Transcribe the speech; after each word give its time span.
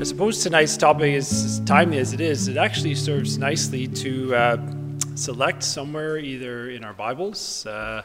I 0.00 0.04
suppose 0.04 0.40
tonight's 0.44 0.76
topic 0.76 1.12
is 1.12 1.32
as 1.44 1.60
timely 1.66 1.98
as 1.98 2.12
it 2.12 2.20
is. 2.20 2.46
It 2.46 2.56
actually 2.56 2.94
serves 2.94 3.36
nicely 3.36 3.88
to 3.88 4.32
uh, 4.32 4.72
select 5.16 5.64
somewhere 5.64 6.18
either 6.18 6.70
in 6.70 6.84
our 6.84 6.92
Bibles 6.92 7.66
uh, 7.66 8.04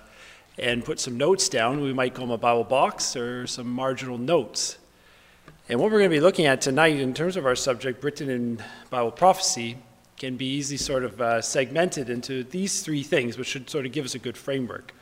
and 0.58 0.84
put 0.84 1.00
some 1.00 1.20
notes 1.20 1.48
down. 1.50 1.82
We 1.82 1.94
might 1.94 2.16
call 2.16 2.26
them 2.26 2.34
a 2.34 2.38
Bible 2.40 2.64
box 2.64 3.16
or 3.16 3.46
some 3.46 3.68
marginal 3.68 4.18
notes. 4.18 4.80
And 5.70 5.80
what 5.80 5.92
we're 5.92 6.00
going 6.00 6.10
to 6.10 6.16
be 6.16 6.20
looking 6.20 6.48
at 6.48 6.62
tonight 6.62 7.00
in 7.00 7.14
terms 7.14 7.38
of 7.38 7.46
our 7.46 7.56
subject, 7.56 8.04
written 8.04 8.28
in 8.28 8.64
Bible 8.90 9.12
prophecy, 9.12 9.78
can 10.18 10.36
be 10.36 10.48
easily 10.48 10.78
sort 10.78 11.04
of 11.04 11.22
uh, 11.22 11.42
segmented 11.44 12.10
into 12.10 12.44
these 12.44 12.82
three 12.82 13.04
things, 13.04 13.38
which 13.38 13.50
should 13.50 13.70
sort 13.70 13.86
of 13.86 13.92
give 13.92 14.04
us 14.04 14.16
a 14.16 14.20
good 14.20 14.36
framework. 14.36 14.96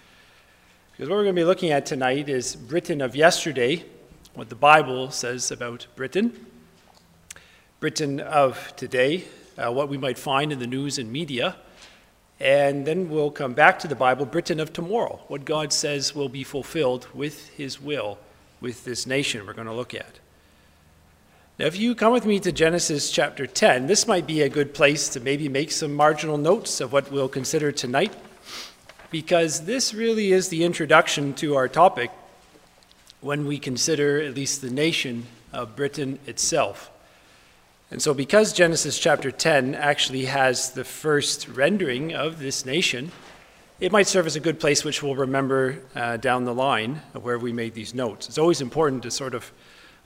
Because 0.92 1.08
what 1.08 1.16
we're 1.16 1.24
going 1.24 1.38
to 1.38 1.42
be 1.42 1.46
looking 1.46 1.72
at 1.72 1.86
tonight 1.86 2.28
is 2.28 2.54
Britain 2.54 3.00
of 3.00 3.16
yesterday, 3.16 3.86
what 4.34 4.50
the 4.50 4.56
Bible 4.56 5.10
says 5.10 5.52
about 5.52 5.88
Britain. 5.96 6.51
Britain 7.82 8.20
of 8.20 8.76
today, 8.76 9.24
uh, 9.58 9.72
what 9.72 9.90
we 9.90 9.98
might 9.98 10.20
find 10.20 10.52
in 10.52 10.60
the 10.60 10.68
news 10.68 11.00
and 11.00 11.12
media. 11.12 11.56
And 12.40 12.86
then 12.86 13.10
we'll 13.10 13.32
come 13.32 13.54
back 13.54 13.80
to 13.80 13.88
the 13.88 13.96
Bible, 13.96 14.28
Britain 14.28 14.60
of 14.60 14.72
tomorrow, 14.72 15.20
what 15.30 15.46
God 15.46 15.74
says 15.74 16.14
will 16.14 16.30
be 16.30 16.44
fulfilled 16.44 17.08
with 17.12 17.50
his 17.50 17.82
will 17.82 18.20
with 18.62 18.86
this 18.86 19.08
nation 19.08 19.48
we're 19.48 19.54
going 19.54 19.66
to 19.66 19.74
look 19.74 19.96
at. 19.96 20.20
Now, 21.58 21.66
if 21.66 21.76
you 21.76 21.96
come 21.96 22.14
with 22.14 22.24
me 22.24 22.40
to 22.42 22.52
Genesis 22.52 23.10
chapter 23.10 23.48
10, 23.48 23.88
this 23.88 24.06
might 24.06 24.28
be 24.28 24.44
a 24.44 24.50
good 24.50 24.76
place 24.76 25.10
to 25.10 25.20
maybe 25.20 25.50
make 25.50 25.72
some 25.72 25.96
marginal 25.96 26.38
notes 26.38 26.82
of 26.82 26.94
what 26.94 27.12
we'll 27.12 27.28
consider 27.28 27.72
tonight, 27.72 28.14
because 29.10 29.66
this 29.66 29.92
really 29.92 30.34
is 30.34 30.50
the 30.50 30.64
introduction 30.64 31.34
to 31.34 31.56
our 31.56 31.68
topic 31.68 32.12
when 33.22 33.48
we 33.48 33.58
consider 33.58 34.22
at 34.22 34.36
least 34.36 34.62
the 34.62 34.70
nation 34.70 35.26
of 35.52 35.76
Britain 35.76 36.20
itself. 36.28 36.92
And 37.92 38.02
so, 38.02 38.14
because 38.14 38.54
Genesis 38.54 38.98
chapter 38.98 39.32
10 39.32 39.76
actually 39.76 40.24
has 40.26 40.72
the 40.72 40.86
first 40.86 41.50
rendering 41.50 42.14
of 42.14 42.40
this 42.40 42.66
nation, 42.66 43.12
it 43.82 43.92
might 43.92 44.08
serve 44.08 44.26
as 44.26 44.38
a 44.38 44.40
good 44.40 44.62
place 44.62 44.86
which 44.86 45.04
we'll 45.04 45.18
remember 45.18 45.80
uh, 45.94 46.16
down 46.16 46.46
the 46.46 46.54
line 46.54 47.02
where 47.14 47.38
we 47.38 47.52
made 47.52 47.74
these 47.74 47.94
notes. 47.94 48.30
It's 48.30 48.38
always 48.38 48.62
important 48.62 49.04
to 49.04 49.12
sort 49.12 49.34
of 49.34 49.52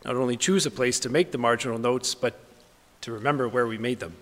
not 0.03 0.15
only 0.15 0.35
choose 0.35 0.65
a 0.65 0.71
place 0.71 0.99
to 1.01 1.09
make 1.09 1.31
the 1.31 1.37
marginal 1.37 1.77
notes, 1.77 2.15
but 2.15 2.39
to 3.01 3.11
remember 3.11 3.47
where 3.47 3.67
we 3.67 3.77
made 3.77 3.99
them. 3.99 4.15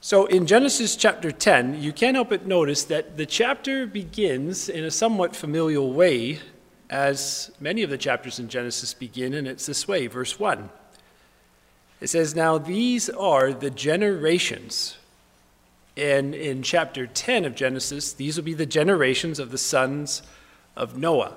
So, 0.00 0.26
in 0.26 0.46
Genesis 0.46 0.96
chapter 0.96 1.30
10, 1.30 1.80
you 1.80 1.92
can't 1.92 2.16
help 2.16 2.30
but 2.30 2.46
notice 2.46 2.82
that 2.84 3.16
the 3.16 3.26
chapter 3.26 3.86
begins 3.86 4.68
in 4.68 4.82
a 4.82 4.90
somewhat 4.90 5.36
familial 5.36 5.92
way 5.92 6.40
as 6.90 7.50
many 7.60 7.82
of 7.82 7.90
the 7.90 7.98
chapters 7.98 8.38
in 8.38 8.48
Genesis 8.48 8.94
begin, 8.94 9.34
and 9.34 9.46
it's 9.46 9.66
this 9.66 9.86
way 9.86 10.06
verse 10.06 10.38
1. 10.38 10.70
It 12.00 12.08
says, 12.08 12.34
Now 12.34 12.58
these 12.58 13.10
are 13.10 13.52
the 13.52 13.70
generations. 13.70 14.96
And 15.96 16.34
in 16.34 16.62
chapter 16.62 17.08
10 17.08 17.44
of 17.44 17.56
Genesis, 17.56 18.12
these 18.12 18.36
will 18.36 18.44
be 18.44 18.54
the 18.54 18.66
generations 18.66 19.40
of 19.40 19.50
the 19.50 19.58
sons 19.58 20.22
of 20.76 20.96
Noah. 20.96 21.34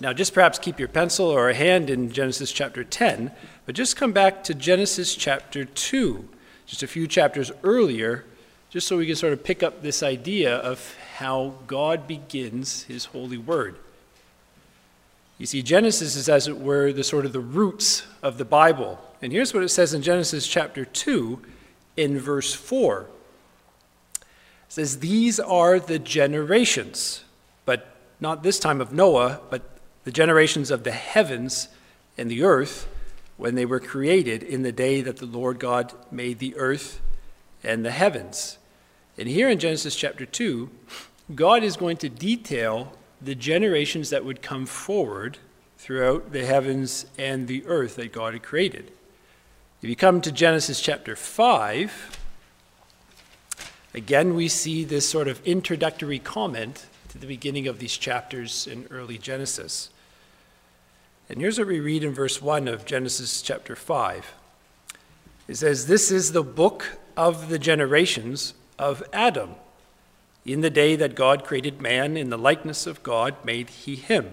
Now, 0.00 0.12
just 0.12 0.32
perhaps 0.32 0.58
keep 0.58 0.78
your 0.78 0.88
pencil 0.88 1.26
or 1.26 1.50
a 1.50 1.54
hand 1.54 1.90
in 1.90 2.10
Genesis 2.10 2.52
chapter 2.52 2.84
10, 2.84 3.30
but 3.66 3.74
just 3.74 3.96
come 3.96 4.12
back 4.12 4.44
to 4.44 4.54
Genesis 4.54 5.14
chapter 5.14 5.64
2, 5.64 6.28
just 6.66 6.82
a 6.82 6.86
few 6.86 7.06
chapters 7.06 7.50
earlier, 7.62 8.24
just 8.70 8.86
so 8.86 8.96
we 8.96 9.06
can 9.06 9.16
sort 9.16 9.32
of 9.32 9.42
pick 9.42 9.62
up 9.62 9.82
this 9.82 10.02
idea 10.02 10.56
of 10.56 10.96
how 11.16 11.54
God 11.66 12.06
begins 12.06 12.84
his 12.84 13.06
holy 13.06 13.38
word. 13.38 13.76
You 15.38 15.46
see, 15.46 15.62
Genesis 15.62 16.16
is, 16.16 16.28
as 16.28 16.48
it 16.48 16.58
were, 16.58 16.92
the 16.92 17.04
sort 17.04 17.24
of 17.24 17.32
the 17.32 17.40
roots 17.40 18.04
of 18.22 18.38
the 18.38 18.44
Bible. 18.44 19.00
And 19.22 19.32
here's 19.32 19.54
what 19.54 19.62
it 19.62 19.68
says 19.68 19.94
in 19.94 20.02
Genesis 20.02 20.46
chapter 20.46 20.84
2, 20.84 21.40
in 21.96 22.18
verse 22.18 22.52
4. 22.54 23.06
It 24.20 24.26
says, 24.68 24.98
These 24.98 25.38
are 25.38 25.78
the 25.78 26.00
generations, 26.00 27.24
but 27.64 27.94
not 28.20 28.42
this 28.42 28.58
time 28.58 28.80
of 28.80 28.92
Noah, 28.92 29.40
but 29.48 29.78
the 30.02 30.12
generations 30.12 30.72
of 30.72 30.82
the 30.82 30.90
heavens 30.90 31.68
and 32.16 32.28
the 32.28 32.42
earth 32.42 32.88
when 33.36 33.54
they 33.54 33.64
were 33.64 33.80
created 33.80 34.42
in 34.42 34.62
the 34.62 34.72
day 34.72 35.00
that 35.00 35.18
the 35.18 35.26
Lord 35.26 35.60
God 35.60 35.92
made 36.10 36.40
the 36.40 36.56
earth 36.56 37.00
and 37.62 37.84
the 37.84 37.92
heavens. 37.92 38.58
And 39.16 39.28
here 39.28 39.48
in 39.48 39.60
Genesis 39.60 39.94
chapter 39.94 40.26
2, 40.26 40.68
God 41.34 41.62
is 41.62 41.76
going 41.76 41.96
to 41.98 42.08
detail 42.08 42.92
the 43.20 43.34
generations 43.34 44.10
that 44.10 44.24
would 44.24 44.42
come 44.42 44.66
forward 44.66 45.38
throughout 45.76 46.32
the 46.32 46.44
heavens 46.44 47.06
and 47.18 47.48
the 47.48 47.64
earth 47.66 47.96
that 47.96 48.12
God 48.12 48.32
had 48.32 48.42
created. 48.42 48.92
If 49.82 49.88
you 49.88 49.96
come 49.96 50.20
to 50.22 50.32
Genesis 50.32 50.80
chapter 50.80 51.14
5, 51.14 52.18
again 53.94 54.34
we 54.34 54.48
see 54.48 54.84
this 54.84 55.08
sort 55.08 55.28
of 55.28 55.44
introductory 55.46 56.18
comment 56.18 56.86
to 57.10 57.18
the 57.18 57.26
beginning 57.26 57.66
of 57.68 57.78
these 57.78 57.96
chapters 57.96 58.66
in 58.66 58.86
early 58.90 59.18
Genesis. 59.18 59.90
And 61.28 61.40
here's 61.40 61.58
what 61.58 61.68
we 61.68 61.80
read 61.80 62.04
in 62.04 62.12
verse 62.12 62.40
1 62.40 62.68
of 62.68 62.84
Genesis 62.84 63.42
chapter 63.42 63.76
5. 63.76 64.34
It 65.46 65.56
says, 65.56 65.86
This 65.86 66.10
is 66.10 66.32
the 66.32 66.42
book 66.42 66.98
of 67.16 67.48
the 67.48 67.58
generations 67.58 68.54
of 68.78 69.02
Adam. 69.12 69.54
In 70.48 70.62
the 70.62 70.70
day 70.70 70.96
that 70.96 71.14
God 71.14 71.44
created 71.44 71.82
man, 71.82 72.16
in 72.16 72.30
the 72.30 72.38
likeness 72.38 72.86
of 72.86 73.02
God 73.02 73.36
made 73.44 73.68
he 73.68 73.96
him. 73.96 74.30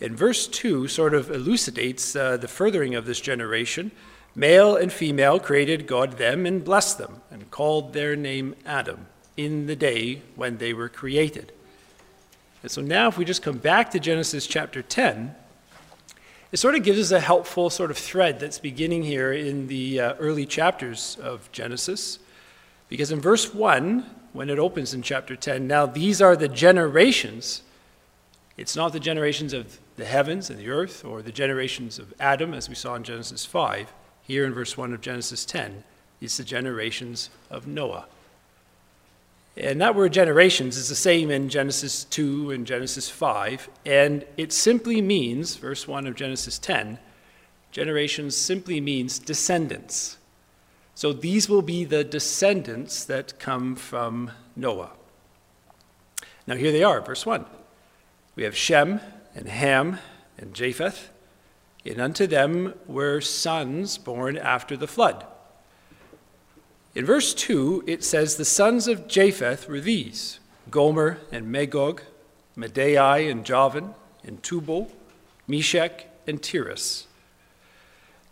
And 0.00 0.18
verse 0.18 0.48
2, 0.48 0.88
sort 0.88 1.14
of 1.14 1.30
elucidates 1.30 2.16
uh, 2.16 2.36
the 2.36 2.48
furthering 2.48 2.96
of 2.96 3.06
this 3.06 3.20
generation. 3.20 3.92
Male 4.34 4.74
and 4.74 4.92
female 4.92 5.38
created 5.38 5.86
God 5.86 6.18
them 6.18 6.46
and 6.46 6.64
blessed 6.64 6.98
them, 6.98 7.20
and 7.30 7.48
called 7.52 7.92
their 7.92 8.16
name 8.16 8.56
Adam 8.66 9.06
in 9.36 9.66
the 9.66 9.76
day 9.76 10.22
when 10.34 10.58
they 10.58 10.72
were 10.72 10.88
created. 10.88 11.52
And 12.64 12.70
so 12.72 12.82
now, 12.82 13.06
if 13.06 13.16
we 13.16 13.24
just 13.24 13.40
come 13.40 13.58
back 13.58 13.92
to 13.92 14.00
Genesis 14.00 14.48
chapter 14.48 14.82
10, 14.82 15.32
it 16.50 16.56
sort 16.56 16.74
of 16.74 16.82
gives 16.82 16.98
us 16.98 17.12
a 17.12 17.20
helpful 17.20 17.70
sort 17.70 17.92
of 17.92 17.98
thread 17.98 18.40
that's 18.40 18.58
beginning 18.58 19.04
here 19.04 19.32
in 19.32 19.68
the 19.68 20.00
uh, 20.00 20.14
early 20.14 20.44
chapters 20.44 21.16
of 21.22 21.52
Genesis. 21.52 22.18
Because 22.88 23.12
in 23.12 23.20
verse 23.20 23.54
1, 23.54 24.04
when 24.34 24.50
it 24.50 24.58
opens 24.58 24.92
in 24.92 25.00
chapter 25.00 25.36
10. 25.36 25.66
Now, 25.66 25.86
these 25.86 26.20
are 26.20 26.36
the 26.36 26.48
generations. 26.48 27.62
It's 28.58 28.76
not 28.76 28.92
the 28.92 29.00
generations 29.00 29.52
of 29.52 29.78
the 29.96 30.04
heavens 30.04 30.50
and 30.50 30.58
the 30.58 30.68
earth 30.68 31.04
or 31.04 31.22
the 31.22 31.32
generations 31.32 32.00
of 32.00 32.12
Adam, 32.18 32.52
as 32.52 32.68
we 32.68 32.74
saw 32.74 32.96
in 32.96 33.04
Genesis 33.04 33.46
5. 33.46 33.92
Here 34.22 34.44
in 34.44 34.52
verse 34.52 34.76
1 34.76 34.92
of 34.92 35.00
Genesis 35.00 35.44
10, 35.44 35.84
it's 36.20 36.36
the 36.36 36.44
generations 36.44 37.30
of 37.48 37.68
Noah. 37.68 38.06
And 39.56 39.80
that 39.80 39.94
word 39.94 40.12
generations 40.12 40.76
is 40.76 40.88
the 40.88 40.96
same 40.96 41.30
in 41.30 41.48
Genesis 41.48 42.02
2 42.02 42.50
and 42.50 42.66
Genesis 42.66 43.08
5. 43.08 43.68
And 43.86 44.24
it 44.36 44.52
simply 44.52 45.00
means, 45.00 45.54
verse 45.54 45.86
1 45.86 46.08
of 46.08 46.16
Genesis 46.16 46.58
10, 46.58 46.98
generations 47.70 48.36
simply 48.36 48.80
means 48.80 49.20
descendants. 49.20 50.18
So 50.94 51.12
these 51.12 51.48
will 51.48 51.62
be 51.62 51.84
the 51.84 52.04
descendants 52.04 53.04
that 53.04 53.38
come 53.38 53.74
from 53.74 54.30
Noah. 54.54 54.92
Now 56.46 56.54
here 56.54 56.72
they 56.72 56.84
are, 56.84 57.00
verse 57.00 57.26
1. 57.26 57.44
We 58.36 58.44
have 58.44 58.56
Shem 58.56 59.00
and 59.34 59.48
Ham 59.48 59.98
and 60.38 60.54
Japheth, 60.54 61.10
and 61.84 62.00
unto 62.00 62.26
them 62.26 62.74
were 62.86 63.20
sons 63.20 63.98
born 63.98 64.36
after 64.36 64.76
the 64.76 64.86
flood. 64.86 65.26
In 66.94 67.04
verse 67.04 67.34
2, 67.34 67.84
it 67.86 68.04
says, 68.04 68.36
The 68.36 68.44
sons 68.44 68.86
of 68.86 69.08
Japheth 69.08 69.68
were 69.68 69.80
these 69.80 70.38
Gomer 70.70 71.18
and 71.32 71.50
Magog, 71.50 72.02
Madai 72.54 73.18
and 73.18 73.44
Javan, 73.44 73.94
and 74.22 74.42
Tubal, 74.42 74.92
Meshech, 75.48 76.06
and 76.26 76.40
Tiras. 76.40 77.06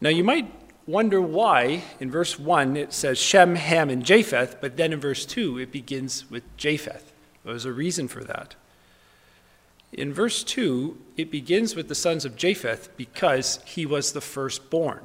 Now 0.01 0.11
you 0.11 0.25
might 0.25 0.62
wonder 0.93 1.23
why 1.23 1.83
in 2.01 2.11
verse 2.11 2.39
1 2.39 2.77
it 2.77 2.93
says 2.93 3.19
Shem, 3.19 3.55
Ham, 3.55 3.89
and 3.89 4.05
Japheth, 4.05 4.59
but 4.61 4.77
then 4.77 4.93
in 4.93 5.01
verse 5.01 5.25
2 5.25 5.59
it 5.59 5.73
begins 5.73 6.31
with 6.31 6.45
Japheth. 6.59 7.13
There's 7.45 7.65
a 7.65 7.73
reason 7.73 8.09
for 8.09 8.23
that. 8.25 8.55
In 9.93 10.13
verse 10.13 10.45
2, 10.45 10.99
it 11.17 11.31
begins 11.31 11.75
with 11.75 11.89
the 11.89 11.95
sons 11.95 12.25
of 12.25 12.37
Japheth 12.37 12.95
because 12.97 13.61
he 13.65 13.85
was 13.85 14.13
the 14.13 14.21
firstborn. 14.21 15.01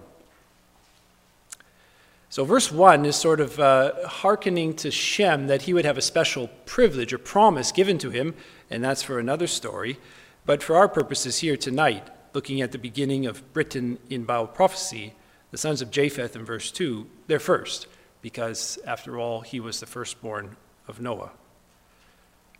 So, 2.29 2.43
verse 2.43 2.71
1 2.71 3.05
is 3.05 3.15
sort 3.15 3.39
of 3.39 3.59
uh, 3.59 4.07
hearkening 4.07 4.75
to 4.75 4.91
Shem 4.91 5.47
that 5.47 5.63
he 5.63 5.73
would 5.73 5.85
have 5.85 5.97
a 5.97 6.01
special 6.01 6.49
privilege 6.65 7.13
or 7.13 7.17
promise 7.17 7.71
given 7.71 7.97
to 7.99 8.09
him, 8.09 8.35
and 8.69 8.83
that's 8.83 9.03
for 9.03 9.19
another 9.19 9.47
story. 9.47 9.97
But 10.45 10.61
for 10.61 10.75
our 10.75 10.89
purposes 10.89 11.39
here 11.39 11.57
tonight, 11.57 12.07
looking 12.33 12.61
at 12.61 12.73
the 12.73 12.77
beginning 12.77 13.25
of 13.25 13.53
Britain 13.53 13.97
in 14.09 14.25
Bible 14.25 14.47
prophecy, 14.47 15.13
the 15.51 15.57
sons 15.57 15.81
of 15.81 15.91
Japheth 15.91 16.35
in 16.35 16.43
verse 16.43 16.71
2, 16.71 17.07
they're 17.27 17.39
first, 17.39 17.87
because 18.21 18.77
after 18.85 19.17
all, 19.17 19.41
he 19.41 19.59
was 19.59 19.79
the 19.79 19.85
firstborn 19.85 20.57
of 20.87 20.99
Noah. 20.99 21.31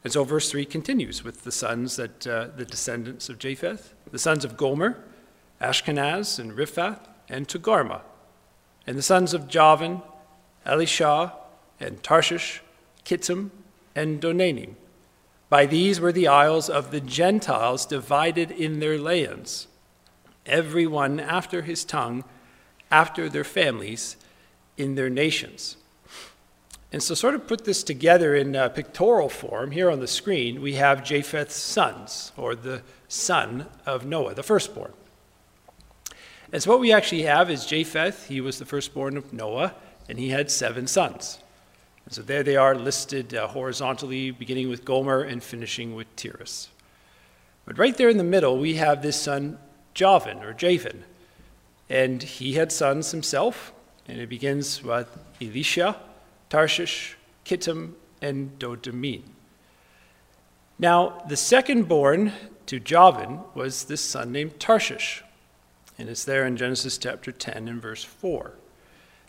And 0.04 0.14
so 0.14 0.24
verse 0.24 0.50
3 0.50 0.66
continues 0.66 1.24
with 1.24 1.44
the 1.44 1.52
sons 1.52 1.98
that, 1.98 2.26
uh, 2.26 2.48
the 2.56 2.66
descendants 2.66 3.30
of 3.30 3.40
Japheth, 3.40 3.94
the 4.12 4.20
sons 4.20 4.46
of 4.46 4.56
Gomer, 4.56 5.04
Ashkenaz, 5.60 6.40
and 6.40 6.54
Riphath, 6.54 7.08
and 7.28 7.48
Togarmah. 7.48 8.02
And 8.86 8.98
the 8.98 9.02
sons 9.02 9.34
of 9.34 9.48
Javan, 9.48 10.02
Elishah, 10.66 11.34
and 11.80 12.02
Tarshish, 12.04 12.62
Kittim, 13.04 13.50
and 13.96 14.22
Dodanim. 14.22 14.76
By 15.50 15.66
these 15.66 16.00
were 16.00 16.12
the 16.12 16.28
isles 16.28 16.70
of 16.70 16.92
the 16.92 17.02
Gentiles 17.02 17.86
divided 17.86 18.52
in 18.52 18.80
their 18.80 18.98
lands, 18.98 19.68
every 20.46 20.86
one 20.86 21.20
after 21.20 21.62
his 21.64 21.84
tongue, 21.84 22.24
after 22.92 23.30
their 23.30 23.44
families, 23.44 24.18
in 24.78 24.96
their 24.96 25.10
nations. 25.10 25.76
And 26.92 27.04
so, 27.04 27.16
sort 27.16 27.36
of 27.36 27.48
put 27.48 27.66
this 27.66 27.84
together 27.84 28.34
in 28.34 28.56
a 28.56 28.70
pictorial 28.70 29.28
form, 29.28 29.72
here 29.72 29.92
on 29.92 30.00
the 30.00 30.08
screen, 30.08 30.62
we 30.62 30.76
have 30.76 31.04
Japheth's 31.04 31.56
sons, 31.56 32.32
or 32.38 32.56
the 32.56 32.82
son 33.10 33.66
of 33.86 34.06
Noah, 34.06 34.36
the 34.36 34.44
firstborn. 34.44 34.94
And 36.54 36.64
so, 36.64 36.72
what 36.72 36.80
we 36.80 36.94
actually 36.94 37.24
have 37.24 37.50
is 37.50 37.66
Japheth, 37.66 38.28
he 38.28 38.40
was 38.40 38.58
the 38.58 38.66
firstborn 38.66 39.18
of 39.18 39.34
Noah, 39.34 39.76
and 40.08 40.18
he 40.18 40.30
had 40.30 40.50
seven 40.50 40.88
sons. 40.88 41.40
And 42.06 42.14
so, 42.14 42.22
there 42.22 42.44
they 42.44 42.56
are 42.56 42.74
listed 42.74 43.34
uh, 43.34 43.48
horizontally, 43.48 44.32
beginning 44.32 44.70
with 44.70 44.86
Gomer 44.86 45.24
and 45.24 45.44
finishing 45.44 45.94
with 45.94 46.16
Tiras. 46.16 46.70
But 47.66 47.78
right 47.78 47.98
there 47.98 48.08
in 48.08 48.18
the 48.18 48.24
middle, 48.24 48.58
we 48.58 48.76
have 48.76 49.02
this 49.02 49.22
son, 49.22 49.60
Javan, 49.94 50.42
or 50.42 50.54
Javan. 50.54 51.04
And 51.90 52.22
he 52.22 52.54
had 52.54 52.72
sons 52.72 53.12
himself, 53.12 53.74
and 54.08 54.20
it 54.20 54.30
begins 54.30 54.84
with 54.84 55.18
Elishah, 55.40 55.96
Tarshish, 56.50 57.18
Kittim, 57.46 57.94
and 58.22 58.58
Dodanim. 58.60 59.24
Now, 60.80 61.24
the 61.28 61.38
second 61.38 61.88
born 61.88 62.34
to 62.68 62.80
Javan 62.80 63.40
was 63.56 63.86
this 63.86 64.02
son 64.02 64.32
named 64.32 64.60
Tarshish, 64.60 65.24
and 65.98 66.10
it's 66.10 66.26
there 66.26 66.46
in 66.46 66.58
Genesis 66.58 66.98
chapter 66.98 67.32
10 67.32 67.68
and 67.68 67.82
verse 67.82 68.04
4. 68.04 68.54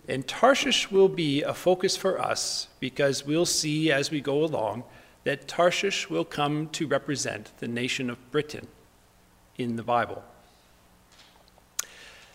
And 0.08 0.26
Tarshish 0.26 0.90
will 0.90 1.08
be 1.08 1.42
a 1.42 1.54
focus 1.54 1.96
for 1.96 2.20
us 2.20 2.68
because 2.80 3.26
we'll 3.26 3.46
see 3.46 3.92
as 3.92 4.10
we 4.10 4.20
go 4.20 4.42
along 4.42 4.84
that 5.24 5.46
Tarshish 5.46 6.08
will 6.08 6.24
come 6.24 6.68
to 6.70 6.86
represent 6.86 7.52
the 7.58 7.68
nation 7.68 8.08
of 8.08 8.30
Britain 8.30 8.66
in 9.58 9.76
the 9.76 9.82
Bible. 9.82 10.24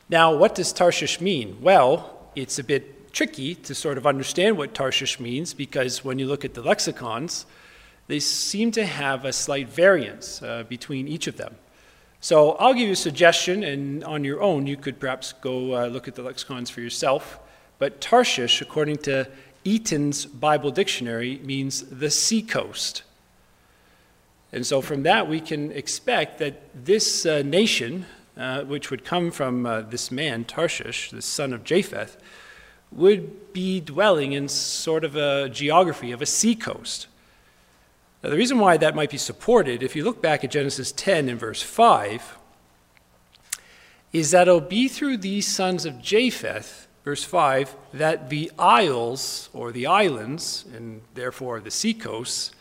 Now, 0.09 0.35
what 0.35 0.55
does 0.55 0.73
Tarshish 0.73 1.21
mean? 1.21 1.57
Well, 1.61 2.29
it's 2.35 2.59
a 2.59 2.63
bit 2.63 3.13
tricky 3.13 3.55
to 3.55 3.75
sort 3.75 3.97
of 3.97 4.05
understand 4.05 4.57
what 4.57 4.73
Tarshish 4.73 5.19
means 5.19 5.53
because 5.53 6.03
when 6.03 6.19
you 6.19 6.25
look 6.25 6.44
at 6.44 6.53
the 6.53 6.61
lexicons, 6.61 7.45
they 8.07 8.19
seem 8.19 8.71
to 8.71 8.85
have 8.85 9.23
a 9.23 9.31
slight 9.31 9.69
variance 9.69 10.41
uh, 10.41 10.63
between 10.63 11.07
each 11.07 11.27
of 11.27 11.38
them. 11.38 11.55
So 12.19 12.51
I'll 12.53 12.73
give 12.73 12.88
you 12.88 12.94
a 12.94 12.95
suggestion, 12.95 13.63
and 13.63 14.03
on 14.03 14.23
your 14.23 14.41
own, 14.41 14.65
you 14.65 14.77
could 14.77 15.00
perhaps 15.00 15.33
go 15.33 15.75
uh, 15.75 15.88
look 15.88 16.07
at 16.07 16.15
the 16.15 16.21
lexicons 16.21 16.69
for 16.69 16.81
yourself. 16.81 17.39
But 17.79 18.00
Tarshish, 18.00 18.61
according 18.61 18.97
to 19.00 19.29
Easton's 19.65 20.25
Bible 20.25 20.71
Dictionary, 20.71 21.39
means 21.44 21.83
the 21.83 22.09
seacoast. 22.09 23.03
And 24.53 24.65
so 24.65 24.81
from 24.81 25.03
that, 25.03 25.27
we 25.27 25.41
can 25.41 25.71
expect 25.71 26.39
that 26.39 26.85
this 26.85 27.25
uh, 27.25 27.41
nation, 27.41 28.05
uh, 28.38 28.63
which 28.63 28.89
would 28.89 29.06
come 29.06 29.31
from 29.31 29.65
uh, 29.65 29.81
this 29.81 30.12
man, 30.12 30.45
Tarshish, 30.45 31.12
the 31.12 31.21
son 31.21 31.53
of 31.53 31.63
Japheth, 31.63 32.18
would 32.91 33.53
be 33.53 33.80
dwelling 33.80 34.33
in 34.33 34.47
sort 34.47 35.03
of 35.03 35.15
a 35.15 35.50
geography 35.50 36.12
of 36.12 36.21
a 36.21 36.25
seacoast. 36.25 37.07
Now, 38.24 38.30
the 38.30 38.38
reason 38.38 38.59
why 38.59 38.77
that 38.77 38.95
might 38.95 39.09
be 39.09 39.18
supported, 39.18 39.83
if 39.83 39.95
you 39.95 40.03
look 40.03 40.21
back 40.21 40.44
at 40.44 40.51
Genesis 40.51 40.91
10 40.91 41.30
and 41.30 41.39
verse 41.39 41.62
5, 41.62 42.38
is 44.13 44.31
that 44.31 44.47
it'll 44.47 44.62
be 44.62 44.88
through 44.88 45.18
these 45.18 45.47
sons 45.47 45.86
of 45.86 46.01
Japheth, 46.01 46.88
verse 47.03 47.24
5, 47.24 47.75
that 47.94 48.29
the 48.29 48.51
isles 48.57 49.50
or 49.53 49.71
the 49.71 49.88
islands, 49.88 50.65
and 50.74 51.01
therefore 51.15 51.59
the 51.59 51.71
seacoasts, 51.71 52.51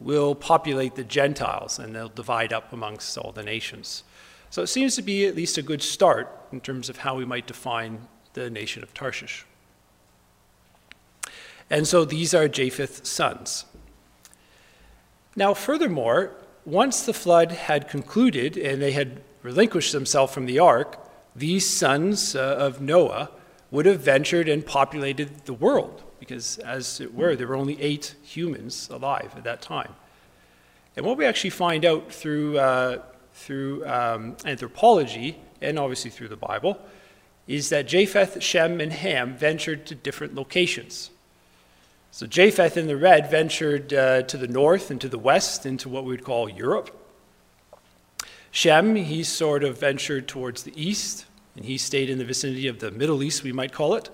will 0.00 0.34
populate 0.34 0.94
the 0.94 1.04
Gentiles 1.04 1.78
and 1.78 1.94
they'll 1.94 2.08
divide 2.08 2.52
up 2.52 2.72
amongst 2.72 3.16
all 3.18 3.32
the 3.32 3.42
nations. 3.42 4.02
So 4.50 4.62
it 4.62 4.66
seems 4.66 4.96
to 4.96 5.02
be 5.02 5.26
at 5.26 5.36
least 5.36 5.58
a 5.58 5.62
good 5.62 5.80
start 5.80 6.28
in 6.50 6.60
terms 6.60 6.88
of 6.88 6.98
how 6.98 7.14
we 7.14 7.24
might 7.24 7.46
define 7.46 8.08
the 8.34 8.50
nation 8.50 8.82
of 8.82 8.92
Tarshish. 8.92 9.46
And 11.70 11.86
so 11.86 12.04
these 12.04 12.34
are 12.34 12.48
Japheth's 12.48 13.08
sons. 13.08 13.64
Now, 15.36 15.54
furthermore, 15.54 16.32
once 16.64 17.06
the 17.06 17.14
flood 17.14 17.52
had 17.52 17.88
concluded 17.88 18.56
and 18.56 18.82
they 18.82 18.90
had 18.90 19.22
relinquished 19.42 19.92
themselves 19.92 20.34
from 20.34 20.46
the 20.46 20.58
ark, 20.58 20.98
these 21.36 21.68
sons 21.68 22.34
uh, 22.34 22.56
of 22.58 22.80
Noah 22.80 23.30
would 23.70 23.86
have 23.86 24.00
ventured 24.00 24.48
and 24.48 24.66
populated 24.66 25.44
the 25.44 25.52
world, 25.54 26.02
because 26.18 26.58
as 26.58 27.00
it 27.00 27.14
were, 27.14 27.36
there 27.36 27.46
were 27.46 27.54
only 27.54 27.80
eight 27.80 28.16
humans 28.22 28.88
alive 28.90 29.32
at 29.36 29.44
that 29.44 29.62
time. 29.62 29.94
And 30.96 31.06
what 31.06 31.16
we 31.16 31.24
actually 31.24 31.50
find 31.50 31.84
out 31.84 32.12
through 32.12 32.58
uh, 32.58 33.02
through 33.34 33.86
um, 33.86 34.36
anthropology 34.44 35.38
and 35.60 35.78
obviously 35.78 36.10
through 36.10 36.28
the 36.28 36.36
Bible 36.36 36.80
is 37.46 37.68
that 37.70 37.88
Japheth, 37.88 38.42
Shem, 38.42 38.80
and 38.80 38.92
Ham 38.92 39.36
ventured 39.36 39.84
to 39.86 39.94
different 39.94 40.34
locations. 40.34 41.10
So 42.12 42.26
Japheth 42.26 42.76
in 42.76 42.86
the 42.86 42.96
red 42.96 43.30
ventured 43.30 43.92
uh, 43.92 44.22
to 44.22 44.36
the 44.36 44.48
north 44.48 44.90
and 44.90 45.00
to 45.00 45.08
the 45.08 45.18
west 45.18 45.66
into 45.66 45.88
what 45.88 46.04
we 46.04 46.10
would 46.10 46.24
call 46.24 46.48
Europe. 46.48 46.96
Shem, 48.50 48.96
he 48.96 49.22
sort 49.22 49.62
of 49.64 49.78
ventured 49.78 50.26
towards 50.26 50.64
the 50.64 50.72
east, 50.80 51.24
and 51.56 51.64
he 51.64 51.78
stayed 51.78 52.10
in 52.10 52.18
the 52.18 52.24
vicinity 52.24 52.66
of 52.66 52.80
the 52.80 52.90
Middle 52.90 53.22
East, 53.22 53.42
we 53.42 53.52
might 53.52 53.72
call 53.72 53.94
it. 53.94 54.10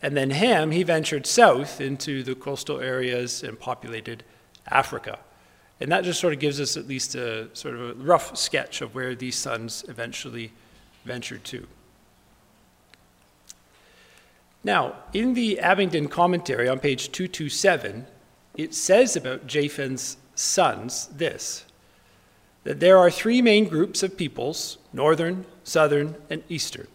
And 0.00 0.16
then 0.16 0.30
Ham, 0.30 0.70
he 0.70 0.82
ventured 0.82 1.26
south 1.26 1.80
into 1.80 2.22
the 2.22 2.34
coastal 2.34 2.80
areas 2.80 3.42
and 3.42 3.58
populated 3.58 4.24
Africa. 4.68 5.18
And 5.80 5.90
that 5.90 6.04
just 6.04 6.20
sort 6.20 6.32
of 6.32 6.38
gives 6.38 6.60
us 6.60 6.76
at 6.76 6.86
least 6.86 7.14
a 7.14 7.48
sort 7.54 7.74
of 7.74 7.80
a 7.80 7.94
rough 7.94 8.36
sketch 8.36 8.82
of 8.82 8.94
where 8.94 9.14
these 9.14 9.36
sons 9.36 9.84
eventually 9.88 10.52
ventured 11.04 11.44
to. 11.44 11.66
Now, 14.64 14.94
in 15.12 15.34
the 15.34 15.58
Abingdon 15.58 16.08
commentary 16.08 16.68
on 16.68 16.78
page 16.78 17.10
227, 17.10 18.06
it 18.56 18.74
says 18.74 19.16
about 19.16 19.46
Japheth's 19.46 20.16
sons 20.34 21.08
this 21.08 21.64
that 22.64 22.78
there 22.78 22.96
are 22.96 23.10
three 23.10 23.42
main 23.42 23.68
groups 23.68 24.04
of 24.04 24.16
peoples 24.16 24.78
northern, 24.92 25.44
southern, 25.64 26.14
and 26.30 26.44
eastern. 26.48 26.86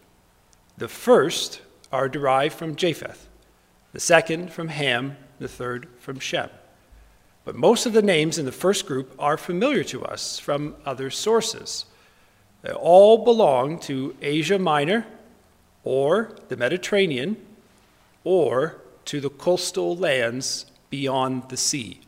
The 0.78 0.88
first 0.88 1.60
are 1.92 2.08
derived 2.08 2.54
from 2.54 2.74
Japheth, 2.74 3.28
the 3.92 4.00
second 4.00 4.50
from 4.50 4.68
Ham, 4.68 5.16
the 5.38 5.48
third 5.48 5.88
from 5.98 6.20
Shem. 6.20 6.48
But 7.48 7.56
most 7.56 7.86
of 7.86 7.94
the 7.94 8.02
names 8.02 8.36
in 8.36 8.44
the 8.44 8.52
first 8.52 8.84
group 8.84 9.14
are 9.18 9.38
familiar 9.38 9.82
to 9.84 10.04
us 10.04 10.38
from 10.38 10.76
other 10.84 11.08
sources. 11.08 11.86
They 12.60 12.72
all 12.72 13.24
belong 13.24 13.78
to 13.88 14.14
Asia 14.20 14.58
Minor, 14.58 15.06
or 15.82 16.36
the 16.48 16.58
Mediterranean, 16.58 17.38
or 18.22 18.82
to 19.06 19.18
the 19.18 19.30
coastal 19.30 19.96
lands 19.96 20.66
beyond 20.90 21.48
the 21.48 21.56
sea. 21.56 22.02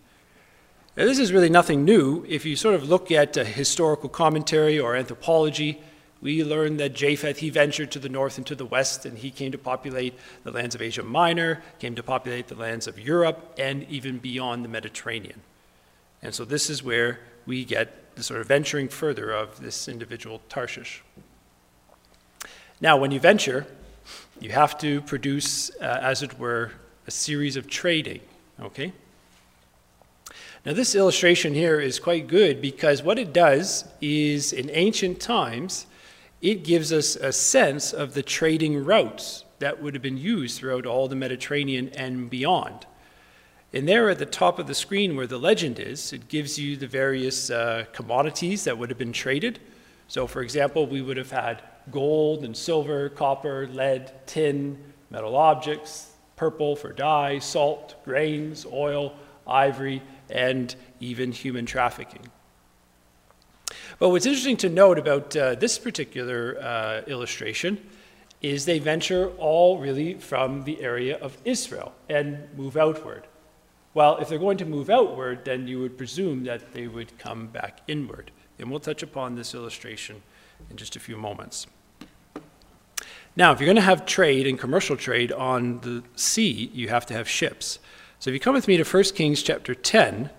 Now, 0.94 1.06
this 1.06 1.18
is 1.18 1.32
really 1.32 1.48
nothing 1.48 1.86
new. 1.86 2.22
If 2.28 2.44
you 2.44 2.54
sort 2.54 2.74
of 2.74 2.90
look 2.90 3.10
at 3.10 3.38
uh, 3.38 3.44
historical 3.44 4.10
commentary 4.10 4.78
or 4.78 4.94
anthropology, 4.94 5.80
we 6.20 6.44
learn 6.44 6.76
that 6.76 6.94
Japheth, 6.94 7.38
he 7.38 7.50
ventured 7.50 7.90
to 7.92 7.98
the 7.98 8.08
north 8.08 8.36
and 8.36 8.46
to 8.46 8.54
the 8.54 8.66
west, 8.66 9.06
and 9.06 9.18
he 9.18 9.30
came 9.30 9.52
to 9.52 9.58
populate 9.58 10.14
the 10.44 10.50
lands 10.50 10.74
of 10.74 10.82
Asia 10.82 11.02
Minor, 11.02 11.62
came 11.78 11.94
to 11.94 12.02
populate 12.02 12.48
the 12.48 12.54
lands 12.54 12.86
of 12.86 12.98
Europe, 12.98 13.54
and 13.58 13.86
even 13.88 14.18
beyond 14.18 14.64
the 14.64 14.68
Mediterranean. 14.68 15.40
And 16.22 16.34
so 16.34 16.44
this 16.44 16.68
is 16.68 16.82
where 16.82 17.20
we 17.46 17.64
get 17.64 18.14
the 18.16 18.22
sort 18.22 18.40
of 18.40 18.48
venturing 18.48 18.88
further 18.88 19.30
of 19.30 19.60
this 19.60 19.88
individual 19.88 20.42
Tarshish. 20.50 21.02
Now, 22.80 22.96
when 22.98 23.10
you 23.12 23.20
venture, 23.20 23.66
you 24.40 24.50
have 24.50 24.76
to 24.78 25.00
produce, 25.02 25.70
uh, 25.80 26.00
as 26.02 26.22
it 26.22 26.38
were, 26.38 26.72
a 27.06 27.10
series 27.10 27.56
of 27.56 27.66
trading, 27.66 28.20
okay? 28.60 28.92
Now, 30.66 30.74
this 30.74 30.94
illustration 30.94 31.54
here 31.54 31.80
is 31.80 31.98
quite 31.98 32.26
good 32.26 32.60
because 32.60 33.02
what 33.02 33.18
it 33.18 33.32
does 33.32 33.86
is 34.02 34.52
in 34.52 34.68
ancient 34.70 35.18
times, 35.18 35.86
it 36.40 36.64
gives 36.64 36.92
us 36.92 37.16
a 37.16 37.32
sense 37.32 37.92
of 37.92 38.14
the 38.14 38.22
trading 38.22 38.84
routes 38.84 39.44
that 39.58 39.82
would 39.82 39.94
have 39.94 40.02
been 40.02 40.16
used 40.16 40.58
throughout 40.58 40.86
all 40.86 41.06
the 41.06 41.16
Mediterranean 41.16 41.90
and 41.90 42.30
beyond. 42.30 42.86
And 43.72 43.86
there 43.86 44.10
at 44.10 44.18
the 44.18 44.26
top 44.26 44.58
of 44.58 44.66
the 44.66 44.74
screen 44.74 45.16
where 45.16 45.26
the 45.26 45.38
legend 45.38 45.78
is, 45.78 46.12
it 46.12 46.28
gives 46.28 46.58
you 46.58 46.76
the 46.76 46.86
various 46.86 47.50
uh, 47.50 47.84
commodities 47.92 48.64
that 48.64 48.76
would 48.76 48.88
have 48.88 48.98
been 48.98 49.12
traded. 49.12 49.60
So, 50.08 50.26
for 50.26 50.42
example, 50.42 50.86
we 50.86 51.02
would 51.02 51.16
have 51.16 51.30
had 51.30 51.62
gold 51.90 52.42
and 52.44 52.56
silver, 52.56 53.08
copper, 53.10 53.68
lead, 53.68 54.12
tin, 54.26 54.78
metal 55.10 55.36
objects, 55.36 56.14
purple 56.36 56.74
for 56.74 56.92
dye, 56.92 57.38
salt, 57.38 58.02
grains, 58.04 58.66
oil, 58.66 59.14
ivory, 59.46 60.02
and 60.30 60.74
even 61.00 61.30
human 61.30 61.66
trafficking. 61.66 62.26
But 64.00 64.08
what's 64.08 64.24
interesting 64.24 64.56
to 64.56 64.70
note 64.70 64.98
about 64.98 65.36
uh, 65.36 65.56
this 65.56 65.78
particular 65.78 66.56
uh, 66.58 67.02
illustration 67.06 67.86
is 68.40 68.64
they 68.64 68.78
venture 68.78 69.28
all 69.36 69.78
really 69.78 70.14
from 70.14 70.64
the 70.64 70.80
area 70.82 71.18
of 71.18 71.36
Israel 71.44 71.92
and 72.08 72.48
move 72.56 72.78
outward. 72.78 73.26
Well, 73.92 74.16
if 74.16 74.30
they're 74.30 74.38
going 74.38 74.56
to 74.56 74.64
move 74.64 74.88
outward, 74.88 75.44
then 75.44 75.68
you 75.68 75.80
would 75.80 75.98
presume 75.98 76.44
that 76.44 76.72
they 76.72 76.86
would 76.86 77.18
come 77.18 77.48
back 77.48 77.80
inward. 77.88 78.30
And 78.58 78.70
we'll 78.70 78.80
touch 78.80 79.02
upon 79.02 79.34
this 79.34 79.54
illustration 79.54 80.22
in 80.70 80.78
just 80.78 80.96
a 80.96 81.00
few 81.00 81.18
moments. 81.18 81.66
Now, 83.36 83.52
if 83.52 83.60
you're 83.60 83.66
going 83.66 83.76
to 83.76 83.82
have 83.82 84.06
trade 84.06 84.46
and 84.46 84.58
commercial 84.58 84.96
trade 84.96 85.30
on 85.30 85.80
the 85.80 86.02
sea, 86.16 86.70
you 86.72 86.88
have 86.88 87.04
to 87.06 87.14
have 87.14 87.28
ships. 87.28 87.78
So 88.18 88.30
if 88.30 88.34
you 88.34 88.40
come 88.40 88.54
with 88.54 88.66
me 88.66 88.78
to 88.78 88.84
1 88.84 89.04
Kings 89.14 89.42
chapter 89.42 89.74
10, 89.74 90.30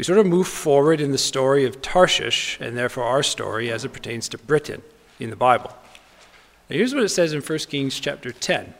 we 0.00 0.04
sort 0.04 0.18
of 0.18 0.24
move 0.24 0.48
forward 0.48 0.98
in 0.98 1.12
the 1.12 1.18
story 1.18 1.66
of 1.66 1.82
Tarshish, 1.82 2.56
and 2.58 2.74
therefore 2.74 3.04
our 3.04 3.22
story 3.22 3.70
as 3.70 3.84
it 3.84 3.92
pertains 3.92 4.30
to 4.30 4.38
Britain 4.38 4.80
in 5.18 5.28
the 5.28 5.36
Bible. 5.36 5.76
Now, 6.70 6.76
here's 6.76 6.94
what 6.94 7.04
it 7.04 7.10
says 7.10 7.34
in 7.34 7.42
1 7.42 7.58
Kings 7.58 8.00
chapter 8.00 8.32
10. 8.32 8.72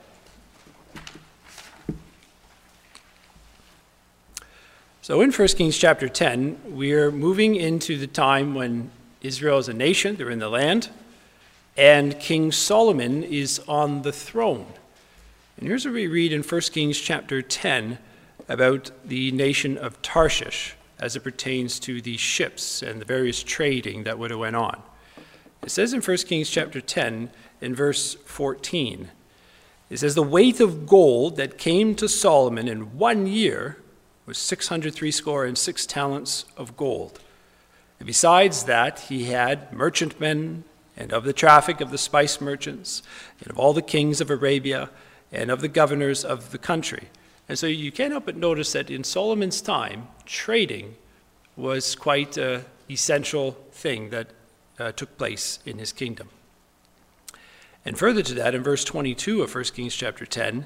So 5.02 5.20
in 5.20 5.30
1 5.30 5.48
Kings 5.48 5.76
chapter 5.76 6.08
10, 6.08 6.58
we're 6.64 7.10
moving 7.10 7.54
into 7.54 7.98
the 7.98 8.06
time 8.06 8.54
when 8.54 8.90
Israel 9.20 9.58
is 9.58 9.68
a 9.68 9.74
nation, 9.74 10.16
they're 10.16 10.30
in 10.30 10.38
the 10.38 10.48
land, 10.48 10.88
and 11.76 12.18
King 12.18 12.50
Solomon 12.50 13.22
is 13.24 13.60
on 13.68 14.00
the 14.00 14.12
throne. 14.12 14.72
And 15.58 15.68
here's 15.68 15.84
what 15.84 15.92
we 15.92 16.06
read 16.06 16.32
in 16.32 16.42
1 16.42 16.60
Kings 16.72 16.98
chapter 16.98 17.42
10 17.42 17.98
about 18.48 18.90
the 19.04 19.30
nation 19.32 19.76
of 19.76 20.00
Tarshish 20.00 20.76
as 21.00 21.16
it 21.16 21.24
pertains 21.24 21.80
to 21.80 22.00
the 22.00 22.16
ships 22.16 22.82
and 22.82 23.00
the 23.00 23.04
various 23.04 23.42
trading 23.42 24.04
that 24.04 24.18
would 24.18 24.30
have 24.30 24.40
went 24.40 24.56
on. 24.56 24.82
It 25.62 25.70
says 25.70 25.92
in 25.92 26.00
1 26.00 26.16
Kings 26.18 26.48
chapter 26.48 26.80
10 26.80 27.30
in 27.60 27.74
verse 27.74 28.14
14, 28.26 29.10
it 29.90 29.98
says, 29.98 30.14
The 30.14 30.22
weight 30.22 30.60
of 30.60 30.86
gold 30.86 31.36
that 31.36 31.58
came 31.58 31.94
to 31.96 32.08
Solomon 32.08 32.68
in 32.68 32.96
one 32.96 33.26
year 33.26 33.78
was 34.24 34.38
603 34.38 35.10
score 35.10 35.44
and 35.44 35.58
six 35.58 35.84
talents 35.84 36.44
of 36.56 36.76
gold. 36.76 37.18
And 37.98 38.06
besides 38.06 38.64
that, 38.64 39.00
he 39.00 39.24
had 39.24 39.72
merchantmen, 39.72 40.64
and 40.96 41.12
of 41.12 41.24
the 41.24 41.32
traffic 41.32 41.80
of 41.80 41.90
the 41.90 41.98
spice 41.98 42.40
merchants, 42.40 43.02
and 43.40 43.50
of 43.50 43.58
all 43.58 43.72
the 43.72 43.82
kings 43.82 44.20
of 44.20 44.30
Arabia, 44.30 44.90
and 45.32 45.50
of 45.50 45.60
the 45.60 45.68
governors 45.68 46.24
of 46.24 46.50
the 46.52 46.58
country. 46.58 47.08
And 47.50 47.58
so 47.58 47.66
you 47.66 47.90
can't 47.90 48.12
help 48.12 48.26
but 48.26 48.36
notice 48.36 48.70
that 48.74 48.90
in 48.90 49.02
Solomon's 49.02 49.60
time, 49.60 50.06
trading 50.24 50.94
was 51.56 51.96
quite 51.96 52.36
an 52.36 52.64
essential 52.88 53.56
thing 53.72 54.10
that 54.10 54.28
uh, 54.78 54.92
took 54.92 55.18
place 55.18 55.58
in 55.66 55.80
his 55.80 55.92
kingdom. 55.92 56.28
And 57.84 57.98
further 57.98 58.22
to 58.22 58.34
that, 58.34 58.54
in 58.54 58.62
verse 58.62 58.84
22 58.84 59.42
of 59.42 59.52
1 59.52 59.64
Kings 59.64 59.96
chapter 59.96 60.24
10, 60.24 60.64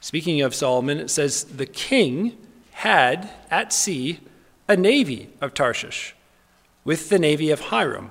speaking 0.00 0.40
of 0.40 0.54
Solomon, 0.54 1.00
it 1.00 1.10
says, 1.10 1.44
The 1.44 1.66
king 1.66 2.38
had 2.70 3.28
at 3.50 3.70
sea 3.70 4.20
a 4.66 4.74
navy 4.74 5.28
of 5.42 5.52
Tarshish 5.52 6.14
with 6.82 7.10
the 7.10 7.18
navy 7.18 7.50
of 7.50 7.60
Hiram. 7.60 8.10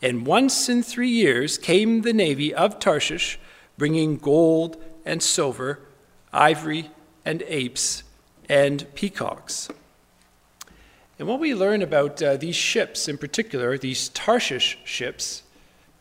And 0.00 0.26
once 0.26 0.70
in 0.70 0.82
three 0.82 1.10
years 1.10 1.58
came 1.58 2.00
the 2.00 2.14
navy 2.14 2.54
of 2.54 2.78
Tarshish, 2.78 3.38
bringing 3.76 4.16
gold 4.16 4.82
and 5.04 5.22
silver, 5.22 5.80
ivory 6.32 6.92
and 7.26 7.42
apes, 7.48 8.04
and 8.48 8.86
peacocks. 8.94 9.68
And 11.18 11.26
what 11.26 11.40
we 11.40 11.54
learn 11.54 11.82
about 11.82 12.22
uh, 12.22 12.36
these 12.36 12.56
ships 12.56 13.08
in 13.08 13.18
particular, 13.18 13.76
these 13.76 14.08
Tarshish 14.10 14.78
ships, 14.84 15.42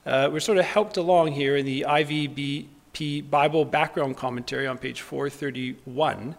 uh, 0.06 0.30
we're 0.32 0.40
sort 0.40 0.60
of 0.60 0.66
helped 0.66 0.98
along 0.98 1.32
here 1.32 1.58
in 1.58 1.66
the 1.66 1.84
IVP 1.88 3.30
Bible 3.30 3.66
background 3.66 4.16
commentary 4.16 4.68
on 4.68 4.78
page 4.78 5.02
431. 5.02 6.36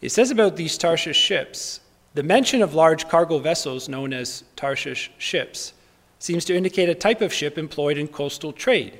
It 0.00 0.08
says 0.08 0.30
about 0.30 0.56
these 0.56 0.76
Tarshish 0.78 1.16
ships 1.16 1.80
the 2.14 2.22
mention 2.22 2.62
of 2.62 2.74
large 2.74 3.06
cargo 3.08 3.38
vessels 3.38 3.88
known 3.88 4.12
as 4.12 4.42
Tarshish 4.56 5.10
ships 5.18 5.74
seems 6.18 6.44
to 6.46 6.56
indicate 6.56 6.88
a 6.88 6.94
type 6.94 7.20
of 7.20 7.32
ship 7.32 7.58
employed 7.58 7.98
in 7.98 8.08
coastal 8.08 8.52
trade. 8.52 8.98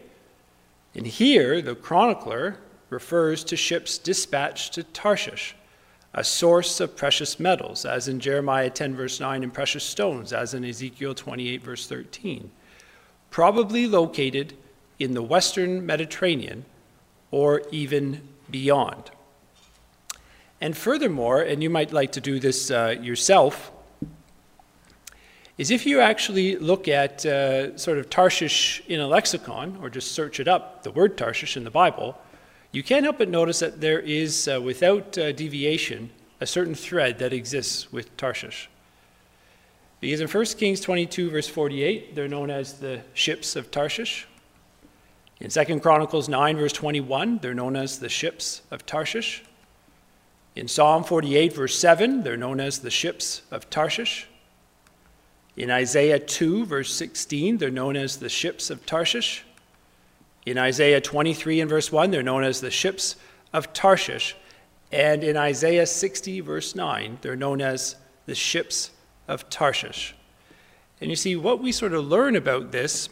And 0.94 1.06
here, 1.06 1.60
the 1.60 1.74
chronicler 1.74 2.58
refers 2.90 3.44
to 3.44 3.56
ships 3.56 3.98
dispatched 3.98 4.74
to 4.74 4.82
Tarshish, 4.82 5.54
a 6.14 6.24
source 6.24 6.80
of 6.80 6.96
precious 6.96 7.38
metals, 7.38 7.84
as 7.84 8.08
in 8.08 8.20
Jeremiah 8.20 8.70
10, 8.70 8.96
verse 8.96 9.20
9, 9.20 9.42
and 9.42 9.52
precious 9.52 9.84
stones, 9.84 10.32
as 10.32 10.54
in 10.54 10.64
Ezekiel 10.64 11.14
28, 11.14 11.62
verse 11.62 11.86
13, 11.86 12.50
probably 13.30 13.86
located 13.86 14.54
in 14.98 15.14
the 15.14 15.22
western 15.22 15.84
Mediterranean 15.84 16.64
or 17.30 17.62
even 17.70 18.22
beyond. 18.50 19.10
And 20.60 20.76
furthermore, 20.76 21.40
and 21.40 21.62
you 21.62 21.70
might 21.70 21.92
like 21.92 22.12
to 22.12 22.20
do 22.20 22.40
this 22.40 22.70
uh, 22.70 22.96
yourself, 23.00 23.70
is 25.56 25.70
if 25.70 25.86
you 25.86 26.00
actually 26.00 26.56
look 26.56 26.88
at 26.88 27.26
uh, 27.26 27.76
sort 27.76 27.98
of 27.98 28.08
Tarshish 28.08 28.82
in 28.88 29.00
a 29.00 29.06
lexicon, 29.06 29.76
or 29.82 29.90
just 29.90 30.12
search 30.12 30.40
it 30.40 30.48
up, 30.48 30.82
the 30.84 30.90
word 30.90 31.18
Tarshish 31.18 31.56
in 31.56 31.64
the 31.64 31.70
Bible, 31.70 32.18
you 32.72 32.82
can't 32.82 33.04
help 33.04 33.18
but 33.18 33.28
notice 33.28 33.60
that 33.60 33.80
there 33.80 34.00
is, 34.00 34.46
uh, 34.46 34.60
without 34.60 35.16
uh, 35.16 35.32
deviation, 35.32 36.10
a 36.40 36.46
certain 36.46 36.74
thread 36.74 37.18
that 37.18 37.32
exists 37.32 37.90
with 37.90 38.14
Tarshish. 38.16 38.68
Because 40.00 40.20
in 40.20 40.28
1 40.28 40.44
Kings 40.58 40.80
22, 40.80 41.30
verse 41.30 41.48
48, 41.48 42.14
they're 42.14 42.28
known 42.28 42.50
as 42.50 42.74
the 42.74 43.02
ships 43.14 43.56
of 43.56 43.70
Tarshish. 43.70 44.26
In 45.40 45.50
2 45.50 45.80
Chronicles 45.80 46.28
9, 46.28 46.56
verse 46.56 46.72
21, 46.72 47.38
they're 47.38 47.54
known 47.54 47.74
as 47.74 47.98
the 47.98 48.08
ships 48.08 48.62
of 48.70 48.84
Tarshish. 48.84 49.44
In 50.54 50.68
Psalm 50.68 51.04
48, 51.04 51.52
verse 51.52 51.78
7, 51.78 52.22
they're 52.22 52.36
known 52.36 52.60
as 52.60 52.80
the 52.80 52.90
ships 52.90 53.42
of 53.50 53.70
Tarshish. 53.70 54.28
In 55.56 55.70
Isaiah 55.70 56.18
2, 56.18 56.66
verse 56.66 56.92
16, 56.94 57.58
they're 57.58 57.70
known 57.70 57.96
as 57.96 58.18
the 58.18 58.28
ships 58.28 58.70
of 58.70 58.84
Tarshish. 58.84 59.44
In 60.50 60.56
Isaiah 60.56 61.00
23 61.00 61.60
and 61.60 61.68
verse 61.68 61.92
1, 61.92 62.10
they're 62.10 62.22
known 62.22 62.42
as 62.42 62.62
the 62.62 62.70
ships 62.70 63.16
of 63.52 63.74
Tarshish. 63.74 64.34
And 64.90 65.22
in 65.22 65.36
Isaiah 65.36 65.84
60, 65.84 66.40
verse 66.40 66.74
9, 66.74 67.18
they're 67.20 67.36
known 67.36 67.60
as 67.60 67.96
the 68.24 68.34
ships 68.34 68.90
of 69.26 69.50
Tarshish. 69.50 70.14
And 71.02 71.10
you 71.10 71.16
see, 71.16 71.36
what 71.36 71.60
we 71.60 71.70
sort 71.70 71.92
of 71.92 72.06
learn 72.06 72.34
about 72.34 72.72
this 72.72 73.10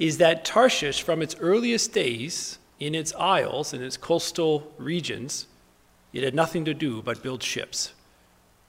is 0.00 0.18
that 0.18 0.44
Tarshish, 0.44 1.00
from 1.00 1.22
its 1.22 1.36
earliest 1.38 1.92
days 1.92 2.58
in 2.80 2.96
its 2.96 3.14
isles, 3.14 3.72
in 3.72 3.80
its 3.80 3.96
coastal 3.96 4.72
regions, 4.78 5.46
it 6.12 6.24
had 6.24 6.34
nothing 6.34 6.64
to 6.64 6.74
do 6.74 7.02
but 7.02 7.22
build 7.22 7.40
ships. 7.40 7.92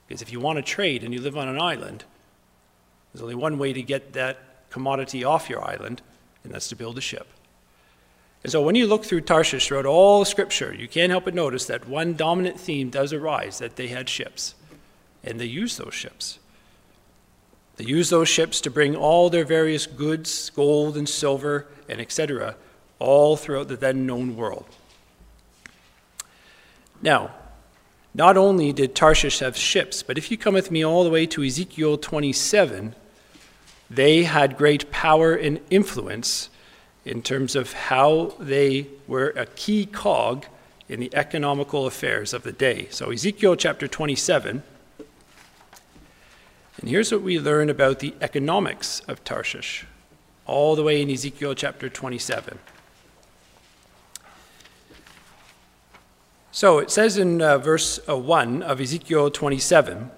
Because 0.08 0.22
if 0.22 0.32
you 0.32 0.40
want 0.40 0.58
to 0.58 0.62
trade 0.62 1.04
and 1.04 1.12
you 1.12 1.20
live 1.20 1.38
on 1.38 1.48
an 1.48 1.60
island, 1.60 2.04
there's 3.12 3.24
only 3.24 3.34
one 3.34 3.58
way 3.58 3.74
to 3.74 3.82
get 3.82 4.14
that 4.14 4.70
commodity 4.70 5.24
off 5.24 5.50
your 5.50 5.68
island, 5.68 6.04
and 6.44 6.54
that's 6.54 6.70
to 6.70 6.76
build 6.76 6.98
a 6.98 7.02
ship. 7.02 7.28
And 8.44 8.52
so 8.52 8.62
when 8.62 8.76
you 8.76 8.88
look 8.88 9.06
through 9.06 9.22
Tarshish 9.22 9.68
throughout 9.68 9.86
all 9.86 10.26
Scripture, 10.26 10.74
you 10.74 10.88
can't 10.88 11.12
help 11.12 11.26
but 11.26 11.36
notice 11.36 11.66
that 11.68 11.88
one 11.88 12.16
dominant 12.16 12.60
theme 12.60 12.90
does 12.90 13.14
arise 13.14 13.60
that 13.60 13.76
they 13.76 13.88
had 13.88 14.10
ships, 14.10 14.56
and 15.24 15.40
they 15.40 15.46
used 15.46 15.78
those 15.78 15.94
ships. 15.94 16.40
They 17.78 17.86
used 17.86 18.12
those 18.12 18.30
ships 18.30 18.60
to 18.62 18.72
bring 18.72 18.96
all 18.96 19.30
their 19.30 19.46
various 19.46 19.86
goods, 19.86 20.50
gold 20.52 20.98
and 20.98 21.08
silver, 21.08 21.68
and 21.88 22.02
etc., 22.02 22.56
all 23.00 23.36
throughout 23.36 23.68
the 23.68 23.76
then 23.76 24.06
known 24.06 24.36
world. 24.36 24.66
Now, 27.02 27.32
not 28.14 28.38
only 28.38 28.74
did 28.74 28.94
Tarshish 28.94 29.40
have 29.40 29.56
ships, 29.56 30.04
but 30.04 30.18
if 30.18 30.30
you 30.30 30.38
come 30.38 30.54
with 30.54 30.70
me 30.70 30.84
all 30.84 31.04
the 31.04 31.10
way 31.10 31.26
to 31.28 31.44
Ezekiel 31.44 31.98
27, 31.98 32.96
they 33.92 34.24
had 34.24 34.58
great 34.58 34.90
power 34.90 35.34
and 35.34 35.60
influence 35.70 36.50
in 37.04 37.22
terms 37.22 37.58
of 37.58 37.74
how 37.74 38.34
they 38.40 38.88
were 39.06 39.34
a 39.36 39.46
key 39.46 39.86
cog 39.86 40.46
in 40.88 41.02
the 41.02 41.14
economical 41.14 41.86
affairs 41.86 42.34
of 42.34 42.44
the 42.44 42.54
day. 42.54 42.88
So, 42.90 43.12
Ezekiel 43.12 43.58
chapter 43.58 43.90
27, 43.90 44.64
and 46.80 46.90
here's 46.90 47.12
what 47.12 47.22
we 47.22 47.38
learn 47.38 47.70
about 47.70 48.00
the 48.00 48.14
economics 48.22 49.02
of 49.10 49.24
Tarshish, 49.26 49.86
all 50.46 50.78
the 50.78 50.84
way 50.84 51.02
in 51.02 51.10
Ezekiel 51.10 51.54
chapter 51.54 51.90
27. 51.90 52.60
So 56.54 56.80
it 56.80 56.92
says 56.92 57.18
in 57.18 57.42
uh, 57.42 57.58
verse 57.58 58.00
uh, 58.10 58.18
1 58.18 58.62
of 58.62 58.82
Ezekiel 58.82 59.32
27, 59.32 60.12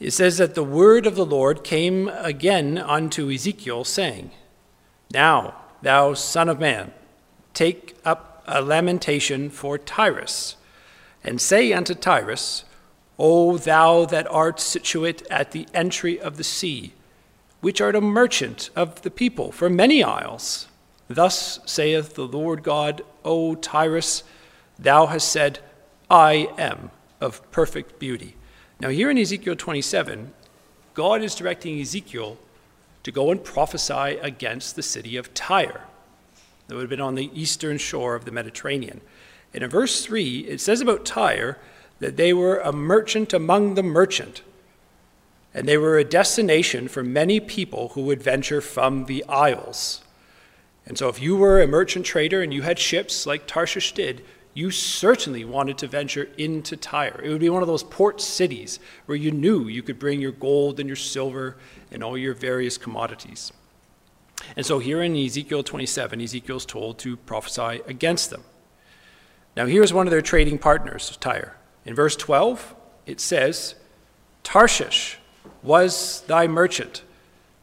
it 0.00 0.12
says 0.12 0.38
that 0.38 0.54
the 0.54 0.64
word 0.64 1.06
of 1.06 1.16
the 1.16 1.26
Lord 1.26 1.64
came 1.64 2.08
again 2.08 2.78
unto 2.78 3.30
Ezekiel, 3.30 3.84
saying, 3.84 4.30
Now, 5.12 5.56
thou 5.82 6.14
son 6.14 6.48
of 6.48 6.60
man, 6.60 6.92
take 7.52 7.96
up 8.04 8.42
a 8.46 8.62
lamentation 8.62 9.50
for 9.50 9.76
Tyrus, 9.76 10.56
and 11.24 11.40
say 11.40 11.72
unto 11.72 11.94
Tyrus, 11.94 12.64
O 13.18 13.58
thou 13.58 14.04
that 14.04 14.30
art 14.30 14.60
situate 14.60 15.26
at 15.28 15.50
the 15.50 15.66
entry 15.74 16.20
of 16.20 16.36
the 16.36 16.44
sea, 16.44 16.92
which 17.60 17.80
art 17.80 17.96
a 17.96 18.00
merchant 18.00 18.70
of 18.76 19.02
the 19.02 19.10
people 19.10 19.50
for 19.50 19.68
many 19.68 20.04
isles. 20.04 20.68
Thus 21.08 21.58
saith 21.66 22.14
the 22.14 22.26
Lord 22.26 22.62
God, 22.62 23.02
O 23.24 23.56
Tyrus, 23.56 24.22
thou 24.78 25.06
hast 25.06 25.28
said, 25.28 25.58
I 26.08 26.48
am 26.56 26.92
of 27.20 27.50
perfect 27.50 27.98
beauty. 27.98 28.36
Now, 28.80 28.90
here 28.90 29.10
in 29.10 29.18
Ezekiel 29.18 29.56
27, 29.56 30.32
God 30.94 31.20
is 31.20 31.34
directing 31.34 31.80
Ezekiel 31.80 32.38
to 33.02 33.10
go 33.10 33.30
and 33.32 33.42
prophesy 33.42 34.18
against 34.20 34.76
the 34.76 34.82
city 34.82 35.16
of 35.16 35.34
Tyre. 35.34 35.82
That 36.66 36.74
would 36.74 36.82
have 36.82 36.90
been 36.90 37.00
on 37.00 37.16
the 37.16 37.30
eastern 37.34 37.78
shore 37.78 38.14
of 38.14 38.24
the 38.24 38.30
Mediterranean. 38.30 39.00
And 39.52 39.64
in 39.64 39.70
verse 39.70 40.04
3, 40.04 40.40
it 40.40 40.60
says 40.60 40.80
about 40.80 41.04
Tyre 41.04 41.58
that 41.98 42.16
they 42.16 42.32
were 42.32 42.58
a 42.58 42.72
merchant 42.72 43.32
among 43.32 43.74
the 43.74 43.82
merchant, 43.82 44.42
and 45.52 45.66
they 45.66 45.78
were 45.78 45.98
a 45.98 46.04
destination 46.04 46.86
for 46.86 47.02
many 47.02 47.40
people 47.40 47.88
who 47.90 48.02
would 48.02 48.22
venture 48.22 48.60
from 48.60 49.06
the 49.06 49.24
isles. 49.24 50.02
And 50.86 50.96
so, 50.96 51.08
if 51.08 51.20
you 51.20 51.36
were 51.36 51.60
a 51.60 51.66
merchant 51.66 52.06
trader 52.06 52.42
and 52.42 52.54
you 52.54 52.62
had 52.62 52.78
ships 52.78 53.26
like 53.26 53.46
Tarshish 53.46 53.92
did, 53.92 54.24
you 54.58 54.72
certainly 54.72 55.44
wanted 55.44 55.78
to 55.78 55.86
venture 55.86 56.28
into 56.36 56.76
Tyre. 56.76 57.20
It 57.22 57.30
would 57.30 57.40
be 57.40 57.48
one 57.48 57.62
of 57.62 57.68
those 57.68 57.84
port 57.84 58.20
cities 58.20 58.80
where 59.06 59.16
you 59.16 59.30
knew 59.30 59.68
you 59.68 59.84
could 59.84 60.00
bring 60.00 60.20
your 60.20 60.32
gold 60.32 60.80
and 60.80 60.88
your 60.88 60.96
silver 60.96 61.56
and 61.92 62.02
all 62.02 62.18
your 62.18 62.34
various 62.34 62.76
commodities. 62.76 63.52
And 64.56 64.66
so, 64.66 64.80
here 64.80 65.00
in 65.00 65.16
Ezekiel 65.16 65.62
27, 65.62 66.20
Ezekiel's 66.20 66.66
told 66.66 66.98
to 66.98 67.16
prophesy 67.16 67.82
against 67.86 68.30
them. 68.30 68.42
Now, 69.56 69.66
here's 69.66 69.92
one 69.92 70.08
of 70.08 70.10
their 70.10 70.22
trading 70.22 70.58
partners, 70.58 71.16
Tyre. 71.20 71.56
In 71.84 71.94
verse 71.94 72.16
12, 72.16 72.74
it 73.06 73.20
says, 73.20 73.76
Tarshish 74.42 75.18
was 75.62 76.22
thy 76.22 76.48
merchant 76.48 77.04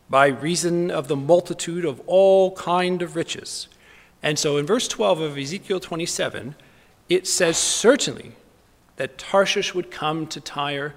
by 0.10 0.28
reason 0.28 0.90
of 0.92 1.10
the 1.10 1.18
multitude 1.18 1.84
of 1.84 2.02
all 2.08 2.56
kind 2.56 3.02
of 3.02 3.18
riches. 3.18 3.68
And 4.24 4.40
so 4.40 4.58
in 4.58 4.66
verse 4.66 4.88
12 4.88 5.20
of 5.20 5.38
Ezekiel 5.38 5.80
27, 5.80 6.56
it 7.10 7.28
says 7.28 7.58
certainly 7.58 8.34
that 8.96 9.18
Tarshish 9.18 9.74
would 9.74 9.92
come 9.92 10.28
to 10.28 10.40
Tyre, 10.40 10.96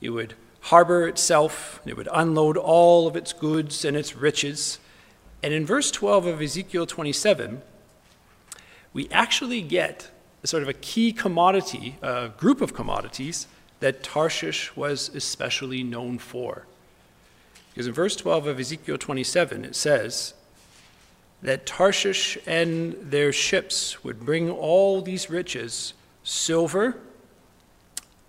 it 0.00 0.10
would 0.10 0.34
harbor 0.62 1.06
itself, 1.06 1.80
it 1.86 1.96
would 1.96 2.08
unload 2.12 2.56
all 2.56 3.06
of 3.06 3.16
its 3.16 3.32
goods 3.32 3.84
and 3.84 3.96
its 3.96 4.16
riches. 4.16 4.78
And 5.42 5.54
in 5.54 5.64
verse 5.64 5.90
12 5.90 6.26
of 6.26 6.42
Ezekiel 6.42 6.86
27, 6.86 7.62
we 8.92 9.08
actually 9.10 9.62
get 9.62 10.10
sort 10.44 10.62
of 10.62 10.68
a 10.68 10.74
key 10.74 11.12
commodity, 11.12 11.96
a 12.02 12.30
group 12.36 12.60
of 12.60 12.74
commodities 12.74 13.46
that 13.80 14.02
Tarshish 14.02 14.76
was 14.76 15.10
especially 15.14 15.82
known 15.82 16.18
for. 16.18 16.66
Because 17.70 17.86
in 17.86 17.92
verse 17.92 18.16
12 18.16 18.46
of 18.46 18.60
Ezekiel 18.60 18.98
27, 18.98 19.64
it 19.64 19.76
says 19.76 20.34
that 21.42 21.66
Tarshish 21.66 22.36
and 22.46 22.94
their 23.00 23.32
ships 23.32 24.04
would 24.04 24.20
bring 24.20 24.50
all 24.50 25.00
these 25.02 25.30
riches 25.30 25.94
silver, 26.22 26.98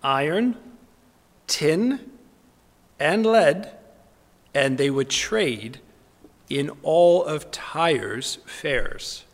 iron, 0.02 0.56
tin, 1.46 2.00
and 2.98 3.26
lead, 3.26 3.70
and 4.54 4.78
they 4.78 4.90
would 4.90 5.10
trade 5.10 5.80
in 6.48 6.70
all 6.82 7.24
of 7.24 7.50
Tyre's 7.50 8.36
fairs. 8.46 9.24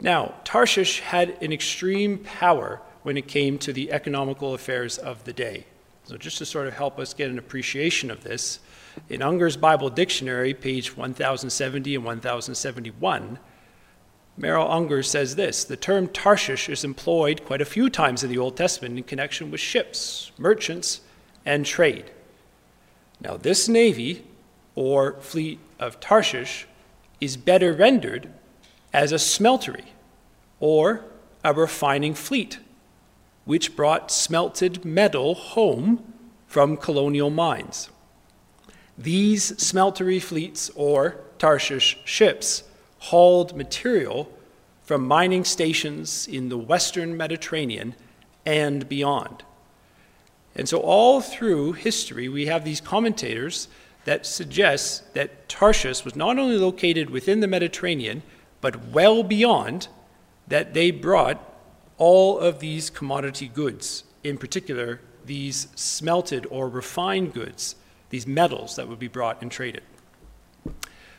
Now, 0.00 0.34
Tarshish 0.44 1.00
had 1.00 1.36
an 1.42 1.52
extreme 1.52 2.18
power 2.18 2.80
when 3.02 3.16
it 3.16 3.28
came 3.28 3.58
to 3.58 3.72
the 3.72 3.92
economical 3.92 4.54
affairs 4.54 4.98
of 4.98 5.24
the 5.24 5.32
day. 5.32 5.66
So, 6.04 6.16
just 6.16 6.38
to 6.38 6.46
sort 6.46 6.66
of 6.66 6.74
help 6.74 6.98
us 6.98 7.14
get 7.14 7.30
an 7.30 7.38
appreciation 7.38 8.10
of 8.10 8.24
this, 8.24 8.60
in 9.08 9.22
Unger's 9.22 9.56
Bible 9.56 9.90
Dictionary, 9.90 10.54
page 10.54 10.96
1070 10.96 11.94
and 11.94 12.04
1071, 12.04 13.38
Merrill 14.36 14.70
Unger 14.70 15.02
says 15.02 15.36
this 15.36 15.64
The 15.64 15.76
term 15.76 16.08
Tarshish 16.08 16.68
is 16.68 16.84
employed 16.84 17.44
quite 17.44 17.60
a 17.60 17.66
few 17.66 17.90
times 17.90 18.22
in 18.22 18.30
the 18.30 18.38
Old 18.38 18.56
Testament 18.56 18.96
in 18.96 19.04
connection 19.04 19.50
with 19.50 19.60
ships, 19.60 20.32
merchants, 20.38 21.00
and 21.44 21.66
trade. 21.66 22.10
Now, 23.20 23.36
this 23.36 23.68
navy, 23.68 24.24
or 24.74 25.20
fleet 25.20 25.58
of 25.78 26.00
Tarshish, 26.00 26.66
is 27.20 27.36
better 27.36 27.72
rendered 27.72 28.32
as 28.92 29.12
a 29.12 29.16
smeltery 29.16 29.86
or 30.58 31.04
a 31.44 31.52
refining 31.52 32.14
fleet, 32.14 32.58
which 33.44 33.76
brought 33.76 34.10
smelted 34.10 34.84
metal 34.84 35.34
home 35.34 36.14
from 36.46 36.76
colonial 36.76 37.30
mines. 37.30 37.90
These 39.02 39.52
smeltery 39.52 40.20
fleets, 40.20 40.70
or 40.74 41.16
Tarshish 41.38 41.98
ships, 42.04 42.64
hauled 42.98 43.56
material 43.56 44.30
from 44.82 45.06
mining 45.06 45.44
stations 45.44 46.28
in 46.28 46.50
the 46.50 46.58
western 46.58 47.16
Mediterranean 47.16 47.94
and 48.44 48.86
beyond. 48.90 49.42
And 50.54 50.68
so, 50.68 50.80
all 50.80 51.22
through 51.22 51.72
history, 51.72 52.28
we 52.28 52.44
have 52.46 52.62
these 52.62 52.82
commentators 52.82 53.68
that 54.04 54.26
suggest 54.26 55.14
that 55.14 55.48
Tarshish 55.48 56.04
was 56.04 56.14
not 56.14 56.38
only 56.38 56.58
located 56.58 57.08
within 57.08 57.40
the 57.40 57.46
Mediterranean, 57.46 58.22
but 58.60 58.88
well 58.88 59.22
beyond 59.22 59.88
that 60.48 60.74
they 60.74 60.90
brought 60.90 61.42
all 61.96 62.38
of 62.38 62.60
these 62.60 62.90
commodity 62.90 63.48
goods, 63.48 64.04
in 64.22 64.36
particular, 64.36 65.00
these 65.24 65.68
smelted 65.74 66.46
or 66.50 66.68
refined 66.68 67.32
goods, 67.32 67.76
these 68.10 68.26
metals 68.26 68.76
that 68.76 68.88
would 68.88 68.98
be 68.98 69.08
brought 69.08 69.40
and 69.40 69.50
traded. 69.50 69.82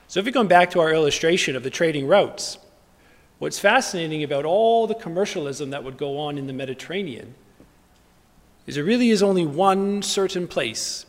So, 0.07 0.19
if 0.19 0.25
we 0.25 0.31
come 0.31 0.47
back 0.47 0.71
to 0.71 0.79
our 0.81 0.93
illustration 0.93 1.55
of 1.55 1.63
the 1.63 1.69
trading 1.69 2.05
routes, 2.05 2.57
what's 3.39 3.59
fascinating 3.59 4.23
about 4.23 4.45
all 4.45 4.85
the 4.85 4.95
commercialism 4.95 5.69
that 5.71 5.83
would 5.83 5.97
go 5.97 6.19
on 6.19 6.37
in 6.37 6.47
the 6.47 6.53
Mediterranean 6.53 7.33
is 8.67 8.75
there 8.75 8.83
really 8.83 9.09
is 9.09 9.23
only 9.23 9.45
one 9.45 10.01
certain 10.01 10.47
place 10.47 11.05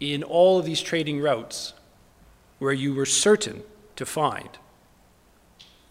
in 0.00 0.22
all 0.22 0.58
of 0.58 0.64
these 0.64 0.80
trading 0.80 1.20
routes 1.20 1.74
where 2.58 2.72
you 2.72 2.94
were 2.94 3.06
certain 3.06 3.62
to 3.96 4.04
find 4.04 4.48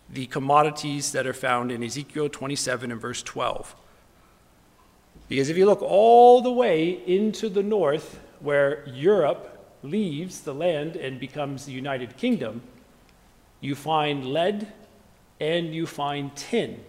the 0.10 0.26
commodities 0.28 1.14
that 1.14 1.26
are 1.26 1.34
found 1.34 1.72
in 1.72 1.84
Ezekiel 1.84 2.28
27 2.28 2.92
and 2.92 3.00
verse 3.00 3.24
12. 3.24 3.76
Because 5.30 5.50
if 5.50 5.58
you 5.58 5.66
look 5.66 5.82
all 5.82 6.42
the 6.42 6.52
way 6.52 7.02
into 7.08 7.48
the 7.48 7.64
north, 7.64 8.20
where 8.42 8.88
Europe 8.88 9.78
leaves 9.84 10.42
the 10.42 10.54
land 10.54 10.96
and 10.96 11.20
becomes 11.20 11.66
the 11.66 11.72
United 11.72 12.18
Kingdom, 12.18 12.62
you 13.60 13.76
find 13.76 14.26
lead 14.26 14.68
and 15.40 15.74
you 15.74 15.88
find 15.88 16.36
tin. 16.36 16.84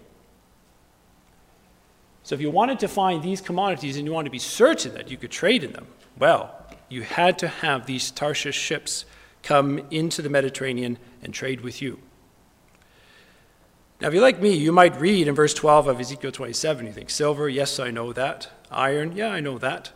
So 2.22 2.34
if 2.34 2.40
you 2.40 2.50
wanted 2.50 2.78
to 2.80 2.88
find 2.88 3.22
these 3.22 3.40
commodities 3.40 3.96
and 3.96 4.06
you 4.06 4.12
wanted 4.12 4.28
to 4.28 4.32
be 4.32 4.38
certain 4.38 4.94
that 4.94 5.10
you 5.10 5.16
could 5.16 5.30
trade 5.30 5.64
in 5.64 5.72
them, 5.72 5.86
well, 6.18 6.54
you 6.88 7.02
had 7.02 7.38
to 7.40 7.48
have 7.48 7.86
these 7.86 8.10
Tarshish 8.10 8.56
ships 8.56 9.04
come 9.42 9.80
into 9.90 10.22
the 10.22 10.28
Mediterranean 10.28 10.98
and 11.22 11.34
trade 11.34 11.62
with 11.62 11.82
you. 11.82 11.98
Now, 14.00 14.08
if 14.08 14.14
you're 14.14 14.22
like 14.22 14.40
me, 14.40 14.54
you 14.54 14.72
might 14.72 15.00
read 15.00 15.28
in 15.28 15.34
verse 15.34 15.54
12 15.54 15.86
of 15.88 16.00
Ezekiel 16.00 16.32
27, 16.32 16.86
you 16.86 16.92
think, 16.92 17.08
silver, 17.10 17.48
yes, 17.48 17.78
I 17.78 17.90
know 17.90 18.12
that. 18.12 18.50
Iron, 18.70 19.12
yeah, 19.12 19.28
I 19.28 19.40
know 19.40 19.58
that. 19.58 19.92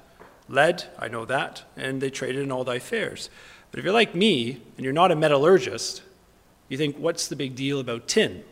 Lead, 0.48 0.84
I 0.98 1.08
know 1.08 1.24
that. 1.24 1.64
And 1.76 2.00
they 2.00 2.10
traded 2.10 2.42
in 2.42 2.52
all 2.52 2.64
thy 2.64 2.78
fairs. 2.78 3.30
But 3.70 3.78
if 3.78 3.84
you're 3.84 3.94
like 3.94 4.14
me, 4.14 4.62
and 4.76 4.84
you're 4.84 4.92
not 4.92 5.10
a 5.10 5.16
metallurgist, 5.16 6.02
you 6.68 6.76
think, 6.76 6.96
what's 6.98 7.28
the 7.28 7.36
big 7.36 7.54
deal 7.54 7.80
about 7.80 8.08
tin? 8.08 8.44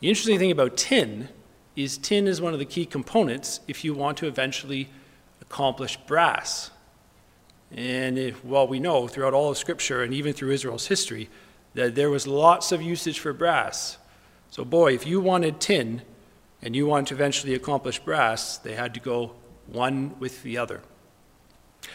The 0.00 0.08
interesting 0.08 0.38
thing 0.38 0.50
about 0.50 0.76
tin 0.76 1.28
is 1.76 1.96
tin 1.96 2.26
is 2.26 2.40
one 2.40 2.52
of 2.52 2.58
the 2.58 2.64
key 2.64 2.86
components 2.86 3.60
if 3.68 3.84
you 3.84 3.94
want 3.94 4.18
to 4.18 4.26
eventually 4.26 4.88
accomplish 5.40 5.96
brass. 5.96 6.70
And 7.70 8.18
if, 8.18 8.44
well, 8.44 8.66
we 8.66 8.80
know 8.80 9.08
throughout 9.08 9.32
all 9.32 9.50
of 9.50 9.58
Scripture 9.58 10.02
and 10.02 10.12
even 10.12 10.32
through 10.32 10.50
Israel's 10.50 10.86
history 10.86 11.30
that 11.74 11.94
there 11.94 12.10
was 12.10 12.26
lots 12.26 12.72
of 12.72 12.82
usage 12.82 13.18
for 13.18 13.32
brass. 13.32 13.96
So, 14.50 14.64
boy, 14.64 14.92
if 14.92 15.06
you 15.06 15.20
wanted 15.20 15.60
tin 15.60 16.02
and 16.60 16.76
you 16.76 16.86
wanted 16.86 17.06
to 17.08 17.14
eventually 17.14 17.54
accomplish 17.54 17.98
brass, 17.98 18.58
they 18.58 18.74
had 18.74 18.92
to 18.94 19.00
go 19.00 19.32
one 19.72 20.18
with 20.18 20.42
the 20.42 20.58
other. 20.58 20.82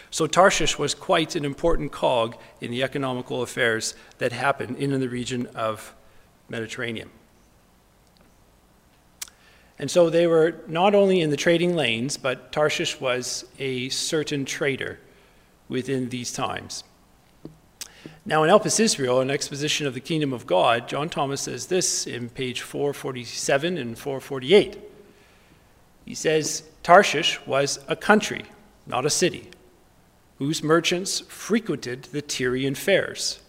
So, 0.10 0.28
Tarshish 0.28 0.78
was 0.78 0.94
quite 0.94 1.36
an 1.36 1.46
important 1.46 1.92
cog 1.92 2.36
in 2.60 2.72
the 2.72 2.84
economical 2.84 3.42
affairs 3.42 3.96
that 4.18 4.32
happened 4.32 4.78
in 4.78 5.00
the 5.00 5.10
region 5.10 5.48
of 5.56 5.94
Mediterranean. 6.50 7.10
And 9.80 9.92
so 9.92 10.10
they 10.10 10.26
were 10.26 10.56
not 10.68 10.96
only 10.96 11.22
in 11.22 11.30
the 11.30 11.38
trading 11.38 11.76
lanes, 11.76 12.18
but 12.18 12.52
Tarshish 12.52 13.00
was 13.00 13.46
a 13.60 13.90
certain 13.90 14.44
trader 14.44 15.00
within 15.70 16.10
these 16.10 16.32
times. 16.32 16.84
Now, 18.26 18.44
in 18.44 18.50
Elpis 18.50 18.80
Israel, 18.80 19.22
an 19.22 19.30
exposition 19.30 19.88
of 19.88 19.94
the 19.94 20.00
kingdom 20.00 20.34
of 20.34 20.48
God, 20.48 20.90
John 20.90 21.10
Thomas 21.10 21.42
says 21.42 21.68
this 21.68 22.08
in 22.08 22.30
page 22.30 22.62
447 22.62 23.78
and 23.78 23.98
448. 23.98 24.78
He 26.06 26.16
says, 26.16 26.63
Tarshish 26.88 27.45
was 27.45 27.82
a 27.89 27.97
country, 27.97 28.45
not 28.86 29.06
a 29.06 29.10
city, 29.10 29.50
whose 30.38 30.63
merchants 30.63 31.19
frequented 31.19 32.04
the 32.13 32.21
Tyrian 32.21 32.76
fairs. 32.76 33.41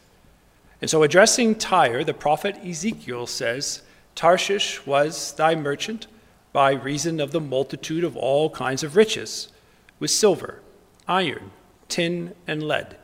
And 0.81 0.91
so, 0.91 1.05
addressing 1.05 1.55
Tyre, 1.55 2.03
the 2.03 2.13
prophet 2.13 2.57
Ezekiel 2.67 3.29
says, 3.29 3.83
Tarshish 4.17 4.85
was 4.85 5.35
thy 5.35 5.55
merchant 5.55 6.09
by 6.53 6.73
reason 6.73 7.21
of 7.21 7.31
the 7.31 7.41
multitude 7.41 8.03
of 8.03 8.17
all 8.17 8.51
kinds 8.51 8.83
of 8.83 8.97
riches, 8.97 9.53
with 10.01 10.11
silver, 10.11 10.61
iron, 11.07 11.53
tin, 11.89 12.35
and 12.49 12.61
lead, 12.65 12.97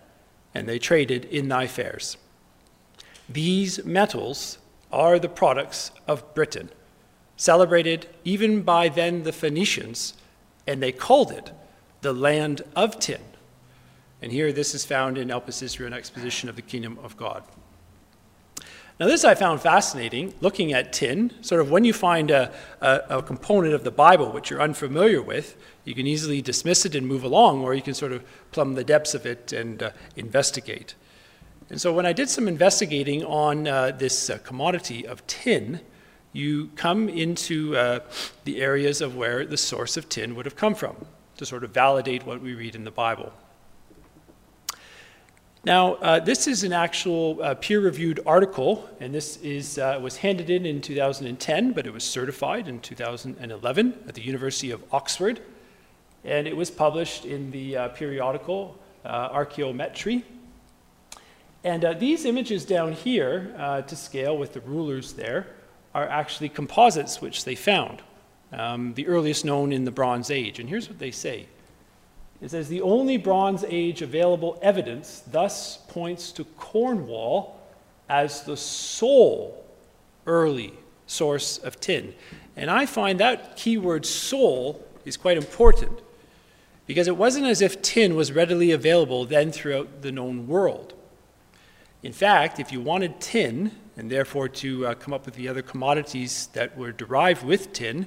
and 0.52 0.68
they 0.68 0.80
traded 0.80 1.26
in 1.26 1.46
thy 1.46 1.68
fairs. 1.68 2.16
These 3.28 3.84
metals 3.84 4.58
are 4.90 5.20
the 5.20 5.28
products 5.28 5.92
of 6.08 6.34
Britain, 6.34 6.70
celebrated 7.36 8.08
even 8.24 8.62
by 8.62 8.88
then 8.88 9.22
the 9.22 9.32
Phoenicians, 9.32 10.14
and 10.66 10.82
they 10.82 10.92
called 10.92 11.30
it 11.30 11.52
the 12.00 12.12
land 12.12 12.62
of 12.76 12.98
tin. 12.98 13.20
And 14.22 14.32
here 14.32 14.52
this 14.52 14.74
is 14.74 14.84
found 14.84 15.18
in 15.18 15.28
Elpis 15.28 15.62
Israel, 15.62 15.88
an 15.88 15.92
exposition 15.92 16.48
of 16.48 16.56
the 16.56 16.62
kingdom 16.62 16.98
of 17.02 17.16
God. 17.16 17.42
Now, 19.00 19.06
this 19.06 19.24
I 19.24 19.34
found 19.34 19.60
fascinating, 19.60 20.34
looking 20.40 20.72
at 20.72 20.92
tin. 20.92 21.32
Sort 21.42 21.60
of 21.60 21.68
when 21.68 21.84
you 21.84 21.92
find 21.92 22.30
a, 22.30 22.52
a, 22.80 23.00
a, 23.10 23.22
component 23.22 23.74
of 23.74 23.82
the 23.82 23.90
Bible 23.90 24.30
which 24.30 24.50
you're 24.50 24.62
unfamiliar 24.62 25.20
with, 25.20 25.56
you 25.84 25.96
can 25.96 26.06
easily 26.06 26.40
dismiss 26.40 26.86
it 26.86 26.94
and 26.94 27.04
move 27.04 27.24
along, 27.24 27.62
or 27.62 27.74
you 27.74 27.82
can 27.82 27.94
sort 27.94 28.12
of 28.12 28.24
plumb 28.52 28.74
the 28.74 28.84
depths 28.84 29.12
of 29.12 29.26
it 29.26 29.52
and 29.52 29.82
uh, 29.82 29.90
investigate. 30.14 30.94
And 31.70 31.80
so, 31.80 31.92
when 31.92 32.06
I 32.06 32.12
did 32.12 32.30
some 32.30 32.46
investigating 32.46 33.24
on 33.24 33.66
uh, 33.66 33.90
this 33.90 34.30
uh, 34.30 34.38
commodity 34.38 35.04
of 35.04 35.26
tin, 35.26 35.80
you 36.34 36.68
come 36.74 37.08
into 37.08 37.76
uh, 37.76 38.00
the 38.44 38.60
areas 38.60 39.00
of 39.00 39.16
where 39.16 39.46
the 39.46 39.56
source 39.56 39.96
of 39.96 40.08
tin 40.08 40.34
would 40.34 40.44
have 40.44 40.56
come 40.56 40.74
from 40.74 40.96
to 41.36 41.46
sort 41.46 41.64
of 41.64 41.70
validate 41.70 42.26
what 42.26 42.42
we 42.42 42.54
read 42.54 42.74
in 42.74 42.84
the 42.84 42.90
Bible. 42.90 43.32
Now, 45.64 45.94
uh, 45.94 46.20
this 46.20 46.46
is 46.46 46.62
an 46.64 46.74
actual 46.74 47.40
uh, 47.40 47.54
peer-reviewed 47.54 48.20
article, 48.26 48.86
and 49.00 49.14
this 49.14 49.38
is, 49.38 49.78
uh, 49.78 49.98
was 50.02 50.18
handed 50.18 50.50
in 50.50 50.66
in 50.66 50.82
2010, 50.82 51.72
but 51.72 51.86
it 51.86 51.92
was 51.92 52.04
certified 52.04 52.68
in 52.68 52.80
2011 52.80 54.04
at 54.06 54.14
the 54.14 54.20
University 54.20 54.72
of 54.72 54.82
Oxford, 54.92 55.40
and 56.24 56.46
it 56.46 56.56
was 56.56 56.70
published 56.70 57.24
in 57.24 57.50
the 57.50 57.76
uh, 57.76 57.88
periodical 57.90 58.76
uh, 59.04 59.30
Archaeometry. 59.30 60.24
And 61.62 61.82
uh, 61.84 61.94
these 61.94 62.26
images 62.26 62.66
down 62.66 62.92
here, 62.92 63.82
to 63.86 63.96
scale 63.96 64.36
with 64.36 64.52
the 64.52 64.60
rulers 64.60 65.14
there, 65.14 65.46
are 65.94 66.08
actually 66.08 66.48
composites 66.48 67.20
which 67.20 67.44
they 67.44 67.54
found, 67.54 68.02
um, 68.52 68.94
the 68.94 69.06
earliest 69.06 69.44
known 69.44 69.72
in 69.72 69.84
the 69.84 69.90
Bronze 69.90 70.30
Age. 70.30 70.58
And 70.58 70.68
here's 70.68 70.88
what 70.88 70.98
they 70.98 71.10
say. 71.10 71.46
It 72.40 72.50
says 72.50 72.68
the 72.68 72.82
only 72.82 73.16
Bronze 73.16 73.64
Age 73.68 74.02
available 74.02 74.58
evidence 74.60 75.22
thus 75.30 75.78
points 75.88 76.32
to 76.32 76.44
Cornwall 76.44 77.60
as 78.08 78.42
the 78.42 78.56
sole 78.56 79.64
early 80.26 80.74
source 81.06 81.58
of 81.58 81.80
tin. 81.80 82.14
And 82.56 82.70
I 82.70 82.86
find 82.86 83.20
that 83.20 83.56
keyword 83.56 84.04
sole 84.04 84.84
is 85.04 85.16
quite 85.16 85.36
important 85.36 86.00
because 86.86 87.08
it 87.08 87.16
wasn't 87.16 87.46
as 87.46 87.62
if 87.62 87.80
tin 87.82 88.14
was 88.14 88.32
readily 88.32 88.70
available 88.70 89.24
then 89.24 89.50
throughout 89.50 90.02
the 90.02 90.12
known 90.12 90.46
world. 90.46 90.92
In 92.02 92.12
fact, 92.12 92.60
if 92.60 92.72
you 92.72 92.80
wanted 92.80 93.20
tin, 93.20 93.70
and 93.96 94.10
therefore 94.10 94.48
to 94.48 94.86
uh, 94.86 94.94
come 94.94 95.14
up 95.14 95.24
with 95.26 95.34
the 95.34 95.48
other 95.48 95.62
commodities 95.62 96.48
that 96.52 96.76
were 96.76 96.92
derived 96.92 97.44
with 97.44 97.72
tin, 97.72 98.06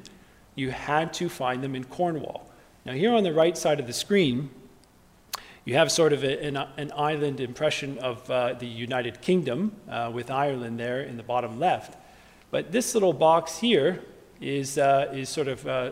you 0.56 0.71
had 0.71 1.13
to 1.13 1.30
find 1.30 1.63
them 1.63 1.76
in 1.76 1.84
Cornwall. 1.84 2.50
Now, 2.86 2.93
here 2.93 3.13
on 3.13 3.23
the 3.23 3.34
right 3.34 3.58
side 3.58 3.80
of 3.80 3.88
the 3.88 3.93
screen, 3.93 4.50
you 5.65 5.76
have 5.76 5.91
sort 5.91 6.13
of 6.13 6.23
a, 6.23 6.43
an, 6.43 6.56
an, 6.78 6.91
island 6.95 7.41
impression 7.41 7.97
of 8.00 8.30
uh, 8.32 8.54
the 8.54 8.65
United 8.65 9.21
Kingdom 9.21 9.76
uh, 9.89 10.10
with 10.13 10.32
Ireland 10.32 10.80
there 10.80 11.02
in 11.02 11.17
the 11.17 11.23
bottom 11.23 11.60
left. 11.60 11.97
But 12.52 12.71
this 12.71 12.93
little 12.93 13.12
box 13.12 13.60
here 13.60 14.02
is, 14.39 14.78
uh, 14.78 15.12
is 15.13 15.28
sort, 15.28 15.50
of, 15.50 15.67
uh, 15.67 15.91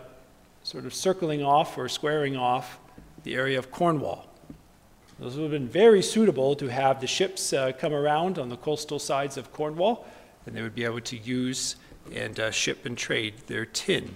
sort 0.63 0.86
of 0.86 0.93
circling 0.93 1.43
off 1.43 1.77
or 1.77 1.89
squaring 1.89 2.38
off 2.38 2.79
the 3.23 3.36
area 3.36 3.60
of 3.60 3.69
Cornwall. 3.71 4.25
Those 5.19 5.38
would 5.38 5.43
have 5.43 5.51
been 5.51 5.69
very 5.69 6.01
suitable 6.01 6.56
to 6.56 6.67
have 6.67 6.99
the 6.99 7.08
ships 7.08 7.54
uh, 7.54 7.71
come 7.78 7.93
around 7.93 8.38
on 8.38 8.49
the 8.49 8.58
coastal 8.58 8.99
sides 8.99 9.38
of 9.38 9.54
Cornwall, 9.54 10.06
and 10.45 10.56
they 10.56 10.62
would 10.62 10.75
be 10.75 10.84
able 10.84 11.01
to 11.01 11.17
use 11.17 11.78
and 12.13 12.39
uh, 12.39 12.51
ship 12.51 12.86
and 12.86 12.97
trade 12.97 13.36
their 13.47 13.65
tin. 13.65 14.15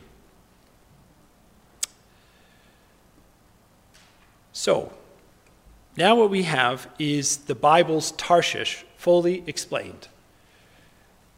So, 4.51 4.91
now 5.95 6.15
what 6.15 6.29
we 6.29 6.43
have 6.43 6.89
is 6.99 7.37
the 7.37 7.55
Bible's 7.55 8.11
Tarshish 8.11 8.85
fully 8.97 9.43
explained. 9.47 10.09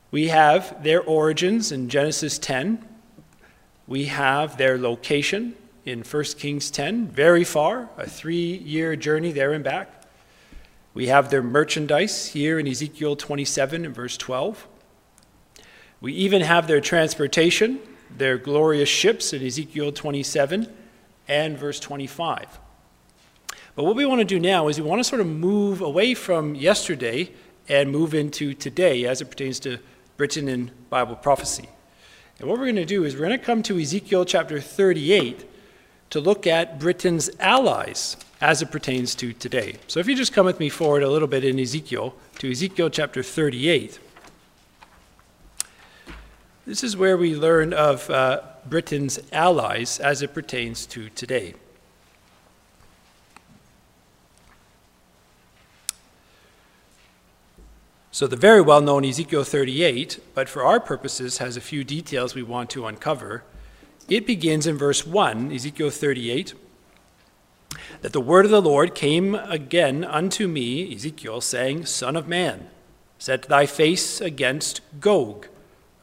We 0.10 0.30
have 0.30 0.84
their 0.84 1.02
origins 1.02 1.72
in 1.72 1.88
Genesis 1.88 2.40
10. 2.40 2.84
We 3.86 4.06
have 4.06 4.58
their 4.58 4.80
location 4.80 5.56
in 5.86 6.04
1 6.04 6.24
Kings 6.38 6.70
10, 6.70 7.08
very 7.08 7.44
far, 7.44 7.90
a 7.98 8.08
three 8.08 8.58
year 8.58 8.96
journey 8.96 9.32
there 9.32 9.54
and 9.54 9.64
back. 9.64 10.04
We 10.94 11.08
have 11.08 11.32
their 11.32 11.42
merchandise 11.42 12.28
here 12.28 12.60
in 12.60 12.68
Ezekiel 12.68 13.16
27 13.16 13.86
and 13.86 13.96
verse 13.96 14.18
12. 14.18 14.68
We 16.02 16.14
even 16.14 16.42
have 16.42 16.68
their 16.68 16.82
transportation, 16.82 17.80
their 18.16 18.38
glorious 18.38 18.90
ships 18.90 19.34
in 19.34 19.46
Ezekiel 19.46 19.92
27 19.92 20.72
and 21.28 21.58
verse 21.58 21.80
25. 21.80 22.60
But 23.76 23.86
what 23.86 23.96
we 23.96 24.06
want 24.06 24.20
to 24.20 24.26
do 24.26 24.40
now 24.40 24.68
is 24.68 24.80
we 24.80 24.88
want 24.88 25.00
to 25.00 25.04
sort 25.04 25.22
of 25.22 25.28
move 25.28 25.82
away 25.82 26.14
from 26.14 26.56
yesterday 26.56 27.32
and 27.70 27.90
move 27.90 28.14
into 28.14 28.54
today 28.54 29.06
as 29.06 29.22
it 29.22 29.26
pertains 29.26 29.60
to 29.62 29.80
Britain 30.18 30.50
and 30.50 30.72
Bible 30.90 31.16
prophecy. 31.16 31.70
And 32.40 32.50
what 32.50 32.60
we're 32.60 32.66
going 32.66 32.76
to 32.76 32.86
do 32.86 33.06
is 33.06 33.14
we're 33.14 33.28
going 33.28 33.40
to 33.40 33.46
come 33.46 33.64
to 33.64 33.80
Ezekiel 33.80 34.26
chapter 34.26 34.60
38 34.60 35.46
to 36.12 36.20
look 36.20 36.46
at 36.46 36.78
Britain's 36.78 37.30
allies 37.40 38.18
as 38.40 38.62
it 38.62 38.70
pertains 38.70 39.16
to 39.16 39.34
today. 39.34 39.78
So 39.88 40.00
if 40.00 40.08
you 40.08 40.16
just 40.16 40.34
come 40.34 40.46
with 40.46 40.60
me 40.60 40.70
forward 40.70 41.04
a 41.04 41.10
little 41.10 41.28
bit 41.28 41.44
in 41.44 41.60
Ezekiel 41.60 42.14
to 42.40 42.52
Ezekiel 42.52 42.90
chapter 42.90 43.24
38. 43.24 44.00
This 46.68 46.84
is 46.84 46.96
where 46.96 47.18
we 47.18 47.36
learn 47.36 47.74
of 47.74 48.10
uh, 48.10 48.42
Britain's 48.68 49.20
allies 49.32 50.00
as 50.00 50.22
it 50.22 50.34
pertains 50.34 50.86
to 50.88 51.10
today. 51.10 51.56
So, 58.14 58.28
the 58.28 58.36
very 58.36 58.62
well 58.62 58.82
known 58.82 59.06
Ezekiel 59.06 59.44
38, 59.44 60.20
but 60.36 60.50
for 60.50 60.64
our 60.64 60.80
purposes 60.80 61.38
has 61.38 61.56
a 61.56 61.62
few 61.62 61.84
details 61.84 62.36
we 62.36 62.44
want 62.44 62.70
to 62.72 62.86
uncover. 62.86 63.44
It 64.12 64.28
begins 64.28 64.68
in 64.68 64.78
verse 64.78 65.08
1, 65.08 65.54
Ezekiel 65.54 65.90
38, 65.90 66.54
that 68.02 68.12
the 68.12 68.20
word 68.20 68.44
of 68.44 68.52
the 68.52 68.62
Lord 68.62 68.94
came 68.94 69.36
again 69.36 70.04
unto 70.04 70.50
me, 70.50 70.94
Ezekiel, 70.94 71.40
saying, 71.40 71.86
Son 71.86 72.18
of 72.18 72.28
man, 72.28 72.70
set 73.18 73.44
thy 73.44 73.66
face 73.66 74.20
against 74.20 74.82
Gog, 75.00 75.48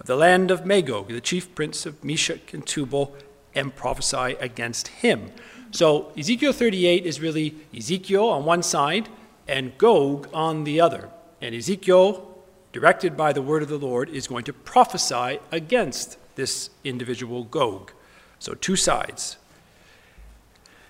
of 0.01 0.07
the 0.07 0.16
land 0.16 0.51
of 0.51 0.64
Magog, 0.64 1.09
the 1.09 1.21
chief 1.21 1.55
prince 1.55 1.85
of 1.85 2.03
Meshech 2.03 2.55
and 2.55 2.66
Tubal, 2.66 3.14
and 3.55 3.77
prophesy 3.77 4.37
against 4.40 4.88
him. 4.88 5.31
So, 5.71 6.11
Ezekiel 6.16 6.55
38 6.55 7.05
is 7.05 7.21
really 7.21 7.57
Ezekiel 7.77 8.25
on 8.25 8.47
one 8.47 8.62
side 8.62 9.11
and 9.47 9.77
Gog 9.77 10.31
on 10.33 10.64
the 10.64 10.81
other. 10.81 11.11
And 11.42 11.55
Ezekiel, 11.55 12.38
directed 12.73 13.18
by 13.18 13.35
the 13.35 13.42
word 13.42 13.62
of 13.62 13.68
the 13.68 13.79
Lord, 13.79 14.09
is 14.09 14.27
going 14.27 14.44
to 14.44 14.55
prophesy 14.55 15.40
against 15.53 16.16
this 16.37 16.71
individual 16.85 17.44
Gog. 17.44 17.92
So, 18.38 18.55
two 18.55 18.77
sides. 18.77 19.37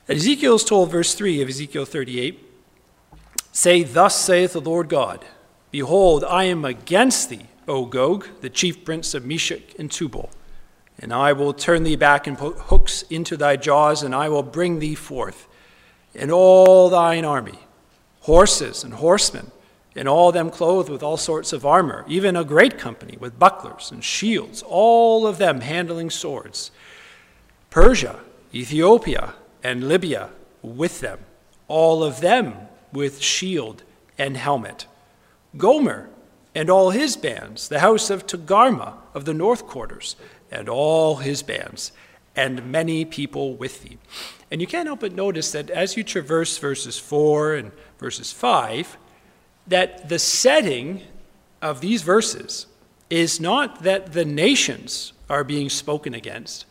Ezekiel 0.08 0.54
is 0.54 0.64
told, 0.64 0.90
verse 0.90 1.14
3 1.14 1.42
of 1.42 1.48
Ezekiel 1.48 1.84
38 1.84 2.44
Say, 3.52 3.82
Thus 3.82 4.18
saith 4.18 4.52
the 4.52 4.60
Lord 4.60 4.88
God, 4.88 5.24
Behold, 5.70 6.24
I 6.24 6.44
am 6.44 6.64
against 6.64 7.28
thee, 7.28 7.46
O 7.66 7.84
Gog, 7.84 8.26
the 8.40 8.48
chief 8.48 8.84
prince 8.84 9.14
of 9.14 9.26
Meshech 9.26 9.78
and 9.78 9.90
Tubal. 9.90 10.30
And 10.98 11.12
I 11.12 11.32
will 11.32 11.52
turn 11.52 11.82
thee 11.82 11.96
back 11.96 12.26
and 12.26 12.38
put 12.38 12.56
hooks 12.56 13.02
into 13.10 13.36
thy 13.36 13.56
jaws, 13.56 14.02
and 14.02 14.14
I 14.14 14.28
will 14.28 14.42
bring 14.42 14.78
thee 14.78 14.94
forth, 14.94 15.46
and 16.14 16.30
all 16.30 16.88
thine 16.88 17.24
army, 17.24 17.58
horses 18.20 18.82
and 18.82 18.94
horsemen, 18.94 19.50
and 19.94 20.08
all 20.08 20.32
them 20.32 20.50
clothed 20.50 20.88
with 20.88 21.02
all 21.02 21.16
sorts 21.16 21.52
of 21.52 21.66
armor, 21.66 22.04
even 22.08 22.36
a 22.36 22.44
great 22.44 22.78
company 22.78 23.16
with 23.18 23.38
bucklers 23.38 23.90
and 23.90 24.02
shields, 24.02 24.62
all 24.66 25.26
of 25.26 25.38
them 25.38 25.60
handling 25.60 26.10
swords. 26.10 26.70
Persia, 27.70 28.20
Ethiopia, 28.54 29.34
and 29.62 29.88
Libya 29.88 30.30
with 30.62 31.00
them, 31.00 31.18
all 31.66 32.02
of 32.02 32.20
them 32.20 32.54
with 32.92 33.20
shield 33.20 33.82
and 34.16 34.36
helmet. 34.36 34.86
Gomer 35.56 36.08
and 36.54 36.70
all 36.70 36.90
his 36.90 37.16
bands, 37.16 37.68
the 37.68 37.80
house 37.80 38.10
of 38.10 38.26
Togarmah 38.26 38.94
of 39.14 39.24
the 39.24 39.34
north 39.34 39.66
quarters, 39.66 40.16
and 40.50 40.68
all 40.68 41.16
his 41.16 41.42
bands, 41.42 41.92
and 42.34 42.70
many 42.70 43.04
people 43.04 43.54
with 43.54 43.82
thee. 43.82 43.98
And 44.50 44.60
you 44.60 44.66
can't 44.66 44.86
help 44.86 45.00
but 45.00 45.12
notice 45.12 45.52
that 45.52 45.70
as 45.70 45.96
you 45.96 46.02
traverse 46.02 46.56
verses 46.56 46.98
4 46.98 47.54
and 47.54 47.72
verses 47.98 48.32
5, 48.32 48.96
that 49.66 50.08
the 50.08 50.18
setting 50.18 51.02
of 51.60 51.80
these 51.80 52.02
verses 52.02 52.66
is 53.10 53.40
not 53.40 53.82
that 53.82 54.12
the 54.12 54.24
nations 54.24 55.12
are 55.28 55.44
being 55.44 55.68
spoken 55.68 56.14
against, 56.14 56.64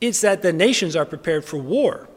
it's 0.00 0.20
that 0.22 0.42
the 0.42 0.52
nations 0.52 0.96
are 0.96 1.04
prepared 1.04 1.44
for 1.44 1.58
war. 1.58 2.08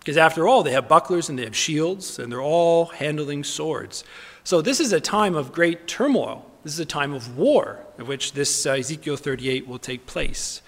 Because 0.00 0.16
after 0.16 0.46
all, 0.48 0.62
they 0.62 0.72
have 0.72 0.88
bucklers 0.88 1.28
and 1.28 1.38
they 1.38 1.44
have 1.44 1.56
shields, 1.56 2.18
and 2.18 2.32
they're 2.32 2.40
all 2.40 2.86
handling 2.86 3.44
swords. 3.44 4.04
So 4.44 4.62
this 4.62 4.80
is 4.80 4.92
a 4.92 5.00
time 5.00 5.34
of 5.34 5.52
great 5.52 5.86
turmoil. 5.86 6.50
This 6.64 6.72
is 6.72 6.80
a 6.80 6.86
time 6.86 7.12
of 7.12 7.36
war 7.36 7.84
in 7.98 8.06
which 8.06 8.32
this 8.32 8.66
uh, 8.66 8.72
Ezekiel 8.72 9.16
38 9.16 9.66
will 9.66 9.78
take 9.78 10.06
place. 10.06 10.62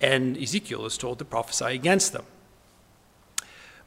And 0.00 0.36
Ezekiel 0.36 0.86
is 0.86 0.96
told 0.96 1.18
to 1.18 1.24
prophesy 1.24 1.66
against 1.66 2.12
them. 2.12 2.24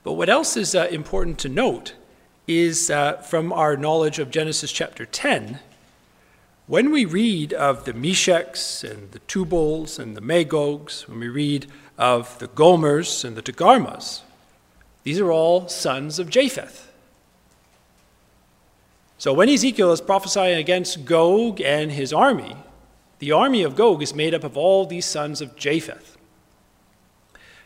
But 0.03 0.13
what 0.13 0.29
else 0.29 0.57
is 0.57 0.75
uh, 0.75 0.87
important 0.91 1.37
to 1.39 1.49
note 1.49 1.93
is 2.47 2.89
uh, 2.89 3.13
from 3.17 3.53
our 3.53 3.77
knowledge 3.77 4.19
of 4.19 4.31
Genesis 4.31 4.71
chapter 4.71 5.05
10, 5.05 5.59
when 6.67 6.91
we 6.91 7.05
read 7.05 7.53
of 7.53 7.85
the 7.85 7.93
Meshechs 7.93 8.89
and 8.89 9.11
the 9.11 9.19
Tubals 9.19 9.99
and 9.99 10.15
the 10.15 10.21
Magogs, 10.21 11.07
when 11.07 11.19
we 11.19 11.27
read 11.27 11.67
of 11.97 12.37
the 12.39 12.47
Gomers 12.47 13.25
and 13.25 13.35
the 13.35 13.41
Togarmahs, 13.41 14.21
these 15.03 15.19
are 15.19 15.31
all 15.31 15.67
sons 15.67 16.19
of 16.19 16.29
Japheth. 16.29 16.91
So 19.17 19.33
when 19.33 19.49
Ezekiel 19.49 19.91
is 19.91 20.01
prophesying 20.01 20.57
against 20.57 21.05
Gog 21.05 21.61
and 21.61 21.91
his 21.91 22.13
army, 22.13 22.55
the 23.19 23.31
army 23.31 23.61
of 23.63 23.75
Gog 23.75 24.01
is 24.01 24.15
made 24.15 24.33
up 24.33 24.43
of 24.43 24.57
all 24.57 24.85
these 24.85 25.05
sons 25.05 25.41
of 25.41 25.55
Japheth. 25.55 26.17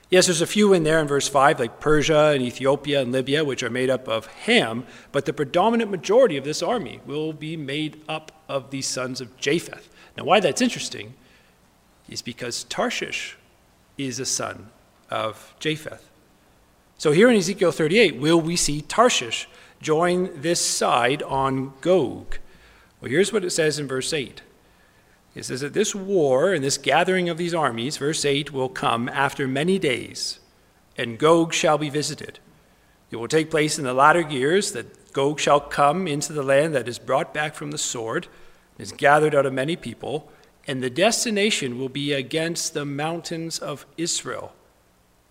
Yes, 0.10 0.28
there's 0.28 0.42
a 0.42 0.48
few 0.48 0.72
in 0.72 0.84
there 0.84 1.00
in 1.00 1.08
verse 1.08 1.28
5, 1.28 1.60
like 1.60 1.80
Persia 1.80 2.32
and 2.34 2.44
Ethiopia 2.44 3.02
and 3.02 3.12
Libya, 3.12 3.44
which 3.44 3.64
are 3.64 3.72
made 3.72 3.90
up 3.90 4.08
of 4.08 4.28
Ham, 4.28 4.86
but 5.12 5.26
the 5.26 5.34
predominant 5.34 5.90
majority 5.90 6.38
of 6.38 6.44
this 6.44 6.62
army 6.62 7.02
will 7.06 7.34
be 7.34 7.58
made 7.58 8.02
up 8.08 8.32
of 8.48 8.70
these 8.70 8.88
sons 8.88 9.20
of 9.20 9.36
Japheth. 9.38 9.90
Now, 10.16 10.26
why 10.26 10.40
that's 10.40 10.62
interesting 10.62 11.16
is 12.08 12.22
because 12.22 12.66
Tarshish 12.66 13.36
is 13.98 14.20
a 14.20 14.26
son 14.26 14.70
of 15.10 15.56
Japheth. 15.60 16.10
So 16.98 17.12
here 17.12 17.30
in 17.30 17.36
Ezekiel 17.36 17.72
38, 17.72 18.18
will 18.18 18.40
we 18.40 18.56
see 18.56 18.82
Tarshish 18.82 19.50
join 19.82 20.30
this 20.40 20.64
side 20.64 21.24
on 21.24 21.74
Gog? 21.82 22.38
Well, 23.02 23.10
here's 23.10 23.34
what 23.34 23.44
it 23.44 23.50
says 23.50 23.80
in 23.80 23.88
verse 23.88 24.14
8. 24.14 24.42
It 25.36 25.46
says 25.46 25.62
that 25.62 25.74
this 25.74 25.94
war 25.94 26.54
and 26.54 26.64
this 26.64 26.78
gathering 26.78 27.30
of 27.30 27.38
these 27.38 27.54
armies, 27.54 27.98
verse 27.98 28.26
8, 28.26 28.52
will 28.52 28.70
come 28.70 29.10
after 29.10 29.48
many 29.48 29.78
days, 29.78 30.40
and 30.98 31.20
Gog 31.20 31.54
shall 31.54 31.78
be 31.78 31.90
visited. 31.90 32.40
It 33.12 33.18
will 33.18 33.28
take 33.28 33.52
place 33.52 33.78
in 33.78 33.84
the 33.84 33.94
latter 33.94 34.22
years 34.22 34.72
that 34.72 35.14
Gog 35.14 35.40
shall 35.40 35.60
come 35.60 36.08
into 36.08 36.34
the 36.34 36.44
land 36.44 36.74
that 36.74 36.88
is 36.88 36.98
brought 36.98 37.34
back 37.34 37.54
from 37.54 37.72
the 37.72 37.78
sword, 37.78 38.28
is 38.80 38.92
gathered 38.92 39.36
out 39.36 39.46
of 39.46 39.54
many 39.54 39.76
people, 39.76 40.32
and 40.66 40.82
the 40.82 40.90
destination 40.90 41.78
will 41.78 41.90
be 41.90 42.14
against 42.14 42.74
the 42.74 42.86
mountains 42.86 43.60
of 43.60 43.86
Israel 43.98 44.54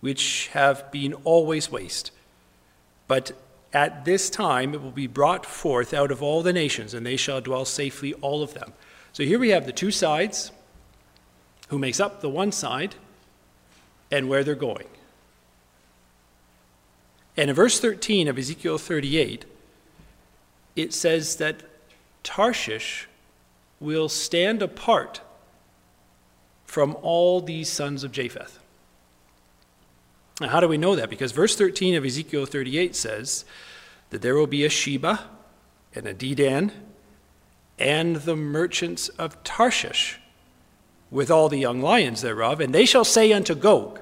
which 0.04 0.48
have 0.48 0.92
been 0.92 1.14
always 1.24 1.72
waste. 1.72 2.10
But 3.08 3.32
at 3.72 4.04
this 4.04 4.28
time 4.28 4.74
it 4.74 4.82
will 4.82 4.90
be 4.90 5.06
brought 5.06 5.46
forth 5.46 5.94
out 5.94 6.10
of 6.10 6.22
all 6.22 6.42
the 6.42 6.52
nations, 6.52 6.92
and 6.92 7.06
they 7.06 7.16
shall 7.16 7.40
dwell 7.40 7.64
safely, 7.64 8.12
all 8.12 8.42
of 8.42 8.52
them. 8.52 8.74
So 9.14 9.22
here 9.22 9.38
we 9.38 9.50
have 9.50 9.64
the 9.64 9.72
two 9.72 9.92
sides, 9.92 10.50
who 11.68 11.78
makes 11.78 12.00
up 12.00 12.20
the 12.20 12.28
one 12.28 12.50
side, 12.50 12.96
and 14.10 14.28
where 14.28 14.42
they're 14.42 14.56
going. 14.56 14.88
And 17.36 17.48
in 17.48 17.54
verse 17.54 17.78
13 17.78 18.26
of 18.26 18.36
Ezekiel 18.36 18.76
38, 18.76 19.44
it 20.74 20.92
says 20.92 21.36
that 21.36 21.62
Tarshish 22.24 23.06
will 23.78 24.08
stand 24.08 24.62
apart 24.62 25.20
from 26.64 26.96
all 27.00 27.40
these 27.40 27.70
sons 27.70 28.02
of 28.02 28.10
Japheth. 28.10 28.58
Now, 30.40 30.48
how 30.48 30.58
do 30.58 30.66
we 30.66 30.76
know 30.76 30.96
that? 30.96 31.08
Because 31.08 31.30
verse 31.30 31.54
13 31.54 31.94
of 31.94 32.04
Ezekiel 32.04 32.46
38 32.46 32.96
says 32.96 33.44
that 34.10 34.22
there 34.22 34.34
will 34.34 34.48
be 34.48 34.64
a 34.64 34.68
Sheba 34.68 35.20
and 35.94 36.04
a 36.04 36.12
Dedan 36.14 36.72
and 37.78 38.16
the 38.16 38.36
merchants 38.36 39.08
of 39.10 39.42
Tarshish 39.44 40.20
with 41.10 41.30
all 41.30 41.48
the 41.48 41.58
young 41.58 41.80
lions 41.80 42.22
thereof, 42.22 42.60
and 42.60 42.74
they 42.74 42.84
shall 42.84 43.04
say 43.04 43.32
unto 43.32 43.54
Gog. 43.54 44.00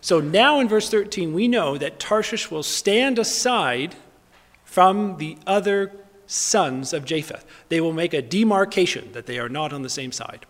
So 0.00 0.20
now 0.20 0.60
in 0.60 0.68
verse 0.68 0.90
13, 0.90 1.32
we 1.32 1.48
know 1.48 1.78
that 1.78 2.00
Tarshish 2.00 2.50
will 2.50 2.62
stand 2.62 3.18
aside 3.18 3.94
from 4.64 5.18
the 5.18 5.38
other 5.46 5.92
sons 6.26 6.92
of 6.92 7.04
Japheth. 7.04 7.44
They 7.68 7.80
will 7.80 7.92
make 7.92 8.14
a 8.14 8.22
demarcation 8.22 9.12
that 9.12 9.26
they 9.26 9.38
are 9.38 9.48
not 9.48 9.72
on 9.72 9.82
the 9.82 9.90
same 9.90 10.12
side. 10.12 10.46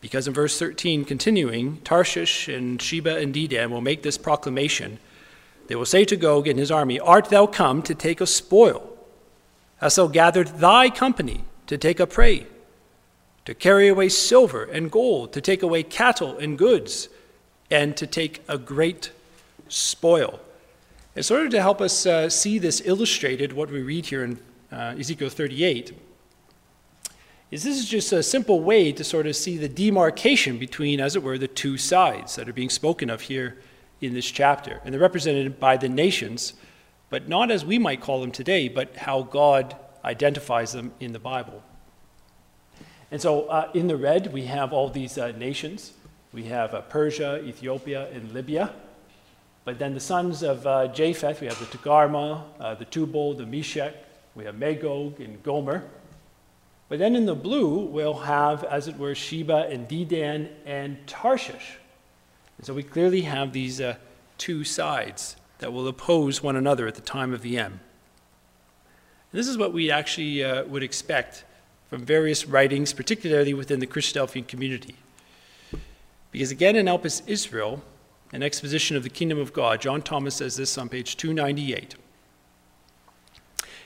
Because 0.00 0.28
in 0.28 0.34
verse 0.34 0.58
13, 0.58 1.04
continuing, 1.04 1.78
Tarshish 1.78 2.46
and 2.48 2.80
Sheba 2.80 3.16
and 3.16 3.34
Dedan 3.34 3.70
will 3.70 3.80
make 3.80 4.02
this 4.02 4.18
proclamation. 4.18 4.98
They 5.66 5.76
will 5.76 5.86
say 5.86 6.04
to 6.04 6.16
Gog 6.16 6.46
and 6.46 6.58
his 6.58 6.70
army, 6.70 7.00
Art 7.00 7.30
thou 7.30 7.46
come 7.46 7.82
to 7.82 7.94
take 7.94 8.20
a 8.20 8.26
spoil? 8.26 8.93
Hast 9.84 9.96
thou 9.96 10.06
gathered 10.06 10.48
thy 10.48 10.88
company 10.88 11.44
to 11.66 11.76
take 11.76 12.00
a 12.00 12.06
prey? 12.06 12.46
To 13.44 13.52
carry 13.52 13.86
away 13.86 14.08
silver 14.08 14.64
and 14.64 14.90
gold, 14.90 15.34
to 15.34 15.42
take 15.42 15.62
away 15.62 15.82
cattle 15.82 16.38
and 16.38 16.56
goods, 16.56 17.10
and 17.70 17.94
to 17.98 18.06
take 18.06 18.42
a 18.48 18.56
great 18.56 19.12
spoil. 19.68 20.40
In 21.14 21.22
order 21.30 21.50
to 21.50 21.60
help 21.60 21.82
us 21.82 22.06
uh, 22.06 22.30
see 22.30 22.58
this 22.58 22.80
illustrated, 22.86 23.52
what 23.52 23.70
we 23.70 23.82
read 23.82 24.06
here 24.06 24.24
in 24.24 24.38
uh, 24.72 24.94
Ezekiel 24.98 25.28
38, 25.28 25.92
is 27.50 27.62
this 27.62 27.76
is 27.76 27.86
just 27.86 28.10
a 28.10 28.22
simple 28.22 28.62
way 28.62 28.90
to 28.90 29.04
sort 29.04 29.26
of 29.26 29.36
see 29.36 29.58
the 29.58 29.68
demarcation 29.68 30.58
between, 30.58 30.98
as 30.98 31.14
it 31.14 31.22
were, 31.22 31.36
the 31.36 31.46
two 31.46 31.76
sides 31.76 32.36
that 32.36 32.48
are 32.48 32.54
being 32.54 32.70
spoken 32.70 33.10
of 33.10 33.20
here 33.20 33.58
in 34.00 34.14
this 34.14 34.30
chapter. 34.30 34.80
And 34.82 34.94
they're 34.94 35.00
represented 35.02 35.60
by 35.60 35.76
the 35.76 35.90
nations, 35.90 36.54
but 37.14 37.28
not 37.28 37.52
as 37.52 37.64
we 37.64 37.78
might 37.78 38.00
call 38.00 38.20
them 38.20 38.32
today, 38.32 38.66
but 38.66 38.96
how 38.96 39.22
God 39.22 39.76
identifies 40.04 40.72
them 40.72 40.90
in 40.98 41.12
the 41.12 41.20
Bible. 41.20 41.62
And 43.12 43.22
so 43.22 43.46
uh, 43.46 43.70
in 43.72 43.86
the 43.86 43.96
red, 43.96 44.32
we 44.32 44.46
have 44.46 44.72
all 44.72 44.88
these 44.88 45.16
uh, 45.16 45.30
nations. 45.38 45.92
We 46.32 46.46
have 46.46 46.74
uh, 46.74 46.80
Persia, 46.80 47.40
Ethiopia, 47.44 48.10
and 48.10 48.32
Libya. 48.32 48.72
But 49.64 49.78
then 49.78 49.94
the 49.94 50.00
sons 50.00 50.42
of 50.42 50.66
uh, 50.66 50.88
Japheth, 50.88 51.40
we 51.40 51.46
have 51.46 51.60
the 51.60 51.78
Togarmah, 51.78 52.42
uh, 52.58 52.74
the 52.74 52.84
Tubal, 52.84 53.34
the 53.34 53.46
Meshech, 53.46 53.94
we 54.34 54.44
have 54.46 54.56
Magog 54.56 55.20
and 55.20 55.40
Gomer. 55.44 55.84
But 56.88 56.98
then 56.98 57.14
in 57.14 57.26
the 57.26 57.36
blue, 57.36 57.78
we'll 57.78 58.14
have, 58.14 58.64
as 58.64 58.88
it 58.88 58.98
were, 58.98 59.14
Sheba 59.14 59.68
and 59.70 59.88
Dedan 59.88 60.48
and 60.66 60.98
Tarshish. 61.06 61.78
And 62.58 62.66
so 62.66 62.74
we 62.74 62.82
clearly 62.82 63.20
have 63.20 63.52
these 63.52 63.80
uh, 63.80 63.98
two 64.36 64.64
sides 64.64 65.36
that 65.64 65.72
will 65.72 65.88
oppose 65.88 66.42
one 66.42 66.56
another 66.56 66.86
at 66.86 66.94
the 66.94 67.00
time 67.00 67.32
of 67.32 67.40
the 67.40 67.56
end. 67.56 67.80
And 69.32 69.38
this 69.40 69.48
is 69.48 69.56
what 69.56 69.72
we 69.72 69.90
actually 69.90 70.44
uh, 70.44 70.64
would 70.64 70.82
expect 70.82 71.42
from 71.88 72.04
various 72.04 72.44
writings, 72.44 72.92
particularly 72.92 73.54
within 73.54 73.80
the 73.80 73.86
Christadelphian 73.86 74.46
community. 74.46 74.96
Because 76.32 76.50
again, 76.50 76.76
in 76.76 76.84
Elpis 76.84 77.22
Israel, 77.26 77.82
an 78.30 78.42
exposition 78.42 78.94
of 78.94 79.04
the 79.04 79.08
kingdom 79.08 79.38
of 79.38 79.54
God, 79.54 79.80
John 79.80 80.02
Thomas 80.02 80.34
says 80.34 80.56
this 80.56 80.76
on 80.76 80.90
page 80.90 81.16
298. 81.16 81.94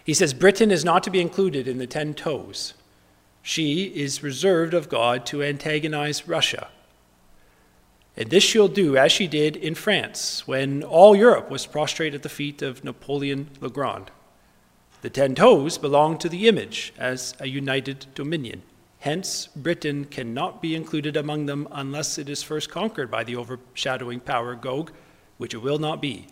He 0.02 0.14
says, 0.14 0.34
Britain 0.34 0.72
is 0.72 0.84
not 0.84 1.04
to 1.04 1.10
be 1.10 1.20
included 1.20 1.68
in 1.68 1.78
the 1.78 1.86
ten 1.86 2.12
toes 2.12 2.74
she 3.40 3.84
is 3.84 4.20
reserved 4.24 4.74
of 4.74 4.88
God 4.88 5.24
to 5.26 5.44
antagonize 5.44 6.26
Russia. 6.26 6.70
And 8.18 8.30
this 8.30 8.42
she'll 8.42 8.66
do 8.66 8.96
as 8.96 9.12
she 9.12 9.28
did 9.28 9.56
in 9.56 9.76
France 9.76 10.42
when 10.44 10.82
all 10.82 11.14
Europe 11.14 11.50
was 11.50 11.66
prostrate 11.66 12.14
at 12.14 12.24
the 12.24 12.28
feet 12.28 12.62
of 12.62 12.82
Napoleon 12.82 13.48
le 13.60 13.70
Grand. 13.70 14.10
The 15.02 15.08
ten 15.10 15.36
toes 15.36 15.78
belong 15.78 16.18
to 16.18 16.28
the 16.28 16.48
image 16.48 16.92
as 16.98 17.36
a 17.38 17.46
united 17.46 18.06
dominion. 18.16 18.62
Hence, 18.98 19.46
Britain 19.54 20.04
cannot 20.04 20.60
be 20.60 20.74
included 20.74 21.16
among 21.16 21.46
them 21.46 21.68
unless 21.70 22.18
it 22.18 22.28
is 22.28 22.42
first 22.42 22.68
conquered 22.68 23.08
by 23.08 23.22
the 23.22 23.36
overshadowing 23.36 24.18
power 24.18 24.56
Gog, 24.56 24.90
which 25.36 25.54
it 25.54 25.58
will 25.58 25.78
not 25.78 26.02
be, 26.02 26.26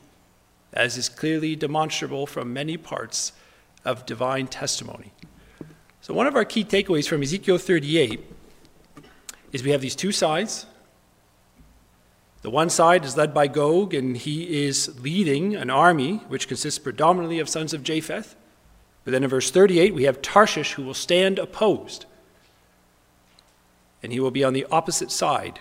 as 0.72 0.99
is 0.99 1.09
clearly 1.09 1.55
demonstrable 1.55 2.27
from 2.27 2.53
many 2.53 2.77
parts 2.77 3.31
of 3.85 4.05
divine 4.05 4.49
testimony. 4.49 5.12
So, 6.01 6.12
one 6.12 6.27
of 6.27 6.35
our 6.35 6.44
key 6.44 6.64
takeaways 6.64 7.07
from 7.07 7.22
Ezekiel 7.22 7.59
38 7.59 8.29
is 9.53 9.62
we 9.62 9.70
have 9.70 9.81
these 9.81 9.94
two 9.94 10.11
sides. 10.11 10.66
The 12.47 12.51
one 12.51 12.71
side 12.71 13.05
is 13.05 13.17
led 13.17 13.35
by 13.35 13.49
Gog, 13.49 13.93
and 13.93 14.17
he 14.17 14.65
is 14.65 15.01
leading 15.01 15.57
an 15.57 15.69
army 15.69 16.19
which 16.29 16.47
consists 16.47 16.79
predominantly 16.79 17.41
of 17.41 17.49
sons 17.49 17.75
of 17.75 17.83
Japheth. 17.83 18.37
But 19.03 19.11
then 19.11 19.25
in 19.25 19.31
verse 19.31 19.51
38, 19.51 19.93
we 19.93 20.05
have 20.05 20.23
Tarshish 20.23 20.75
who 20.75 20.85
will 20.85 20.95
stand 20.95 21.41
opposed. 21.41 22.07
And 24.01 24.13
he 24.13 24.21
will 24.21 24.31
be 24.31 24.45
on 24.45 24.53
the 24.53 24.65
opposite 24.71 25.11
side 25.11 25.59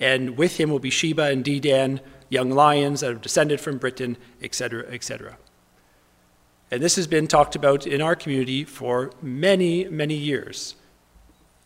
and 0.00 0.36
with 0.36 0.58
him 0.58 0.68
will 0.68 0.80
be 0.80 0.90
Sheba 0.90 1.26
and 1.26 1.44
Dedan, 1.44 2.00
young 2.28 2.50
lions 2.50 2.98
that 2.98 3.10
have 3.10 3.22
descended 3.22 3.60
from 3.60 3.78
Britain, 3.78 4.16
etc., 4.42 4.84
etc. 4.90 5.36
And 6.72 6.82
this 6.82 6.96
has 6.96 7.06
been 7.06 7.28
talked 7.28 7.54
about 7.54 7.86
in 7.86 8.02
our 8.02 8.16
community 8.16 8.64
for 8.64 9.12
many, 9.22 9.84
many 9.84 10.16
years. 10.16 10.74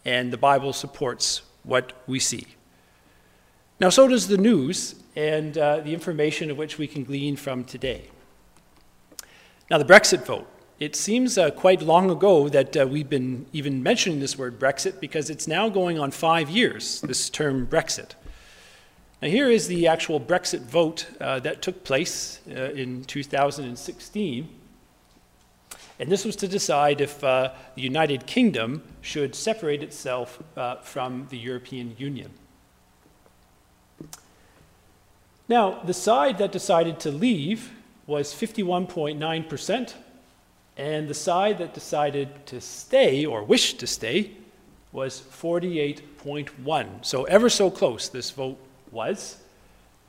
And 0.04 0.34
the 0.34 0.36
Bible 0.36 0.74
supports 0.74 1.40
what 1.62 1.94
we 2.06 2.20
see. 2.20 2.57
Now, 3.80 3.90
so 3.90 4.08
does 4.08 4.26
the 4.26 4.36
news 4.36 4.96
and 5.14 5.56
uh, 5.56 5.80
the 5.80 5.94
information 5.94 6.50
of 6.50 6.58
which 6.58 6.78
we 6.78 6.88
can 6.88 7.04
glean 7.04 7.36
from 7.36 7.62
today. 7.62 8.08
Now, 9.70 9.78
the 9.78 9.84
Brexit 9.84 10.26
vote. 10.26 10.48
It 10.80 10.96
seems 10.96 11.38
uh, 11.38 11.50
quite 11.50 11.80
long 11.82 12.10
ago 12.10 12.48
that 12.48 12.76
uh, 12.76 12.86
we've 12.88 13.08
been 13.08 13.46
even 13.52 13.82
mentioning 13.82 14.18
this 14.18 14.36
word 14.36 14.58
Brexit 14.58 14.98
because 14.98 15.30
it's 15.30 15.46
now 15.46 15.68
going 15.68 15.98
on 15.98 16.10
five 16.10 16.50
years, 16.50 17.00
this 17.02 17.30
term 17.30 17.68
Brexit. 17.68 18.12
Now, 19.22 19.28
here 19.28 19.48
is 19.48 19.68
the 19.68 19.86
actual 19.86 20.20
Brexit 20.20 20.62
vote 20.62 21.06
uh, 21.20 21.38
that 21.40 21.62
took 21.62 21.84
place 21.84 22.40
uh, 22.50 22.70
in 22.72 23.04
2016. 23.04 24.48
And 26.00 26.10
this 26.10 26.24
was 26.24 26.34
to 26.36 26.48
decide 26.48 27.00
if 27.00 27.22
uh, 27.22 27.52
the 27.76 27.82
United 27.82 28.26
Kingdom 28.26 28.82
should 29.02 29.36
separate 29.36 29.84
itself 29.84 30.42
from 30.82 31.28
the 31.30 31.38
European 31.38 31.94
Union. 31.96 32.30
Now, 35.48 35.80
the 35.82 35.94
side 35.94 36.38
that 36.38 36.52
decided 36.52 37.00
to 37.00 37.10
leave 37.10 37.72
was 38.06 38.34
51.9%, 38.34 39.94
and 40.76 41.08
the 41.08 41.14
side 41.14 41.58
that 41.58 41.72
decided 41.74 42.46
to 42.46 42.60
stay 42.60 43.24
or 43.24 43.42
wished 43.42 43.80
to 43.80 43.86
stay 43.86 44.32
was 44.92 45.20
48.1. 45.20 47.04
So 47.04 47.24
ever 47.24 47.48
so 47.48 47.70
close 47.70 48.08
this 48.08 48.30
vote 48.30 48.58
was. 48.90 49.38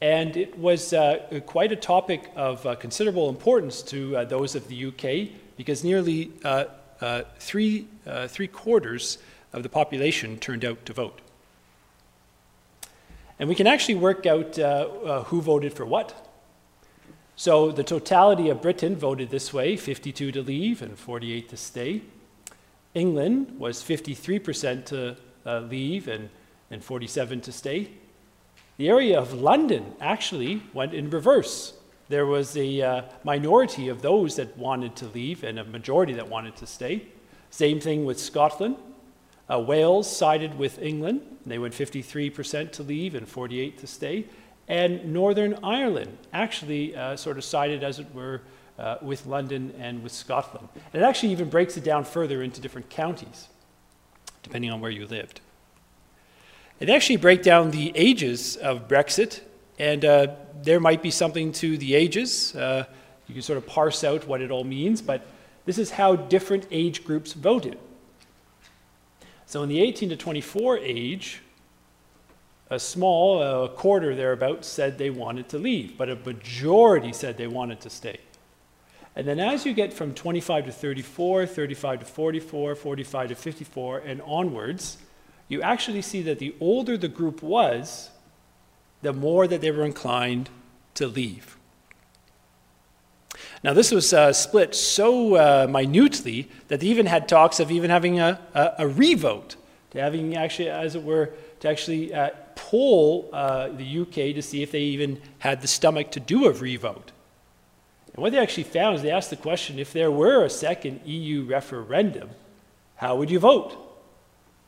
And 0.02 0.38
it 0.38 0.58
was 0.58 0.94
uh, 0.94 1.42
quite 1.46 1.72
a 1.72 1.76
topic 1.76 2.32
of 2.36 2.66
uh, 2.66 2.76
considerable 2.76 3.28
importance 3.28 3.82
to 3.84 4.18
uh, 4.18 4.26
those 4.26 4.56
of 4.56 4.68
the 4.70 4.86
UK 4.86 5.36
because 5.58 5.84
nearly 5.84 6.32
uh, 6.46 6.66
uh, 7.02 7.24
three, 7.38 7.88
uh, 8.08 8.28
three 8.28 8.48
quarters 8.48 9.18
of 9.52 9.64
the 9.64 9.70
population 9.70 10.38
turned 10.38 10.64
out 10.64 10.86
to 10.86 10.94
vote. 10.94 11.20
And 13.40 13.48
we 13.48 13.56
can 13.56 13.68
actually 13.68 13.96
work 13.96 14.26
out 14.26 14.56
who 15.28 15.42
voted 15.42 15.74
for 15.74 15.86
what. 15.86 16.28
So 17.36 17.72
the 17.72 17.86
totality 17.86 18.50
of 18.50 18.62
Britain 18.62 18.98
voted 18.98 19.30
this 19.30 19.54
way 19.54 19.78
52 19.78 20.34
to 20.34 20.42
leave 20.42 20.82
and 20.82 21.00
48 21.00 21.48
to 21.50 21.58
stay. 21.58 22.02
England 22.94 23.58
was 23.58 23.82
53% 23.82 24.86
to 24.86 25.16
uh, 25.46 25.60
leave 25.62 26.10
and, 26.10 26.30
and 26.70 26.84
47 26.84 27.40
to 27.42 27.52
stay. 27.52 27.92
The 28.76 28.90
area 28.90 29.18
of 29.18 29.34
London 29.34 29.94
actually 30.02 30.64
went 30.74 30.94
in 30.94 31.10
reverse 31.10 31.80
there 32.10 32.26
was 32.26 32.58
a 32.58 32.82
uh, 32.82 33.02
minority 33.24 33.88
of 33.88 34.02
those 34.02 34.36
that 34.36 34.58
wanted 34.58 34.96
to 34.98 35.06
leave 35.08 35.44
and 35.44 35.60
a 35.60 35.64
majority 35.64 36.14
that 36.14 36.28
wanted 36.28 36.56
to 36.58 36.66
stay. 36.66 37.06
Same 37.52 37.80
thing 37.80 38.04
with 38.04 38.20
Scotland. 38.20 38.78
Uh, 39.50 39.60
Wales 39.60 40.14
sided 40.14 40.58
with 40.58 40.80
England. 40.80 41.22
They 41.46 41.58
went 41.58 41.74
53% 41.74 42.72
to 42.74 42.84
leave 42.84 43.16
and 43.16 43.28
48 43.28 43.78
to 43.80 43.88
stay. 43.88 44.26
And 44.68 45.14
Northern 45.14 45.58
Ireland 45.64 46.18
actually 46.32 46.96
uh, 46.96 47.16
sort 47.16 47.38
of 47.38 47.44
sided, 47.44 47.84
as 47.84 47.98
it 48.00 48.08
were, 48.14 48.42
uh, 48.78 48.98
with 49.02 49.26
London 49.26 49.74
and 49.80 50.04
with 50.04 50.12
Scotland. 50.12 50.70
And 50.94 51.02
it 51.02 51.06
actually 51.06 51.32
even 51.32 51.50
breaks 51.50 51.76
it 51.76 51.84
down 51.84 52.04
further 52.04 52.44
into 52.44 52.62
different 52.62 52.90
counties, 52.90 53.48
depending 54.44 54.72
on 54.72 54.80
where 54.80 54.92
you 54.92 55.08
lived. 55.08 55.42
It 56.80 56.90
actually 56.90 57.18
break 57.18 57.42
down 57.42 57.72
the 57.72 57.92
ages 57.96 58.56
of 58.56 58.88
Brexit 58.88 59.42
and 59.80 60.04
uh, 60.04 60.28
there 60.62 60.80
might 60.80 61.02
be 61.02 61.10
something 61.10 61.54
to 61.54 61.78
the 61.78 61.96
ages. 61.96 62.54
Uh, 62.54 62.84
you 63.28 63.34
can 63.34 63.42
sort 63.42 63.58
of 63.58 63.66
parse 63.66 64.04
out 64.04 64.28
what 64.28 64.42
it 64.42 64.52
all 64.52 64.66
means, 64.66 65.02
but 65.02 65.26
this 65.66 65.78
is 65.78 65.92
how 65.92 66.16
different 66.16 66.68
age 66.70 67.06
groups 67.06 67.34
voted. 67.34 67.80
So 69.50 69.64
in 69.64 69.70
the 69.70 69.82
18 69.82 70.10
to 70.10 70.16
24 70.16 70.78
age, 70.78 71.42
a 72.70 72.78
small, 72.78 73.42
a 73.42 73.68
quarter 73.68 74.14
thereabouts, 74.14 74.68
said 74.68 75.00
they 75.00 75.10
wanted 75.10 75.50
to 75.50 75.58
leave, 75.58 75.98
but 75.98 76.08
a 76.08 76.16
majority 76.18 77.12
said 77.12 77.36
they 77.36 77.48
wanted 77.48 77.82
to 77.82 77.90
stay. 77.90 78.20
And 79.16 79.28
then 79.28 79.40
as 79.40 79.66
you 79.66 79.74
get 79.74 79.92
from 79.92 80.14
25 80.14 80.68
to 80.68 80.72
34, 80.72 81.48
35 81.48 82.02
to 82.02 82.06
44, 82.06 82.76
45 82.76 83.30
to 83.30 83.34
54, 83.34 83.98
and 83.98 84.22
onwards, 84.22 85.00
you 85.48 85.64
actually 85.64 86.04
see 86.04 86.22
that 86.22 86.38
the 86.38 86.54
older 86.60 86.96
the 86.96 87.08
group 87.08 87.42
was, 87.42 88.12
the 89.02 89.14
more 89.14 89.48
that 89.48 89.62
they 89.62 89.72
were 89.72 89.84
inclined 89.84 90.52
to 90.94 91.08
leave. 91.08 91.58
Now, 93.64 93.74
this 93.74 93.92
was 93.92 94.14
uh, 94.14 94.32
split 94.32 94.74
so 94.74 95.36
uh, 95.36 95.68
minutely 95.70 96.50
that 96.70 96.80
they 96.80 96.88
even 96.88 97.06
had 97.06 97.28
talks 97.28 97.60
of 97.60 97.72
even 97.72 97.90
having 97.90 98.20
a, 98.20 98.40
a, 98.54 98.74
a 98.80 98.88
revote, 98.88 99.58
to 99.92 100.00
having 100.00 100.36
actually, 100.36 100.70
as 100.70 100.96
it 100.96 101.04
were, 101.04 101.34
to 101.60 101.70
actually 101.70 102.14
uh, 102.14 102.30
poll 102.56 103.30
uh, 103.34 103.68
the 103.70 104.00
UK 104.00 104.36
to 104.36 104.42
see 104.42 104.64
if 104.64 104.72
they 104.72 104.82
even 104.82 105.22
had 105.40 105.62
the 105.62 105.68
stomach 105.68 106.12
to 106.12 106.20
do 106.20 106.46
a 106.46 106.54
revote. 106.54 107.12
And 108.14 108.24
what 108.24 108.32
they 108.32 108.38
actually 108.38 108.64
found 108.64 108.96
is 108.96 109.02
they 109.02 109.12
asked 109.12 109.30
the 109.30 109.36
question 109.36 109.78
if 109.78 109.92
there 109.92 110.12
were 110.12 110.46
a 110.46 110.50
second 110.50 111.02
EU 111.06 111.44
referendum, 111.44 112.30
how 112.96 113.18
would 113.18 113.30
you 113.30 113.40
vote? 113.40 113.78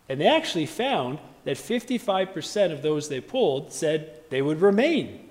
And 0.09 0.19
they 0.19 0.27
actually 0.27 0.65
found 0.65 1.19
that 1.45 1.57
55% 1.57 2.71
of 2.71 2.81
those 2.81 3.07
they 3.07 3.21
polled 3.21 3.71
said 3.71 4.21
they 4.29 4.41
would 4.41 4.61
remain. 4.61 5.29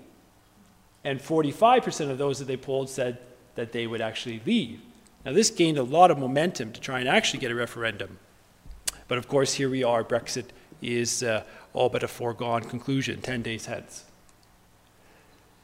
And 1.05 1.21
45% 1.21 2.11
of 2.11 2.19
those 2.19 2.39
that 2.39 2.47
they 2.47 2.57
polled 2.57 2.89
said 2.89 3.19
that 3.55 3.73
they 3.73 3.87
would 3.87 4.01
actually 4.01 4.41
leave. 4.45 4.81
Now, 5.25 5.33
this 5.33 5.51
gained 5.51 5.79
a 5.79 5.83
lot 5.83 6.11
of 6.11 6.19
momentum 6.19 6.73
to 6.73 6.81
try 6.81 7.01
and 7.01 7.09
actually 7.09 7.41
get 7.41 7.51
a 7.51 7.55
referendum. 7.55 8.19
But 9.09 9.19
of 9.19 9.29
course, 9.29 9.55
here 9.55 9.69
we 9.69 9.85
are. 9.85 10.03
Brexit 10.03 10.47
is 10.81 11.23
uh, 11.23 11.43
all 11.73 11.89
but 11.89 12.03
a 12.03 12.09
foregone 12.09 12.63
conclusion 12.63 13.21
10 13.21 13.43
days 13.43 13.67
hence. 13.67 14.05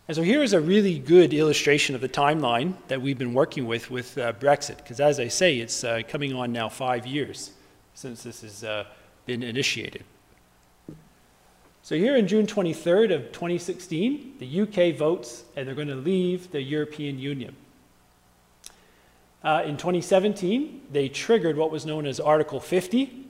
And 0.08 0.16
so 0.16 0.22
here 0.22 0.42
is 0.42 0.52
a 0.52 0.60
really 0.60 0.98
good 0.98 1.34
illustration 1.34 1.94
of 1.94 2.00
the 2.00 2.08
timeline 2.08 2.74
that 2.88 3.02
we've 3.02 3.18
been 3.18 3.34
working 3.34 3.66
with 3.66 3.90
with 3.90 4.16
uh, 4.18 4.32
Brexit, 4.34 4.76
because 4.76 5.00
as 5.00 5.18
I 5.18 5.28
say, 5.28 5.58
it's 5.58 5.82
uh, 5.82 6.02
coming 6.06 6.32
on 6.32 6.52
now 6.52 6.68
five 6.68 7.06
years 7.06 7.50
since 7.94 8.22
this 8.22 8.42
has 8.42 8.62
uh, 8.62 8.84
been 9.24 9.42
initiated. 9.42 10.04
So 11.82 11.96
here 11.96 12.16
in 12.16 12.26
June 12.28 12.46
23rd 12.46 13.14
of 13.14 13.32
2016, 13.32 14.34
the 14.38 14.60
UK 14.62 14.96
votes 14.96 15.44
and 15.56 15.66
they're 15.66 15.74
going 15.74 15.88
to 15.88 15.94
leave 15.94 16.50
the 16.50 16.60
European 16.60 17.18
Union. 17.18 17.56
Uh, 19.46 19.62
in 19.64 19.76
2017, 19.76 20.88
they 20.90 21.08
triggered 21.08 21.56
what 21.56 21.70
was 21.70 21.86
known 21.86 22.04
as 22.04 22.18
Article 22.18 22.58
50. 22.58 23.26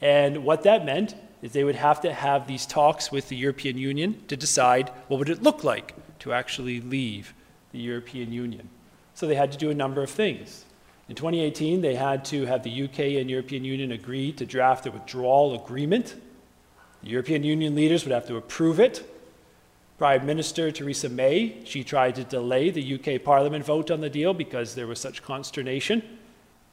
And 0.00 0.44
what 0.44 0.62
that 0.62 0.86
meant 0.86 1.14
is 1.42 1.52
they 1.52 1.62
would 1.62 1.74
have 1.74 2.00
to 2.00 2.14
have 2.14 2.46
these 2.46 2.64
talks 2.64 3.12
with 3.12 3.28
the 3.28 3.36
European 3.36 3.76
Union 3.76 4.22
to 4.28 4.36
decide 4.36 4.90
what 5.08 5.18
would 5.18 5.28
it 5.28 5.42
look 5.42 5.62
like 5.62 5.94
to 6.20 6.32
actually 6.32 6.80
leave 6.80 7.34
the 7.72 7.78
European 7.78 8.32
Union. 8.32 8.70
So 9.12 9.26
they 9.26 9.34
had 9.34 9.52
to 9.52 9.58
do 9.58 9.68
a 9.68 9.74
number 9.74 10.02
of 10.02 10.08
things. 10.08 10.64
In 11.10 11.16
2018, 11.16 11.82
they 11.82 11.96
had 11.96 12.24
to 12.26 12.46
have 12.46 12.62
the 12.62 12.84
UK 12.84 13.20
and 13.20 13.28
European 13.28 13.62
Union 13.62 13.92
agree 13.92 14.32
to 14.32 14.46
draft 14.46 14.86
a 14.86 14.90
withdrawal 14.90 15.54
agreement 15.54 16.16
the 17.02 17.10
European 17.10 17.42
Union 17.44 17.74
leaders 17.74 18.04
would 18.04 18.12
have 18.12 18.26
to 18.26 18.36
approve 18.36 18.78
it. 18.78 19.10
Prime 20.00 20.24
Minister 20.24 20.72
Theresa 20.72 21.10
May, 21.10 21.56
she 21.64 21.84
tried 21.84 22.14
to 22.14 22.24
delay 22.24 22.70
the 22.70 22.94
UK 22.94 23.22
Parliament 23.22 23.66
vote 23.66 23.90
on 23.90 24.00
the 24.00 24.08
deal 24.08 24.32
because 24.32 24.74
there 24.74 24.86
was 24.86 24.98
such 24.98 25.22
consternation. 25.22 26.02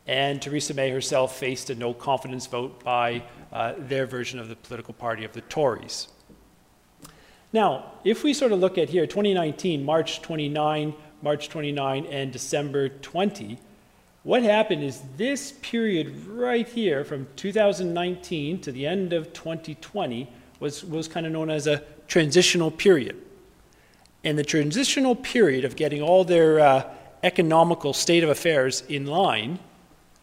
And 0.08 0.42
Theresa 0.42 0.74
May 0.74 0.92
herself 0.92 1.38
faced 1.38 1.70
a 1.70 1.76
no 1.76 1.94
confidence 1.94 2.48
vote 2.48 2.82
by 2.86 3.22
uh, 3.52 3.74
their 3.80 4.06
version 4.06 4.40
of 4.40 4.48
the 4.48 4.56
political 4.56 4.94
party 4.94 5.26
of 5.26 5.34
the 5.34 5.42
Tories. 5.42 6.08
Now, 7.52 7.92
if 8.06 8.24
we 8.24 8.34
sort 8.34 8.54
of 8.54 8.62
look 8.62 8.78
at 8.78 8.88
here, 8.88 9.06
2019, 9.06 9.84
March 9.84 10.22
29, 10.22 10.94
March 11.22 11.50
29, 11.50 12.06
and 12.06 12.32
December 12.32 12.88
20, 12.88 13.60
what 14.24 14.42
happened 14.42 14.86
is 14.86 15.02
this 15.18 15.52
period 15.62 16.28
right 16.28 16.66
here, 16.66 17.04
from 17.04 17.28
2019 17.36 18.62
to 18.62 18.72
the 18.72 18.88
end 18.88 19.12
of 19.12 19.34
2020, 19.34 20.30
was, 20.62 20.86
was 20.86 21.10
kind 21.10 21.26
of 21.26 21.34
known 21.34 21.50
as 21.50 21.68
a 21.68 21.84
transitional 22.08 22.72
period. 22.72 23.22
And 24.24 24.38
the 24.38 24.44
transitional 24.44 25.16
period 25.16 25.64
of 25.66 25.76
getting 25.76 26.02
all 26.02 26.24
their 26.24 26.60
uh, 26.60 26.84
economical 27.24 27.94
state 27.94 28.24
of 28.24 28.30
affairs 28.30 28.84
in 28.90 29.06
line 29.06 29.60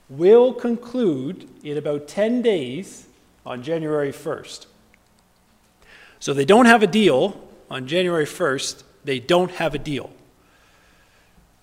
will 0.09 0.53
conclude 0.53 1.49
in 1.63 1.79
about 1.79 2.09
10 2.09 2.43
days 2.43 3.07
on 3.47 3.63
January 3.63 4.13
1st. 4.13 4.67
So 6.21 6.33
they 6.33 6.45
don't 6.45 6.67
have 6.67 6.83
a 6.83 6.87
deal 6.87 7.41
on 7.71 7.87
January 7.87 8.27
1st, 8.27 8.83
they 9.05 9.19
don't 9.19 9.51
have 9.53 9.75
a 9.75 9.79
deal. 9.79 10.11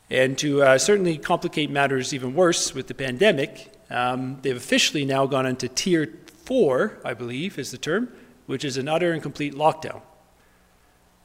And 0.09 0.37
to 0.39 0.61
uh, 0.61 0.77
certainly 0.77 1.17
complicate 1.17 1.69
matters 1.69 2.13
even 2.13 2.35
worse 2.35 2.75
with 2.75 2.87
the 2.87 2.93
pandemic, 2.93 3.71
um, 3.89 4.39
they've 4.41 4.55
officially 4.55 5.05
now 5.05 5.25
gone 5.25 5.45
into 5.45 5.67
tier 5.69 6.13
four, 6.43 6.97
I 7.05 7.13
believe 7.13 7.57
is 7.57 7.71
the 7.71 7.77
term, 7.77 8.09
which 8.45 8.65
is 8.65 8.77
an 8.77 8.87
utter 8.87 9.13
and 9.13 9.21
complete 9.21 9.53
lockdown. 9.53 10.01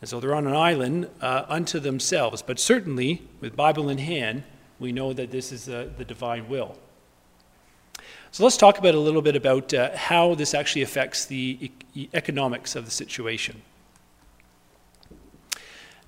And 0.01 0.09
so 0.09 0.21
they're 0.21 0.35
on 0.35 0.47
an 0.47 0.55
island 0.55 1.09
uh, 1.21 1.45
unto 1.49 1.81
themselves. 1.81 2.43
But 2.43 2.59
certainly, 2.59 3.23
with 3.41 3.57
Bible 3.57 3.89
in 3.89 3.99
hand, 3.99 4.45
we 4.79 4.93
know 4.93 5.13
that 5.13 5.31
this 5.31 5.53
is 5.53 5.69
uh, 5.69 5.89
the 5.97 6.05
divine 6.05 6.49
will. 6.49 6.77
So 8.31 8.45
let's 8.45 8.59
talk 8.59 8.79
about 8.79 8.95
a 8.95 9.01
little 9.01 9.23
bit 9.23 9.37
about 9.37 9.73
uh, 9.73 9.97
how 9.97 10.35
this 10.35 10.53
actually 10.53 10.83
affects 10.83 11.25
the 11.25 11.71
e- 11.95 12.09
economics 12.13 12.77
of 12.77 12.85
the 12.85 12.91
situation. 12.91 13.63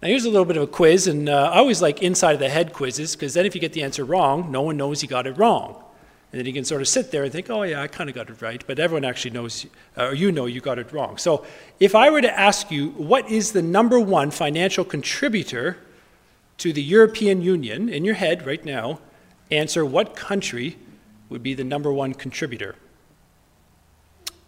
Now, 0.03 0.09
here's 0.09 0.27
a 0.27 0.31
little 0.31 0.45
bit 0.45 0.57
of 0.57 0.63
a 0.63 0.67
quiz, 0.67 1.07
and 1.07 1.29
uh, 1.29 1.51
I 1.53 1.59
always 1.59 1.81
like 1.81 2.03
inside 2.03 2.33
of 2.33 2.39
the 2.39 2.51
head 2.51 2.73
quizzes 2.73 3.17
because 3.17 3.35
then 3.35 3.47
if 3.47 3.55
you 3.55 3.61
get 3.61 3.73
the 3.73 3.83
answer 3.83 4.05
wrong, 4.05 4.53
no 4.53 4.63
one 4.63 4.77
knows 4.77 5.03
you 5.03 5.09
got 5.09 5.27
it 5.27 5.33
wrong. 5.33 5.83
And 6.31 6.39
then 6.39 6.47
you 6.47 6.53
can 6.53 6.65
sort 6.65 6.83
of 6.83 6.89
sit 6.89 7.11
there 7.11 7.25
and 7.25 7.33
think, 7.33 7.49
oh, 7.49 7.63
yeah, 7.63 7.81
I 7.81 7.87
kind 7.87 8.11
of 8.11 8.15
got 8.15 8.29
it 8.29 8.43
right, 8.43 8.63
but 8.67 8.79
everyone 8.79 9.05
actually 9.05 9.31
knows, 9.31 9.65
uh, 9.97 10.09
or 10.09 10.15
you 10.15 10.31
know 10.31 10.45
you 10.45 10.61
got 10.61 10.79
it 10.79 10.93
wrong. 10.93 11.17
So 11.17 11.47
if 11.81 11.95
I 11.95 12.11
were 12.11 12.21
to 12.21 12.39
ask 12.39 12.71
you, 12.71 12.91
what 12.91 13.31
is 13.31 13.53
the 13.53 13.63
number 13.63 13.99
one 13.99 14.31
financial 14.31 14.85
contributor 14.85 15.79
to 16.59 16.73
the 16.73 16.83
European 16.83 17.41
Union, 17.41 17.89
in 17.89 18.05
your 18.05 18.17
head 18.17 18.47
right 18.47 18.63
now, 18.63 19.01
answer 19.51 19.87
what 19.87 20.15
country 20.15 20.77
would 21.31 21.43
be 21.43 21.55
the 21.55 21.65
number 21.65 21.91
one 21.91 22.13
contributor? 22.13 22.75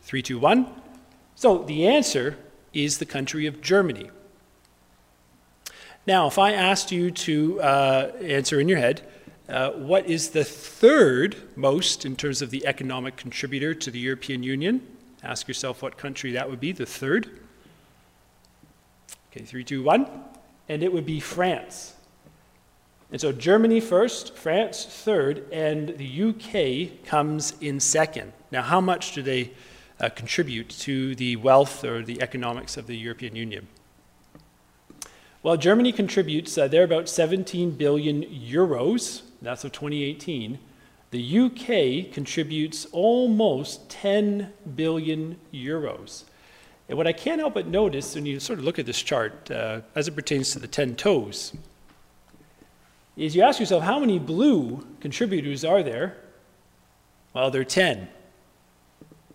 Three, 0.02 0.22
two, 0.22 0.38
one. 0.38 0.66
So 1.34 1.58
the 1.62 1.86
answer 1.86 2.36
is 2.74 2.98
the 2.98 3.06
country 3.06 3.46
of 3.46 3.62
Germany. 3.62 4.10
Now, 6.06 6.26
if 6.26 6.38
I 6.38 6.52
asked 6.52 6.92
you 6.92 7.10
to 7.10 7.60
uh, 7.62 8.12
answer 8.20 8.60
in 8.60 8.68
your 8.68 8.78
head, 8.78 9.02
uh, 9.50 9.72
what 9.72 10.06
is 10.06 10.30
the 10.30 10.44
third 10.44 11.36
most 11.56 12.06
in 12.06 12.14
terms 12.14 12.40
of 12.40 12.50
the 12.50 12.64
economic 12.66 13.16
contributor 13.16 13.74
to 13.74 13.90
the 13.90 13.98
European 13.98 14.44
Union? 14.44 14.80
Ask 15.24 15.48
yourself 15.48 15.82
what 15.82 15.98
country 15.98 16.32
that 16.32 16.48
would 16.48 16.60
be, 16.60 16.70
the 16.70 16.86
third. 16.86 17.40
Okay, 19.30 19.44
three, 19.44 19.64
two, 19.64 19.82
one. 19.82 20.06
And 20.68 20.84
it 20.84 20.92
would 20.92 21.04
be 21.04 21.18
France. 21.18 21.94
And 23.10 23.20
so 23.20 23.32
Germany 23.32 23.80
first, 23.80 24.36
France 24.36 24.86
third, 24.86 25.44
and 25.50 25.88
the 25.98 26.22
UK 26.30 27.04
comes 27.04 27.54
in 27.60 27.80
second. 27.80 28.32
Now, 28.52 28.62
how 28.62 28.80
much 28.80 29.14
do 29.14 29.22
they 29.22 29.50
uh, 29.98 30.10
contribute 30.10 30.68
to 30.68 31.16
the 31.16 31.34
wealth 31.36 31.82
or 31.84 32.02
the 32.04 32.22
economics 32.22 32.76
of 32.76 32.86
the 32.86 32.96
European 32.96 33.34
Union? 33.34 33.66
Well, 35.42 35.56
Germany 35.56 35.90
contributes, 35.90 36.56
uh, 36.56 36.68
they're 36.68 36.84
about 36.84 37.08
17 37.08 37.72
billion 37.72 38.22
euros 38.22 39.22
that's 39.42 39.64
of 39.64 39.72
2018, 39.72 40.58
the 41.10 41.38
UK 41.38 42.12
contributes 42.12 42.86
almost 42.92 43.90
10 43.90 44.52
billion 44.76 45.38
euros. 45.52 46.24
And 46.88 46.96
what 46.96 47.06
I 47.06 47.12
can't 47.12 47.40
help 47.40 47.54
but 47.54 47.66
notice 47.66 48.14
when 48.14 48.26
you 48.26 48.40
sort 48.40 48.58
of 48.58 48.64
look 48.64 48.78
at 48.78 48.86
this 48.86 49.00
chart 49.00 49.50
uh, 49.50 49.80
as 49.94 50.08
it 50.08 50.12
pertains 50.12 50.52
to 50.52 50.58
the 50.58 50.68
10 50.68 50.96
toes 50.96 51.52
is 53.16 53.36
you 53.36 53.42
ask 53.42 53.60
yourself, 53.60 53.82
how 53.82 53.98
many 53.98 54.18
blue 54.18 54.86
contributors 55.00 55.64
are 55.64 55.82
there? 55.82 56.16
Well, 57.34 57.50
there 57.50 57.60
are 57.60 57.64
10. 57.64 58.08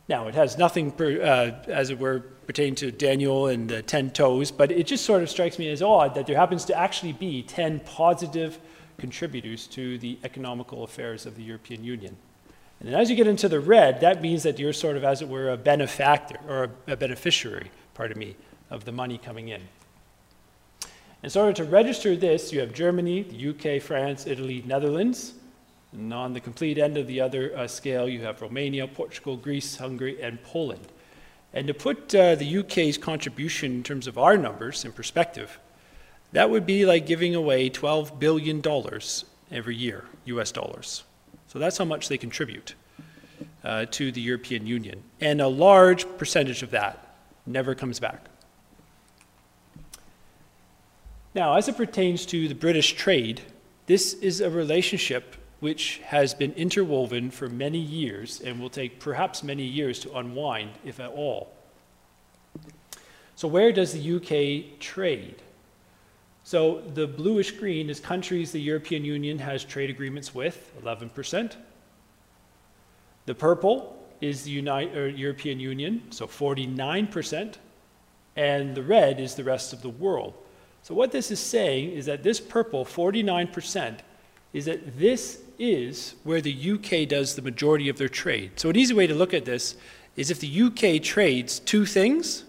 Now, 0.08 0.28
it 0.28 0.36
has 0.36 0.58
nothing, 0.58 0.92
per, 0.92 1.22
uh, 1.22 1.70
as 1.70 1.92
it 1.92 2.00
were, 2.00 2.22
pertaining 2.48 2.76
to 2.76 2.92
Daniel 2.92 3.48
and 3.48 3.70
the 3.70 3.82
10 3.82 4.12
toes, 4.12 4.52
but 4.52 4.72
it 4.72 4.86
just 4.88 5.06
sort 5.06 5.24
of 5.24 5.30
strikes 5.30 5.60
me 5.60 5.70
as 5.70 5.82
odd 5.82 6.16
that 6.16 6.28
there 6.28 6.36
happens 6.36 6.66
to 6.66 6.78
actually 6.78 7.14
be 7.14 7.44
10 7.44 7.80
positive 7.82 8.60
contributors 8.98 9.68
to 9.68 9.98
the 9.98 10.18
economical 10.24 10.84
affairs 10.84 11.26
of 11.26 11.36
the 11.36 11.44
European 11.44 11.84
Union. 11.84 12.16
And 12.80 12.90
then 12.90 13.00
as 13.00 13.10
you 13.10 13.16
get 13.16 13.28
into 13.28 13.48
the 13.48 13.60
red, 13.60 14.02
that 14.02 14.22
means 14.22 14.44
that 14.44 14.60
you're 14.60 14.74
sort 14.74 14.98
of, 14.98 15.04
as 15.04 15.22
it 15.22 15.30
were, 15.30 15.50
a 15.50 15.58
benefactor 15.58 16.40
or 16.48 16.70
a 16.88 16.96
beneficiary, 16.96 17.72
pardon 17.94 18.20
me, 18.20 18.36
of 18.70 18.86
the 18.86 18.92
money 18.92 19.18
coming 19.18 19.50
in. 19.50 19.62
In 21.24 21.32
order 21.36 21.54
to 21.54 21.64
register 21.64 22.16
this, 22.16 22.54
you 22.54 22.60
have 22.60 22.74
Germany, 22.74 23.24
the 23.24 23.50
UK, 23.50 23.82
France, 23.82 24.28
Italy, 24.28 24.64
Netherlands. 24.66 25.34
And 25.92 26.14
on 26.14 26.34
the 26.34 26.40
complete 26.40 26.78
end 26.78 26.98
of 26.98 27.08
the 27.08 27.22
other 27.22 27.58
uh, 27.58 27.68
scale, 27.68 28.08
you 28.08 28.22
have 28.22 28.42
Romania, 28.42 28.86
Portugal, 28.88 29.38
Greece, 29.38 29.78
Hungary, 29.78 30.22
and 30.22 30.44
Poland. 30.44 30.88
And 31.54 31.68
to 31.68 31.74
put 31.74 32.14
uh, 32.14 32.36
the 32.36 32.58
UK's 32.60 32.98
contribution 32.98 33.72
in 33.72 33.84
terms 33.84 34.08
of 34.08 34.18
our 34.18 34.38
numbers 34.38 34.84
in 34.84 34.92
perspective, 34.92 35.58
that 36.36 36.50
would 36.50 36.66
be 36.66 36.86
like 36.86 37.06
giving 37.06 37.34
away 37.34 37.70
$12 37.70 38.20
billion 38.20 38.62
every 39.52 39.74
year, 39.74 40.04
US 40.26 40.52
dollars. 40.52 41.06
So 41.48 41.60
that's 41.60 41.78
how 41.78 41.86
much 41.86 42.10
they 42.10 42.18
contribute 42.18 42.76
uh, 43.64 43.86
to 43.92 44.12
the 44.12 44.20
European 44.20 44.68
Union. 44.68 45.02
And 45.22 45.40
a 45.40 45.48
large 45.48 46.06
percentage 46.18 46.62
of 46.62 46.72
that 46.72 47.16
never 47.46 47.74
comes 47.74 48.02
back. 48.02 48.26
Now, 51.34 51.56
as 51.56 51.70
it 51.70 51.78
pertains 51.78 52.26
to 52.26 52.50
the 52.50 52.56
British 52.56 52.96
trade, 52.96 53.40
this 53.86 54.14
is 54.16 54.42
a 54.42 54.50
relationship 54.50 55.38
which 55.62 56.02
has 56.04 56.34
been 56.34 56.52
interwoven 56.56 57.32
for 57.32 57.48
many 57.48 57.80
years 57.80 58.42
and 58.42 58.60
will 58.60 58.70
take 58.70 59.00
perhaps 59.00 59.42
many 59.42 59.64
years 59.64 60.00
to 60.00 60.14
unwind, 60.18 60.72
if 60.84 61.00
at 61.00 61.12
all. 61.12 61.54
So, 63.38 63.48
where 63.48 63.72
does 63.72 63.94
the 63.94 64.16
UK 64.18 64.80
trade? 64.82 65.42
So 66.46 66.84
the 66.94 67.08
bluish 67.08 67.50
green 67.54 67.90
is 67.90 68.00
countries 68.00 68.52
the 68.52 68.62
European 68.62 69.04
Union 69.04 69.40
has 69.40 69.66
trade 69.66 69.90
agreements 69.90 70.36
with, 70.36 70.72
11%. 70.84 71.56
The 73.26 73.34
purple 73.34 73.98
is 74.22 74.44
the 74.44 74.52
United, 74.52 75.18
European 75.18 75.60
Union, 75.60 76.04
so 76.12 76.28
49%. 76.28 77.56
And 78.36 78.76
the 78.76 78.84
red 78.84 79.20
is 79.20 79.34
the 79.34 79.44
rest 79.44 79.74
of 79.74 79.82
the 79.82 79.90
world. 79.90 80.36
So 80.84 80.94
what 80.94 81.12
this 81.12 81.32
is 81.32 81.40
saying 81.40 81.94
is 81.94 82.06
that 82.06 82.22
this 82.22 82.40
purple, 82.40 82.86
49%, 82.86 84.02
is 84.54 84.66
that 84.66 85.00
this 85.00 85.42
is 85.58 86.14
where 86.24 86.42
the 86.42 86.72
UK 86.74 87.10
does 87.10 87.36
the 87.36 87.42
majority 87.42 87.90
of 87.90 87.98
their 87.98 88.08
trade. 88.08 88.52
So 88.58 88.70
an 88.70 88.76
easy 88.76 88.94
way 88.94 89.08
to 89.08 89.16
look 89.16 89.34
at 89.34 89.46
this 89.46 89.78
is 90.16 90.30
if 90.30 90.40
the 90.40 90.62
UK 90.62 91.02
trades 91.02 91.58
two 91.58 91.88
things, 91.88 92.44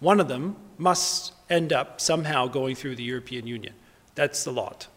one 0.00 0.18
of 0.18 0.28
them 0.28 0.56
must 0.78 1.34
end 1.50 1.72
up 1.72 2.00
somehow 2.00 2.46
going 2.46 2.74
through 2.74 2.96
the 2.96 3.02
European 3.02 3.46
Union. 3.46 3.74
That's 4.14 4.44
the 4.44 4.52
lot. 4.52 4.88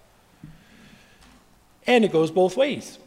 And 1.87 2.05
it 2.05 2.11
goes 2.11 2.31
both 2.31 2.57
ways. 2.57 2.99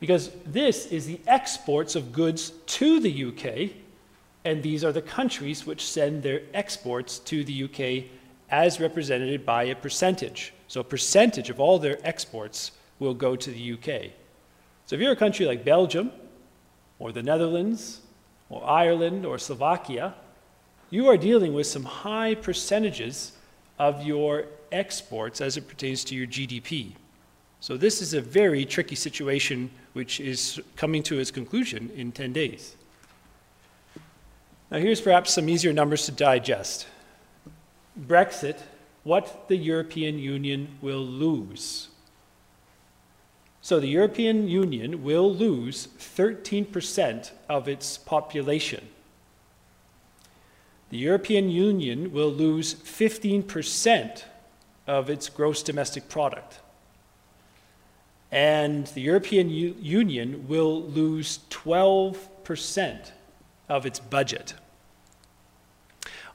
Because 0.00 0.30
this 0.44 0.86
is 0.86 1.06
the 1.06 1.20
exports 1.26 1.94
of 1.94 2.12
goods 2.12 2.50
to 2.66 2.98
the 2.98 3.24
UK, 3.26 3.76
and 4.44 4.62
these 4.62 4.82
are 4.82 4.92
the 4.92 5.02
countries 5.02 5.64
which 5.64 5.86
send 5.86 6.22
their 6.22 6.42
exports 6.52 7.20
to 7.20 7.44
the 7.44 7.64
UK 7.64 8.10
as 8.50 8.80
represented 8.80 9.46
by 9.46 9.64
a 9.64 9.76
percentage. 9.76 10.52
So 10.66 10.80
a 10.80 10.84
percentage 10.84 11.50
of 11.50 11.60
all 11.60 11.78
their 11.78 11.98
exports 12.02 12.72
will 12.98 13.14
go 13.14 13.36
to 13.36 13.50
the 13.50 13.72
UK. 13.74 14.10
So 14.86 14.96
if 14.96 15.00
you're 15.00 15.12
a 15.12 15.16
country 15.16 15.46
like 15.46 15.64
Belgium, 15.64 16.10
or 16.98 17.12
the 17.12 17.22
Netherlands, 17.22 18.00
or 18.48 18.64
Ireland, 18.68 19.24
or 19.24 19.38
Slovakia, 19.38 20.14
you 20.92 21.08
are 21.08 21.16
dealing 21.16 21.54
with 21.54 21.66
some 21.66 21.84
high 21.84 22.34
percentages 22.34 23.32
of 23.78 24.02
your 24.02 24.44
exports 24.70 25.40
as 25.40 25.56
it 25.56 25.66
pertains 25.66 26.04
to 26.04 26.14
your 26.14 26.26
GDP. 26.26 26.92
So 27.60 27.78
this 27.78 28.02
is 28.02 28.12
a 28.12 28.20
very 28.20 28.66
tricky 28.66 28.94
situation 28.94 29.70
which 29.94 30.20
is 30.20 30.60
coming 30.76 31.02
to 31.04 31.18
its 31.18 31.30
conclusion 31.30 31.90
in 31.96 32.12
10 32.12 32.34
days. 32.34 32.76
Now 34.70 34.80
here's 34.80 35.00
perhaps 35.00 35.32
some 35.32 35.48
easier 35.48 35.72
numbers 35.72 36.04
to 36.06 36.12
digest. 36.12 36.86
Brexit, 37.98 38.58
what 39.02 39.48
the 39.48 39.56
European 39.56 40.18
Union 40.18 40.76
will 40.82 41.02
lose. 41.02 41.88
So 43.62 43.80
the 43.80 43.88
European 43.88 44.46
Union 44.46 45.02
will 45.02 45.32
lose 45.32 45.86
13% 45.98 47.30
of 47.48 47.66
its 47.66 47.96
population 47.96 48.88
the 50.92 50.98
European 50.98 51.48
Union 51.48 52.12
will 52.12 52.28
lose 52.28 52.74
15% 52.74 54.24
of 54.86 55.08
its 55.08 55.30
gross 55.30 55.62
domestic 55.62 56.06
product. 56.10 56.60
And 58.30 58.86
the 58.88 59.00
European 59.00 59.48
U- 59.48 59.74
Union 59.80 60.46
will 60.48 60.82
lose 60.82 61.38
12% 61.48 63.10
of 63.70 63.86
its 63.86 64.00
budget. 64.00 64.52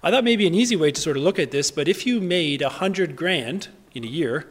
I 0.01 0.09
thought 0.09 0.23
maybe 0.23 0.47
an 0.47 0.55
easy 0.55 0.75
way 0.75 0.89
to 0.91 0.99
sort 0.99 1.17
of 1.17 1.23
look 1.23 1.37
at 1.37 1.51
this, 1.51 1.69
but 1.69 1.87
if 1.87 2.07
you 2.07 2.19
made 2.19 2.63
100 2.63 3.15
grand 3.15 3.67
in 3.93 4.03
a 4.03 4.07
year, 4.07 4.47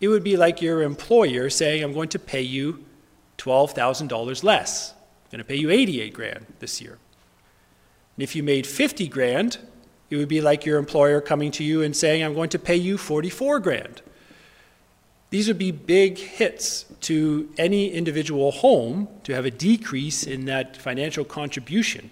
it 0.00 0.06
would 0.06 0.22
be 0.22 0.36
like 0.36 0.62
your 0.62 0.82
employer 0.82 1.50
saying, 1.50 1.82
I'm 1.82 1.92
going 1.92 2.10
to 2.10 2.18
pay 2.20 2.42
you 2.42 2.84
$12,000 3.38 4.44
less. 4.44 4.92
I'm 4.92 5.30
going 5.32 5.38
to 5.38 5.44
pay 5.44 5.56
you 5.56 5.68
88 5.68 6.14
grand 6.14 6.46
this 6.60 6.80
year. 6.80 6.98
And 8.16 8.22
if 8.22 8.36
you 8.36 8.42
made 8.42 8.66
50 8.66 9.08
grand, 9.08 9.58
it 10.10 10.16
would 10.16 10.28
be 10.28 10.40
like 10.40 10.66
your 10.66 10.78
employer 10.78 11.20
coming 11.20 11.50
to 11.52 11.64
you 11.64 11.82
and 11.82 11.96
saying, 11.96 12.22
I'm 12.22 12.34
going 12.34 12.50
to 12.50 12.58
pay 12.58 12.76
you 12.76 12.98
44 12.98 13.60
grand. 13.60 14.02
These 15.30 15.48
would 15.48 15.58
be 15.58 15.70
big 15.70 16.18
hits 16.18 16.84
to 17.02 17.50
any 17.56 17.90
individual 17.90 18.50
home 18.50 19.08
to 19.24 19.34
have 19.34 19.46
a 19.46 19.50
decrease 19.50 20.24
in 20.24 20.44
that 20.44 20.76
financial 20.76 21.24
contribution 21.24 22.10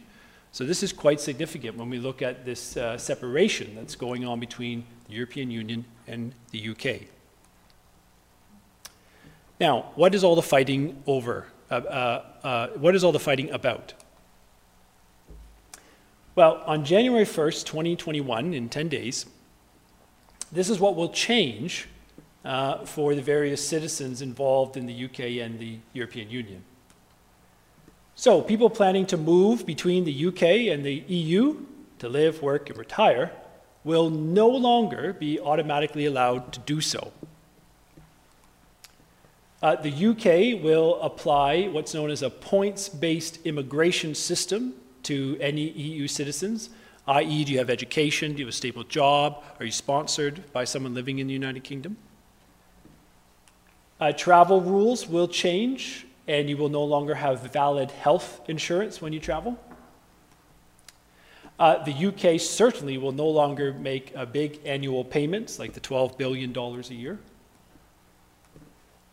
So 0.52 0.64
this 0.64 0.82
is 0.82 0.92
quite 0.92 1.20
significant 1.20 1.76
when 1.76 1.88
we 1.90 1.98
look 1.98 2.22
at 2.22 2.44
this 2.44 2.76
uh, 2.76 2.98
separation 2.98 3.74
that's 3.76 3.94
going 3.94 4.24
on 4.24 4.40
between 4.40 4.84
the 5.06 5.14
European 5.14 5.50
Union 5.50 5.84
and 6.08 6.34
the 6.50 6.70
UK. 6.70 7.02
Now, 9.60 9.92
what 9.94 10.14
is 10.14 10.24
all 10.24 10.34
the 10.34 10.42
fighting 10.42 11.02
over? 11.06 11.46
Uh, 11.70 11.74
uh, 11.74 12.24
uh, 12.42 12.66
what 12.70 12.96
is 12.96 13.04
all 13.04 13.12
the 13.12 13.20
fighting 13.20 13.50
about? 13.50 13.94
Well, 16.40 16.62
on 16.64 16.86
January 16.86 17.26
1st, 17.26 17.66
2021, 17.66 18.54
in 18.54 18.70
10 18.70 18.88
days, 18.88 19.26
this 20.50 20.70
is 20.70 20.80
what 20.80 20.96
will 20.96 21.10
change 21.10 21.86
uh, 22.46 22.78
for 22.86 23.14
the 23.14 23.20
various 23.20 23.62
citizens 23.62 24.22
involved 24.22 24.78
in 24.78 24.86
the 24.86 25.04
UK 25.04 25.44
and 25.44 25.58
the 25.58 25.76
European 25.92 26.30
Union. 26.30 26.64
So, 28.14 28.40
people 28.40 28.70
planning 28.70 29.04
to 29.08 29.18
move 29.18 29.66
between 29.66 30.06
the 30.06 30.28
UK 30.28 30.72
and 30.72 30.82
the 30.82 31.04
EU 31.08 31.58
to 31.98 32.08
live, 32.08 32.40
work, 32.40 32.70
and 32.70 32.78
retire 32.78 33.32
will 33.84 34.08
no 34.08 34.48
longer 34.48 35.12
be 35.12 35.38
automatically 35.38 36.06
allowed 36.06 36.54
to 36.54 36.60
do 36.60 36.80
so. 36.80 37.12
Uh, 39.62 39.76
the 39.76 39.92
UK 39.92 40.64
will 40.64 40.98
apply 41.02 41.66
what's 41.66 41.92
known 41.92 42.10
as 42.10 42.22
a 42.22 42.30
points 42.30 42.88
based 42.88 43.44
immigration 43.44 44.14
system 44.14 44.79
to 45.10 45.36
any 45.40 45.70
EU 45.70 46.06
citizens, 46.06 46.70
i.e., 47.08 47.44
do 47.44 47.50
you 47.50 47.58
have 47.58 47.68
education? 47.68 48.30
Do 48.30 48.38
you 48.38 48.44
have 48.44 48.54
a 48.54 48.56
stable 48.56 48.84
job? 48.84 49.42
Are 49.58 49.64
you 49.64 49.72
sponsored 49.72 50.52
by 50.52 50.62
someone 50.62 50.94
living 50.94 51.18
in 51.18 51.26
the 51.26 51.32
United 51.32 51.64
Kingdom? 51.64 51.96
Uh, 54.00 54.12
travel 54.12 54.60
rules 54.60 55.08
will 55.08 55.26
change 55.26 56.06
and 56.28 56.48
you 56.48 56.56
will 56.56 56.68
no 56.68 56.84
longer 56.84 57.16
have 57.16 57.52
valid 57.52 57.90
health 57.90 58.40
insurance 58.46 59.02
when 59.02 59.12
you 59.12 59.18
travel. 59.18 59.58
Uh, 61.58 61.82
the 61.82 62.06
UK 62.06 62.40
certainly 62.40 62.96
will 62.96 63.10
no 63.10 63.26
longer 63.26 63.72
make 63.72 64.12
uh, 64.14 64.24
big 64.24 64.60
annual 64.64 65.02
payments 65.02 65.58
like 65.58 65.72
the 65.72 65.80
$12 65.80 66.16
billion 66.18 66.56
a 66.56 66.94
year. 66.94 67.18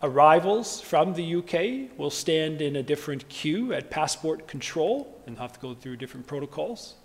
Arrivals 0.04 0.80
from 0.80 1.16
the 1.16 1.38
UK 1.38 1.98
will 1.98 2.12
stand 2.12 2.62
in 2.62 2.76
a 2.76 2.84
different 2.84 3.28
queue 3.30 3.74
at 3.74 3.90
passport 3.90 4.48
control 4.48 5.17
and 5.28 5.38
have 5.38 5.54
to 5.54 5.60
go 5.60 5.74
through 5.74 5.98
different 5.98 6.26
protocols. 6.26 6.96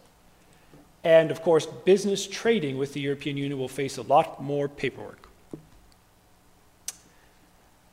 And 1.05 1.31
of 1.31 1.43
course, 1.43 1.67
business 1.67 2.27
trading 2.27 2.79
with 2.79 2.93
the 2.93 3.01
European 3.01 3.37
Union 3.37 3.59
will 3.59 3.69
face 3.69 3.99
a 3.99 4.03
lot 4.03 4.43
more 4.43 4.69
paperwork. 4.69 5.29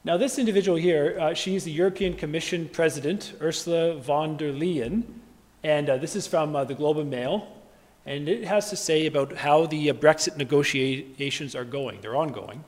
Now, 0.05 0.15
this 0.15 0.39
individual 0.39 0.77
here, 0.77 1.17
uh, 1.19 1.33
she's 1.33 1.65
the 1.65 1.71
European 1.71 2.13
Commission 2.13 2.69
President, 2.71 3.33
Ursula 3.41 3.95
von 3.95 4.37
der 4.37 4.53
Leyen, 4.53 5.03
and 5.63 5.89
uh, 5.89 5.97
this 5.97 6.15
is 6.15 6.25
from 6.25 6.55
uh, 6.55 6.63
the 6.63 6.73
Globe 6.73 6.99
and 6.99 7.09
Mail, 7.09 7.47
and 8.05 8.29
it 8.29 8.45
has 8.45 8.69
to 8.69 8.77
say 8.77 9.07
about 9.07 9.35
how 9.35 9.65
the 9.65 9.89
uh, 9.89 9.93
Brexit 9.93 10.37
negotiations 10.37 11.53
are 11.53 11.65
going. 11.65 11.99
They're 12.01 12.15
ongoing. 12.15 12.63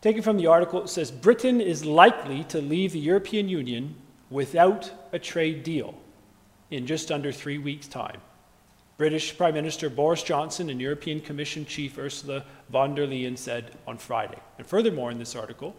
Taken 0.00 0.22
from 0.22 0.36
the 0.36 0.46
article, 0.46 0.84
it 0.84 0.88
says 0.88 1.10
Britain 1.10 1.60
is 1.60 1.84
likely 1.84 2.44
to 2.44 2.60
leave 2.60 2.92
the 2.92 3.00
European 3.00 3.48
Union 3.48 3.96
without 4.30 4.90
a 5.12 5.18
trade 5.18 5.62
deal 5.62 5.94
in 6.70 6.86
just 6.86 7.10
under 7.10 7.32
three 7.32 7.58
weeks' 7.58 7.88
time. 7.88 8.20
British 8.98 9.36
Prime 9.38 9.54
Minister 9.54 9.88
Boris 9.88 10.22
Johnson 10.22 10.70
and 10.70 10.80
European 10.80 11.20
Commission 11.20 11.64
Chief 11.64 11.96
Ursula 11.96 12.44
von 12.68 12.94
der 12.94 13.06
Leyen 13.06 13.38
said 13.38 13.70
on 13.86 13.96
Friday. 13.96 14.38
And 14.58 14.66
furthermore, 14.66 15.10
in 15.10 15.18
this 15.18 15.36
article, 15.36 15.76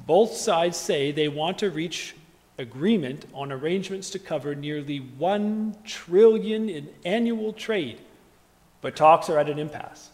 both 0.00 0.34
sides 0.34 0.76
say 0.76 1.10
they 1.10 1.28
want 1.28 1.58
to 1.58 1.70
reach 1.70 2.14
agreement 2.58 3.24
on 3.32 3.50
arrangements 3.50 4.10
to 4.10 4.18
cover 4.18 4.54
nearly 4.54 4.98
1 4.98 5.76
trillion 5.84 6.68
in 6.68 6.88
annual 7.04 7.52
trade, 7.52 8.00
but 8.80 8.94
talks 8.94 9.28
are 9.30 9.38
at 9.38 9.48
an 9.48 9.58
impasse. 9.58 10.10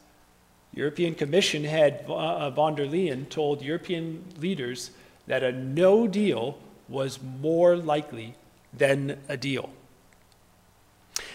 European 0.72 1.14
Commission 1.14 1.64
head 1.64 2.04
uh, 2.08 2.48
von 2.50 2.76
der 2.76 2.86
Leyen 2.86 3.28
told 3.28 3.60
European 3.60 4.24
leaders 4.38 4.92
that 5.26 5.42
a 5.42 5.50
no 5.50 6.06
deal 6.06 6.56
was 6.90 7.20
more 7.40 7.76
likely 7.76 8.34
than 8.72 9.18
a 9.28 9.36
deal. 9.36 9.70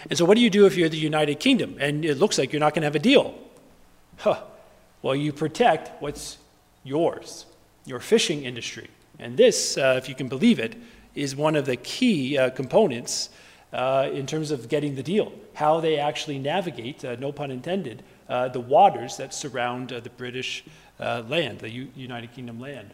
And 0.09 0.17
so, 0.17 0.25
what 0.25 0.35
do 0.35 0.41
you 0.41 0.49
do 0.49 0.65
if 0.65 0.77
you're 0.77 0.89
the 0.89 0.97
United 0.97 1.39
Kingdom 1.39 1.77
and 1.79 2.05
it 2.05 2.17
looks 2.17 2.37
like 2.37 2.53
you're 2.53 2.59
not 2.59 2.73
going 2.73 2.81
to 2.81 2.87
have 2.87 2.95
a 2.95 2.99
deal? 2.99 3.33
Huh. 4.17 4.41
Well, 5.01 5.15
you 5.15 5.33
protect 5.33 6.01
what's 6.01 6.37
yours, 6.83 7.45
your 7.85 7.99
fishing 7.99 8.43
industry. 8.43 8.89
And 9.19 9.37
this, 9.37 9.77
uh, 9.77 9.95
if 9.97 10.09
you 10.09 10.15
can 10.15 10.27
believe 10.27 10.59
it, 10.59 10.75
is 11.15 11.35
one 11.35 11.55
of 11.55 11.65
the 11.65 11.77
key 11.77 12.37
uh, 12.37 12.49
components 12.49 13.29
uh, 13.71 14.09
in 14.11 14.25
terms 14.25 14.51
of 14.51 14.69
getting 14.69 14.95
the 14.95 15.03
deal. 15.03 15.31
How 15.53 15.79
they 15.79 15.97
actually 15.97 16.39
navigate, 16.39 17.03
uh, 17.05 17.15
no 17.15 17.31
pun 17.31 17.51
intended, 17.51 18.03
uh, 18.27 18.49
the 18.49 18.59
waters 18.59 19.17
that 19.17 19.33
surround 19.33 19.93
uh, 19.93 19.99
the 19.99 20.09
British 20.11 20.63
land, 20.99 21.59
the 21.59 21.69
U- 21.69 21.91
United 21.95 22.33
Kingdom 22.33 22.59
land. 22.59 22.91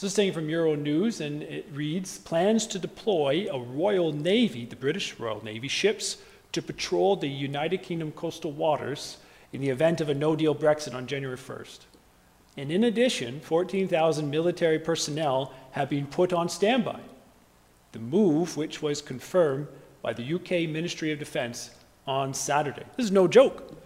This 0.00 0.12
is 0.12 0.16
taken 0.16 0.32
from 0.32 0.48
Euro 0.48 0.76
News, 0.76 1.20
and 1.20 1.42
it 1.42 1.66
reads 1.74 2.16
Plans 2.16 2.66
to 2.68 2.78
deploy 2.78 3.46
a 3.52 3.60
Royal 3.60 4.14
Navy, 4.14 4.64
the 4.64 4.74
British 4.74 5.20
Royal 5.20 5.44
Navy, 5.44 5.68
ships 5.68 6.16
to 6.52 6.62
patrol 6.62 7.16
the 7.16 7.28
United 7.28 7.82
Kingdom 7.82 8.10
coastal 8.12 8.50
waters 8.50 9.18
in 9.52 9.60
the 9.60 9.68
event 9.68 10.00
of 10.00 10.08
a 10.08 10.14
no 10.14 10.34
deal 10.34 10.54
Brexit 10.54 10.94
on 10.94 11.06
January 11.06 11.36
1st. 11.36 11.80
And 12.56 12.72
in 12.72 12.84
addition, 12.84 13.40
14,000 13.40 14.30
military 14.30 14.78
personnel 14.78 15.52
have 15.72 15.90
been 15.90 16.06
put 16.06 16.32
on 16.32 16.48
standby. 16.48 17.00
The 17.92 17.98
move, 17.98 18.56
which 18.56 18.80
was 18.80 19.02
confirmed 19.02 19.68
by 20.00 20.14
the 20.14 20.34
UK 20.34 20.66
Ministry 20.70 21.12
of 21.12 21.18
Defence 21.18 21.72
on 22.06 22.32
Saturday. 22.32 22.86
This 22.96 23.04
is 23.04 23.12
no 23.12 23.28
joke. 23.28 23.76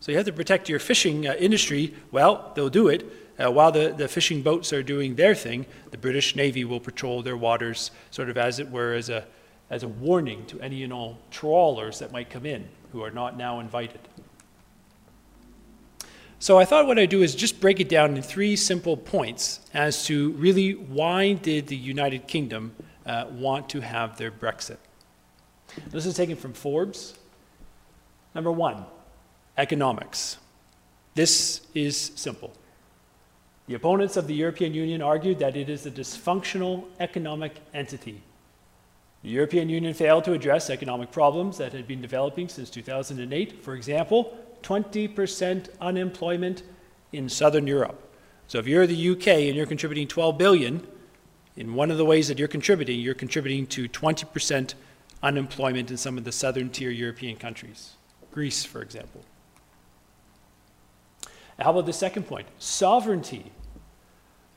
So 0.00 0.12
you 0.12 0.16
have 0.16 0.26
to 0.26 0.32
protect 0.32 0.70
your 0.70 0.78
fishing 0.78 1.28
uh, 1.28 1.34
industry. 1.34 1.94
Well, 2.10 2.52
they'll 2.54 2.70
do 2.70 2.88
it 2.88 3.27
uh, 3.38 3.50
while 3.50 3.70
the, 3.70 3.94
the 3.96 4.08
fishing 4.08 4.42
boats 4.42 4.72
are 4.72 4.82
doing 4.82 5.14
their 5.14 5.34
thing, 5.34 5.66
the 5.90 5.98
British 5.98 6.34
Navy 6.34 6.64
will 6.64 6.80
patrol 6.80 7.22
their 7.22 7.36
waters, 7.36 7.90
sort 8.10 8.28
of 8.28 8.36
as 8.36 8.58
it 8.58 8.70
were, 8.70 8.94
as 8.94 9.08
a, 9.08 9.24
as 9.70 9.82
a 9.82 9.88
warning 9.88 10.44
to 10.46 10.60
any 10.60 10.82
and 10.82 10.92
all 10.92 11.18
trawlers 11.30 11.98
that 12.00 12.10
might 12.10 12.30
come 12.30 12.46
in 12.46 12.68
who 12.92 13.02
are 13.02 13.10
not 13.10 13.36
now 13.36 13.60
invited. 13.60 14.00
So 16.40 16.58
I 16.58 16.64
thought 16.64 16.86
what 16.86 16.98
I'd 16.98 17.10
do 17.10 17.22
is 17.22 17.34
just 17.34 17.60
break 17.60 17.80
it 17.80 17.88
down 17.88 18.16
in 18.16 18.22
three 18.22 18.54
simple 18.54 18.96
points 18.96 19.60
as 19.74 20.04
to 20.06 20.30
really 20.32 20.72
why 20.72 21.32
did 21.32 21.66
the 21.66 21.76
United 21.76 22.28
Kingdom 22.28 22.74
uh, 23.04 23.26
want 23.30 23.68
to 23.70 23.80
have 23.80 24.16
their 24.18 24.30
Brexit. 24.30 24.76
This 25.90 26.06
is 26.06 26.14
taken 26.14 26.36
from 26.36 26.52
Forbes. 26.52 27.14
Number 28.34 28.52
one, 28.52 28.84
economics. 29.56 30.38
This 31.14 31.62
is 31.74 32.12
simple. 32.14 32.52
The 33.68 33.74
opponents 33.74 34.16
of 34.16 34.26
the 34.26 34.34
European 34.34 34.72
Union 34.72 35.02
argued 35.02 35.38
that 35.40 35.54
it 35.54 35.68
is 35.68 35.84
a 35.84 35.90
dysfunctional 35.90 36.86
economic 37.00 37.60
entity. 37.74 38.22
The 39.22 39.28
European 39.28 39.68
Union 39.68 39.92
failed 39.92 40.24
to 40.24 40.32
address 40.32 40.70
economic 40.70 41.12
problems 41.12 41.58
that 41.58 41.74
had 41.74 41.86
been 41.86 42.00
developing 42.00 42.48
since 42.48 42.70
2008. 42.70 43.62
For 43.62 43.74
example, 43.74 44.38
20% 44.62 45.68
unemployment 45.82 46.62
in 47.12 47.28
southern 47.28 47.66
Europe. 47.66 48.00
So 48.46 48.58
if 48.58 48.66
you're 48.66 48.86
the 48.86 49.10
UK 49.10 49.28
and 49.28 49.54
you're 49.54 49.66
contributing 49.66 50.08
12 50.08 50.38
billion, 50.38 50.86
in 51.56 51.74
one 51.74 51.90
of 51.90 51.98
the 51.98 52.06
ways 52.06 52.28
that 52.28 52.38
you're 52.38 52.48
contributing, 52.48 53.00
you're 53.00 53.12
contributing 53.12 53.66
to 53.66 53.86
20% 53.86 54.74
unemployment 55.22 55.90
in 55.90 55.98
some 55.98 56.16
of 56.16 56.24
the 56.24 56.32
southern 56.32 56.70
tier 56.70 56.90
European 56.90 57.36
countries. 57.36 57.96
Greece, 58.30 58.64
for 58.64 58.80
example. 58.80 59.22
How 61.58 61.72
about 61.72 61.84
the 61.84 61.92
second 61.92 62.22
point? 62.22 62.46
Sovereignty. 62.58 63.52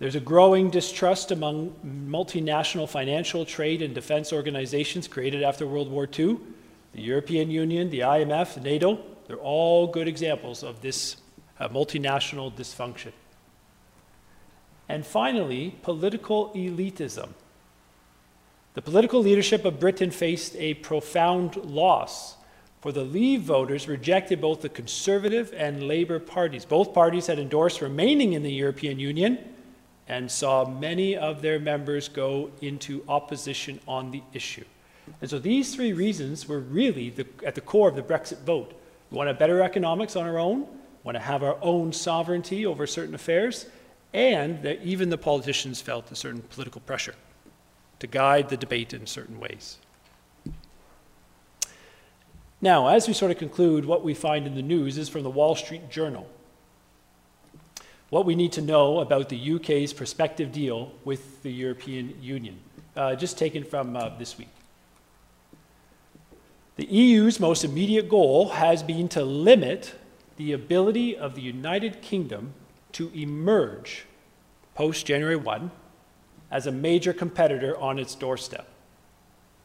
There's 0.02 0.16
a 0.16 0.20
growing 0.20 0.72
distrust 0.72 1.30
among 1.30 1.76
multinational 1.86 2.89
financial, 2.89 3.45
trade, 3.45 3.84
and 3.84 3.93
defense 3.93 4.34
organizations 4.34 5.08
created 5.08 5.43
after 5.43 5.68
World 5.68 5.91
War 5.91 6.10
II. 6.12 6.39
The 6.93 7.02
European 7.04 7.52
Union, 7.52 7.91
the 7.91 7.99
IMF, 7.99 8.60
NATO, 8.64 8.97
they're 9.28 9.38
all 9.38 9.86
good 9.86 10.08
examples 10.08 10.64
of 10.64 10.82
this 10.82 11.18
uh, 11.60 11.70
multinational 11.70 12.52
dysfunction. 12.52 13.12
And 14.89 15.06
finally, 15.06 15.76
political 15.84 16.49
elitism. 16.56 17.30
The 18.74 18.82
political 18.82 19.20
leadership 19.20 19.66
of 19.66 19.80
Britain 19.80 20.10
faced 20.10 20.56
a 20.56 20.74
profound 20.74 21.58
loss, 21.58 22.38
for 22.80 22.91
the 22.91 23.04
Leave 23.04 23.41
voters 23.41 23.88
rejected 23.88 24.41
both 24.41 24.62
the 24.62 24.70
Conservative 24.70 25.54
and 25.56 25.84
Labour 25.84 26.18
parties. 26.18 26.66
Both 26.66 26.91
parties 26.91 27.28
had 27.28 27.38
endorsed 27.38 27.82
remaining 27.82 28.34
in 28.34 28.41
the 28.41 28.52
European 28.52 28.97
Union 28.97 29.38
and 30.08 30.30
saw 30.30 30.66
many 30.66 31.16
of 31.16 31.41
their 31.41 31.60
members 31.60 32.08
go 32.08 32.52
into 32.62 33.04
opposition 33.08 33.80
on 33.88 34.12
the 34.12 34.22
issue. 34.34 34.66
And 35.22 35.30
so 35.30 35.39
these 35.39 35.76
three 35.76 35.93
reasons 35.93 36.47
were 36.47 36.60
really 36.60 37.10
the, 37.10 37.26
at 37.45 37.56
the 37.56 37.62
core 37.62 37.89
of 37.89 37.95
the 37.95 38.02
Brexit 38.02 38.39
vote. 38.43 38.74
We 39.10 39.18
want 39.18 39.30
to 39.30 39.34
better 39.34 39.62
economics 39.62 40.16
on 40.16 40.26
our 40.26 40.38
own, 40.38 40.68
want 41.04 41.16
to 41.16 41.22
have 41.22 41.43
our 41.43 41.58
own 41.62 41.91
sovereignty 41.91 42.66
over 42.66 42.88
certain 42.88 43.16
affairs, 43.16 43.66
and 44.14 44.62
that 44.64 44.82
even 44.84 45.10
the 45.10 45.18
politicians 45.18 45.82
felt 45.82 46.12
a 46.12 46.16
certain 46.16 46.41
political 46.41 46.82
pressure 46.82 47.16
to 47.99 48.08
guide 48.08 48.49
the 48.49 48.58
debate 48.58 48.93
in 48.93 49.06
certain 49.06 49.39
ways. 49.39 49.78
Now, 52.62 52.89
as 52.89 53.08
we 53.08 53.14
sort 53.14 53.32
of 53.32 53.38
conclude, 53.38 53.86
what 53.86 54.04
we 54.04 54.14
find 54.14 54.45
in 54.45 54.56
the 54.56 54.62
news 54.62 54.97
is 54.97 55.10
from 55.10 55.24
the 55.24 55.30
Wall 55.30 55.56
Street 55.56 55.89
Journal. 55.89 56.28
What 58.12 58.26
we 58.26 58.36
need 58.36 58.51
to 58.51 58.62
know 58.62 58.99
about 58.99 59.30
the 59.30 59.53
UK's 59.53 59.93
prospective 59.93 60.51
deal 60.51 60.91
with 61.05 61.41
the 61.43 61.49
European 61.49 62.22
Union, 62.22 62.59
uh, 62.93 63.16
just 63.16 63.38
taken 63.38 63.64
from 63.64 63.95
uh, 63.95 64.09
this 64.20 64.38
week. 64.38 64.49
The 66.76 66.88
EU's 66.88 67.39
most 67.39 67.64
immediate 67.64 68.09
goal 68.09 68.49
has 68.49 68.84
been 68.84 69.07
to 69.09 69.24
limit 69.24 69.95
the 70.36 70.51
ability 70.51 71.16
of 71.16 71.36
the 71.36 71.41
United 71.41 72.01
Kingdom 72.01 72.53
to 72.91 73.09
emerge 73.18 74.05
post 74.76 75.05
January 75.05 75.38
1 75.38 75.72
as 76.51 76.68
a 76.68 76.72
major 76.72 77.14
competitor 77.14 77.78
on 77.78 77.97
its 77.97 78.14
doorstep. 78.14 78.68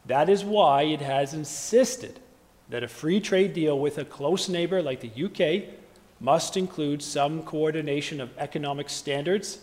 That 0.05 0.29
is 0.29 0.45
why 0.45 0.83
it 0.83 1.01
has 1.01 1.33
insisted 1.33 2.21
that 2.69 2.81
a 2.81 2.87
free 2.87 3.19
trade 3.19 3.53
deal 3.53 3.77
with 3.77 3.97
a 3.97 4.05
close 4.05 4.47
neighbor 4.47 4.81
like 4.81 5.01
the 5.01 5.25
UK 5.25 5.73
must 6.19 6.57
include 6.57 7.01
some 7.01 7.43
coordination 7.43 8.19
of 8.19 8.35
economic 8.37 8.89
standards 8.89 9.59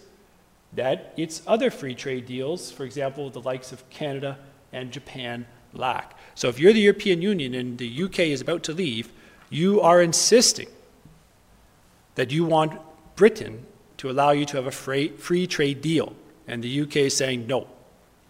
that 0.72 1.12
its 1.16 1.42
other 1.46 1.70
free 1.70 1.94
trade 1.94 2.26
deals, 2.26 2.70
for 2.70 2.84
example, 2.84 3.30
the 3.30 3.40
likes 3.40 3.72
of 3.72 3.88
Canada 3.90 4.38
and 4.72 4.90
Japan, 4.90 5.46
lack. 5.72 6.16
So 6.34 6.48
if 6.48 6.58
you're 6.58 6.72
the 6.72 6.80
European 6.80 7.22
Union 7.22 7.54
and 7.54 7.78
the 7.78 8.04
UK 8.04 8.20
is 8.20 8.40
about 8.40 8.62
to 8.64 8.72
leave, 8.72 9.12
you 9.50 9.80
are 9.80 10.02
insisting 10.02 10.68
that 12.14 12.30
you 12.30 12.44
want 12.44 12.80
Britain 13.16 13.66
to 13.98 14.10
allow 14.10 14.30
you 14.30 14.44
to 14.46 14.56
have 14.56 14.66
a 14.66 14.70
free, 14.70 15.46
trade 15.46 15.80
deal. 15.80 16.14
And 16.46 16.62
the 16.62 16.80
UK 16.82 16.96
is 16.96 17.16
saying, 17.16 17.46
no, 17.46 17.68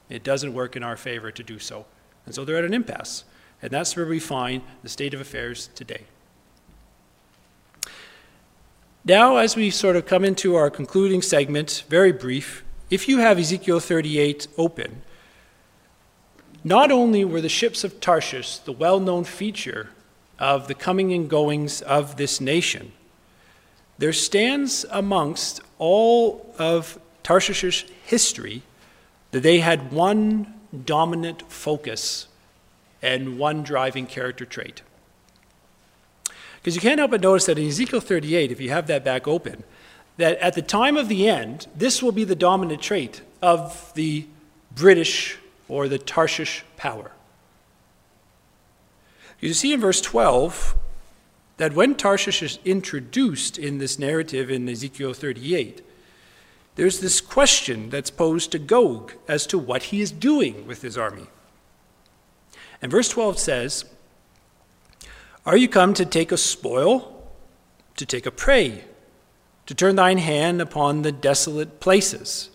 it 0.09 0.23
doesn't 0.23 0.55
work 0.55 0.77
in 0.77 0.83
our 0.83 0.97
favor 0.97 1.31
to 1.31 1.43
do 1.43 1.59
so. 1.59 1.87
And 2.27 2.35
so 2.35 2.45
they're 2.45 2.59
at 2.59 2.65
an 2.65 2.75
impasse. 2.75 3.25
And 3.61 3.71
that's 3.71 3.97
where 3.97 4.07
we 4.07 4.21
find 4.21 4.63
the 4.83 4.89
state 4.89 5.15
of 5.15 5.21
affairs 5.21 5.69
today. 5.75 6.05
Now, 9.07 9.37
as 9.37 9.55
we 9.55 9.69
sort 9.69 9.97
of 9.97 10.07
come 10.07 10.25
into 10.25 10.55
our 10.55 10.71
concluding 10.71 11.21
segment, 11.21 11.85
very 11.91 12.11
brief, 12.11 12.65
if 12.89 13.07
you 13.07 13.19
have 13.19 13.39
Ezekiel 13.39 13.79
38 13.79 14.49
open, 14.57 15.03
not 16.65 16.91
only 16.91 17.23
were 17.23 17.43
the 17.43 17.51
ships 17.51 17.85
of 17.85 18.01
Tarshish 18.01 18.57
the 18.57 18.73
well 18.73 18.99
known 18.99 19.25
feature 19.25 19.91
of 20.39 20.69
the 20.69 20.75
coming 20.75 21.13
and 21.13 21.29
goings 21.29 21.83
of 21.83 22.17
this 22.17 22.41
nation, 22.41 22.93
there 23.99 24.15
stands 24.15 24.87
amongst 24.91 25.61
all 25.79 26.55
of 26.59 26.99
Tarshish's 27.23 27.85
history 28.07 28.63
that 29.33 29.43
they 29.43 29.61
had 29.61 29.93
one 29.93 30.55
dominant 30.87 31.53
focus 31.53 32.29
and 33.03 33.39
one 33.39 33.63
driving 33.65 34.07
character 34.07 34.47
trait. 34.47 34.81
Because 36.65 36.77
you 36.77 36.81
can't 36.81 36.99
help 36.99 37.11
but 37.11 37.21
notice 37.21 37.45
that 37.45 37.59
in 37.59 37.69
Ezekiel 37.69 38.01
38, 38.01 38.51
if 38.51 38.59
you 38.59 38.71
have 38.71 38.87
that 38.87 39.05
back 39.05 39.29
open, 39.29 39.65
that 40.17 40.39
at 40.39 40.55
the 40.55 40.63
time 40.63 40.97
of 40.97 41.09
the 41.09 41.29
end, 41.29 41.67
this 41.77 42.03
will 42.03 42.11
be 42.11 42.25
the 42.25 42.35
dominant 42.35 42.81
trait 42.81 43.21
of 43.43 43.93
the 43.95 44.27
British 44.75 45.37
or 45.69 45.89
the 45.89 45.99
Tarshish 45.99 46.65
power. 46.79 47.11
You 49.41 49.53
see 49.53 49.75
in 49.75 49.81
verse 49.81 50.01
12 50.01 50.75
that 51.59 51.75
when 51.75 51.97
Tarshish 51.97 52.43
is 52.43 52.59
introduced 52.65 53.59
in 53.59 53.77
this 53.77 53.99
narrative 53.99 54.51
in 54.51 54.67
Ezekiel 54.67 55.13
38, 55.13 55.83
there's 56.77 57.01
this 57.01 57.21
question 57.21 57.91
that's 57.91 58.11
posed 58.11 58.53
to 58.53 58.59
Gog 58.59 59.13
as 59.29 59.47
to 59.49 59.59
what 59.59 59.85
he 59.85 60.01
is 60.01 60.11
doing 60.11 60.67
with 60.67 60.81
his 60.81 60.97
army. 60.97 61.27
And 62.81 62.91
verse 62.91 63.11
12 63.11 63.39
says, 63.39 63.85
Are 65.47 65.59
you 65.59 65.69
come 65.69 65.93
to 65.95 66.07
take 66.07 66.33
a 66.33 66.39
spoil, 66.39 67.23
to 67.97 68.07
take 68.07 68.25
a 68.25 68.31
prey, 68.31 68.85
to 69.67 69.75
turn 69.75 69.95
thine 69.95 70.17
hand 70.17 70.63
upon 70.63 71.03
the 71.03 71.13
desolate 71.13 71.81
places? 71.81 72.49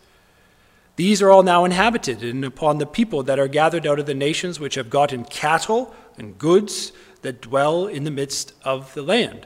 These 0.95 1.21
are 1.21 1.29
all 1.29 1.43
now 1.43 1.65
inhabited, 1.65 2.23
and 2.23 2.43
upon 2.43 2.79
the 2.79 2.87
people 2.87 3.21
that 3.23 3.37
are 3.37 3.47
gathered 3.47 3.85
out 3.85 3.99
of 3.99 4.07
the 4.07 4.15
nations 4.15 4.59
which 4.59 4.73
have 4.73 4.89
gotten 4.89 5.23
cattle 5.23 5.93
and 6.17 6.39
goods 6.39 6.91
that 7.21 7.41
dwell 7.41 7.85
in 7.85 8.05
the 8.05 8.11
midst 8.11 8.53
of 8.63 8.91
the 8.95 9.03
land. 9.03 9.45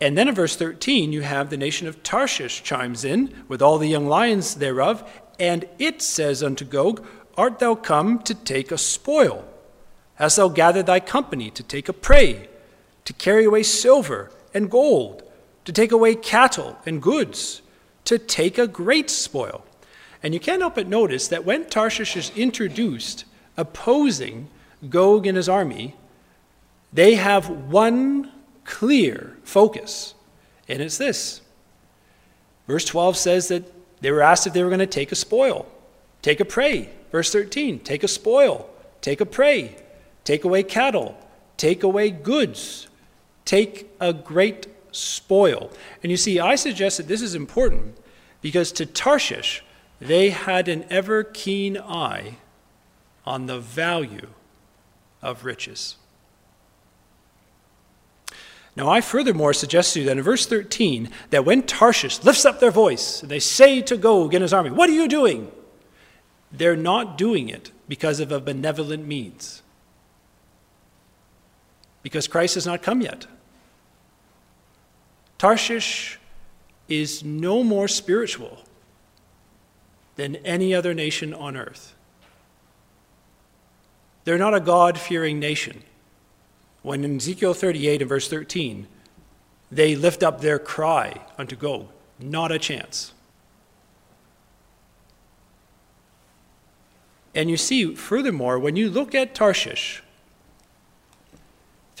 And 0.00 0.18
then 0.18 0.26
in 0.26 0.34
verse 0.34 0.56
13, 0.56 1.12
you 1.12 1.22
have 1.22 1.48
the 1.48 1.56
nation 1.56 1.86
of 1.86 2.02
Tarshish 2.02 2.64
chimes 2.64 3.04
in 3.04 3.44
with 3.46 3.62
all 3.62 3.78
the 3.78 3.88
young 3.88 4.08
lions 4.08 4.56
thereof, 4.56 5.08
and 5.38 5.64
it 5.78 6.02
says 6.02 6.42
unto 6.42 6.64
Gog, 6.64 7.06
Art 7.36 7.60
thou 7.60 7.76
come 7.76 8.18
to 8.24 8.34
take 8.34 8.72
a 8.72 8.78
spoil? 8.78 9.46
Hast 10.16 10.38
thou 10.38 10.48
gathered 10.48 10.86
thy 10.86 10.98
company 10.98 11.50
to 11.52 11.62
take 11.62 11.88
a 11.88 11.92
prey, 11.92 12.49
to 13.10 13.14
carry 13.14 13.44
away 13.44 13.64
silver 13.64 14.30
and 14.54 14.70
gold, 14.70 15.24
to 15.64 15.72
take 15.72 15.90
away 15.90 16.14
cattle 16.14 16.78
and 16.86 17.02
goods, 17.02 17.60
to 18.04 18.16
take 18.16 18.56
a 18.56 18.68
great 18.68 19.10
spoil? 19.10 19.64
And 20.22 20.32
you 20.32 20.38
can't 20.38 20.62
help 20.62 20.76
but 20.76 20.86
notice 20.86 21.26
that 21.26 21.44
when 21.44 21.64
Tarshish 21.66 22.16
is 22.16 22.30
introduced 22.36 23.24
opposing 23.56 24.46
Gog 24.88 25.26
and 25.26 25.36
his 25.36 25.48
army, 25.48 25.96
they 26.92 27.16
have 27.16 27.48
one 27.48 28.30
clear 28.64 29.36
focus, 29.42 30.14
and 30.68 30.80
it's 30.80 30.98
this. 30.98 31.40
Verse 32.68 32.84
12 32.84 33.16
says 33.16 33.48
that 33.48 33.64
they 34.00 34.12
were 34.12 34.22
asked 34.22 34.46
if 34.46 34.52
they 34.52 34.62
were 34.62 34.70
going 34.70 34.78
to 34.78 34.86
take 34.86 35.10
a 35.10 35.16
spoil, 35.16 35.66
take 36.22 36.38
a 36.38 36.44
prey. 36.44 36.90
Verse 37.10 37.32
13, 37.32 37.80
take 37.80 38.04
a 38.04 38.08
spoil, 38.08 38.70
take 39.00 39.20
a 39.20 39.26
prey 39.26 39.76
take 40.24 40.44
away 40.44 40.62
cattle, 40.62 41.16
take 41.56 41.82
away 41.82 42.10
goods, 42.10 42.86
take 43.50 43.90
a 43.98 44.12
great 44.12 44.68
spoil. 44.92 45.72
And 46.04 46.12
you 46.12 46.16
see, 46.16 46.38
I 46.38 46.54
suggest 46.54 46.98
that 46.98 47.08
this 47.08 47.20
is 47.20 47.34
important 47.34 47.96
because 48.40 48.70
to 48.70 48.86
Tarshish, 48.86 49.64
they 50.00 50.30
had 50.30 50.68
an 50.68 50.84
ever 50.88 51.24
keen 51.24 51.76
eye 51.76 52.36
on 53.26 53.46
the 53.46 53.58
value 53.58 54.28
of 55.20 55.44
riches. 55.44 55.96
Now, 58.76 58.88
I 58.88 59.00
furthermore 59.00 59.52
suggest 59.52 59.94
to 59.94 60.00
you 60.00 60.06
that 60.06 60.16
in 60.16 60.22
verse 60.22 60.46
13, 60.46 61.10
that 61.30 61.44
when 61.44 61.64
Tarshish 61.64 62.22
lifts 62.22 62.44
up 62.44 62.60
their 62.60 62.70
voice, 62.70 63.20
they 63.20 63.40
say 63.40 63.82
to 63.82 63.96
Gog 63.96 64.32
and 64.32 64.42
his 64.42 64.52
army, 64.52 64.70
What 64.70 64.88
are 64.88 64.94
you 64.94 65.08
doing? 65.08 65.50
They're 66.52 66.76
not 66.76 67.18
doing 67.18 67.48
it 67.48 67.72
because 67.88 68.20
of 68.20 68.30
a 68.30 68.40
benevolent 68.40 69.08
means 69.08 69.62
because 72.02 72.26
Christ 72.28 72.54
has 72.54 72.64
not 72.64 72.80
come 72.80 73.00
yet. 73.00 73.26
Tarshish 75.40 76.18
is 76.86 77.24
no 77.24 77.64
more 77.64 77.88
spiritual 77.88 78.58
than 80.16 80.36
any 80.36 80.74
other 80.74 80.92
nation 80.92 81.32
on 81.32 81.56
earth. 81.56 81.94
They're 84.24 84.36
not 84.36 84.52
a 84.52 84.60
God 84.60 84.98
fearing 84.98 85.38
nation. 85.38 85.82
When 86.82 87.04
in 87.04 87.16
Ezekiel 87.16 87.54
38 87.54 88.02
and 88.02 88.08
verse 88.08 88.28
13, 88.28 88.86
they 89.72 89.96
lift 89.96 90.22
up 90.22 90.42
their 90.42 90.58
cry 90.58 91.22
unto 91.38 91.56
Gog, 91.56 91.88
not 92.18 92.52
a 92.52 92.58
chance. 92.58 93.14
And 97.34 97.48
you 97.48 97.56
see, 97.56 97.94
furthermore, 97.94 98.58
when 98.58 98.76
you 98.76 98.90
look 98.90 99.14
at 99.14 99.34
Tarshish, 99.34 100.02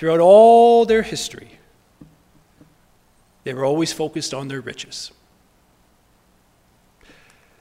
Throughout 0.00 0.20
all 0.20 0.86
their 0.86 1.02
history, 1.02 1.59
they 3.44 3.54
were 3.54 3.64
always 3.64 3.92
focused 3.92 4.34
on 4.34 4.48
their 4.48 4.60
riches. 4.60 5.12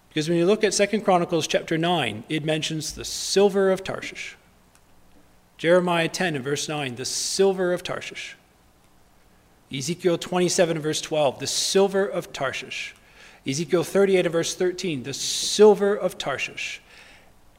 Because 0.10 0.28
when 0.28 0.38
you 0.38 0.46
look 0.46 0.64
at 0.64 0.74
Second 0.74 1.02
Chronicles 1.02 1.48
chapter 1.48 1.78
9, 1.78 2.24
it 2.30 2.44
mentions 2.44 2.94
the 2.94 3.06
silver 3.06 3.72
of 3.72 3.84
Tarshish. 3.84 4.36
Jeremiah 5.58 6.08
10 6.08 6.36
and 6.36 6.44
verse 6.44 6.68
9, 6.68 6.96
the 6.96 7.06
silver 7.06 7.74
of 7.74 7.84
Tarshish. 7.84 8.36
Ezekiel 9.72 10.18
27 10.18 10.78
and 10.78 10.84
verse 10.84 11.00
12, 11.02 11.40
the 11.40 11.48
silver 11.48 12.06
of 12.06 12.34
Tarshish. 12.34 12.96
Ezekiel 13.46 13.84
38 13.84 14.26
and 14.26 14.34
verse 14.34 14.56
13, 14.56 15.04
the 15.04 15.14
silver 15.14 15.96
of 15.96 16.18
Tarshish. 16.18 16.82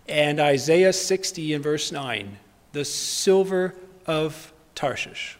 And 0.08 0.40
Isaiah 0.40 0.92
60 0.92 1.54
and 1.54 1.62
verse 1.62 1.92
9, 1.92 2.38
the 2.72 2.84
silver 2.84 3.74
of 4.06 4.52
Tarshish. 4.74 5.38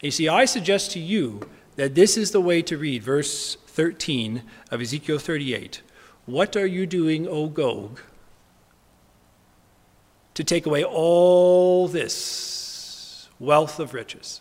You 0.00 0.10
see, 0.10 0.28
I 0.28 0.46
suggest 0.46 0.92
to 0.92 1.00
you 1.00 1.48
that 1.76 1.94
this 1.94 2.16
is 2.16 2.30
the 2.30 2.40
way 2.40 2.62
to 2.62 2.78
read 2.78 3.02
verse 3.02 3.56
13 3.66 4.42
of 4.70 4.80
Ezekiel 4.80 5.18
38. 5.18 5.82
What 6.24 6.56
are 6.56 6.66
you 6.66 6.86
doing, 6.86 7.28
O 7.28 7.48
Gog, 7.48 8.00
to 10.34 10.44
take 10.44 10.64
away 10.64 10.82
all 10.84 11.86
this 11.86 13.28
wealth 13.38 13.78
of 13.78 13.92
riches? 13.92 14.40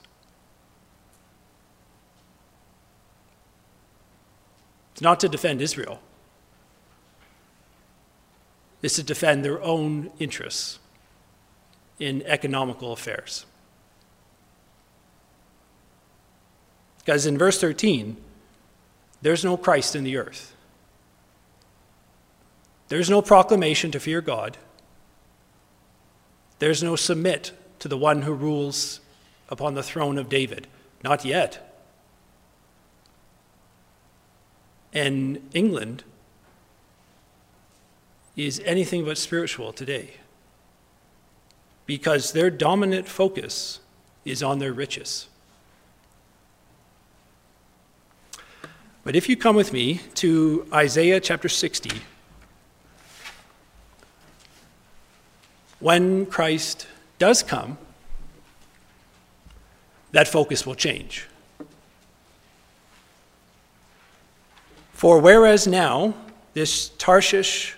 It's 4.94 5.02
not 5.02 5.20
to 5.22 5.30
defend 5.30 5.62
Israel, 5.62 6.02
it's 8.82 8.96
to 8.96 9.04
defend 9.04 9.44
their 9.44 9.62
own 9.62 10.12
interests 10.20 10.80
in 12.00 12.22
economical 12.26 12.94
affairs. 12.94 13.46
Because 17.10 17.26
in 17.26 17.40
verse 17.40 17.60
13, 17.60 18.18
there's 19.24 19.44
no 19.44 19.58
Christ 19.58 19.96
in 19.96 20.04
the 20.04 20.16
earth. 20.16 20.56
There's 22.90 23.10
no 23.10 23.24
proclamation 23.24 23.90
to 23.90 24.00
fear 24.00 24.22
God. 24.22 24.58
There's 26.60 26.84
no 26.84 26.96
submit 26.96 27.52
to 27.80 27.88
the 27.88 27.98
one 27.98 28.22
who 28.22 28.34
rules 28.34 29.00
upon 29.50 29.74
the 29.74 29.82
throne 29.82 30.20
of 30.20 30.30
David. 30.30 30.68
Not 31.04 31.26
yet. 31.26 31.82
And 34.94 35.50
England 35.52 36.04
is 38.36 38.62
anything 38.66 39.04
but 39.04 39.18
spiritual 39.18 39.74
today 39.74 40.18
because 41.88 42.34
their 42.34 42.52
dominant 42.52 43.08
focus 43.08 43.80
is 44.26 44.44
on 44.44 44.60
their 44.60 44.74
riches. 44.74 45.28
But 49.10 49.16
if 49.16 49.28
you 49.28 49.36
come 49.36 49.56
with 49.56 49.74
me 49.74 50.02
to 50.22 50.68
Isaiah 50.72 51.20
chapter 51.20 51.50
60, 51.50 51.90
when 55.80 56.28
Christ 56.28 56.86
does 57.18 57.42
come, 57.42 57.80
that 60.12 60.28
focus 60.28 60.64
will 60.64 60.76
change. 60.76 61.26
For 64.94 65.20
whereas 65.20 65.66
now 65.66 66.14
this 66.54 66.90
Tarshish 66.90 67.76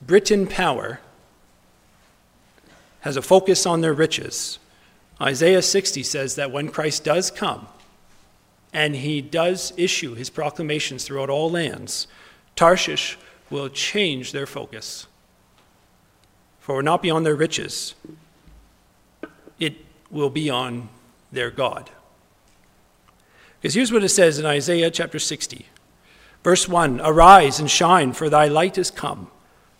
Britain 0.00 0.46
power 0.46 1.00
has 3.00 3.18
a 3.18 3.20
focus 3.20 3.66
on 3.66 3.82
their 3.82 3.92
riches, 3.92 4.58
Isaiah 5.20 5.60
60 5.60 6.02
says 6.02 6.36
that 6.36 6.50
when 6.50 6.70
Christ 6.70 7.04
does 7.04 7.30
come 7.30 7.68
and 8.72 8.96
he 8.96 9.20
does 9.20 9.72
issue 9.76 10.14
his 10.14 10.30
proclamations 10.30 11.04
throughout 11.04 11.30
all 11.30 11.50
lands, 11.50 12.06
Tarshish 12.56 13.18
will 13.50 13.68
change 13.68 14.32
their 14.32 14.46
focus. 14.46 15.06
For 16.60 16.82
not 16.82 17.02
beyond 17.02 17.26
their 17.26 17.34
riches, 17.34 17.94
it 19.58 19.76
will 20.10 20.30
be 20.30 20.48
on 20.48 20.88
their 21.30 21.50
God. 21.50 21.90
Because 23.60 23.74
here's 23.74 23.92
what 23.92 24.04
it 24.04 24.08
says 24.08 24.38
in 24.38 24.46
Isaiah 24.46 24.90
chapter 24.90 25.18
60, 25.18 25.66
verse 26.42 26.68
1 26.68 27.00
Arise 27.00 27.60
and 27.60 27.70
shine, 27.70 28.12
for 28.12 28.30
thy 28.30 28.48
light 28.48 28.78
is 28.78 28.90
come, 28.90 29.28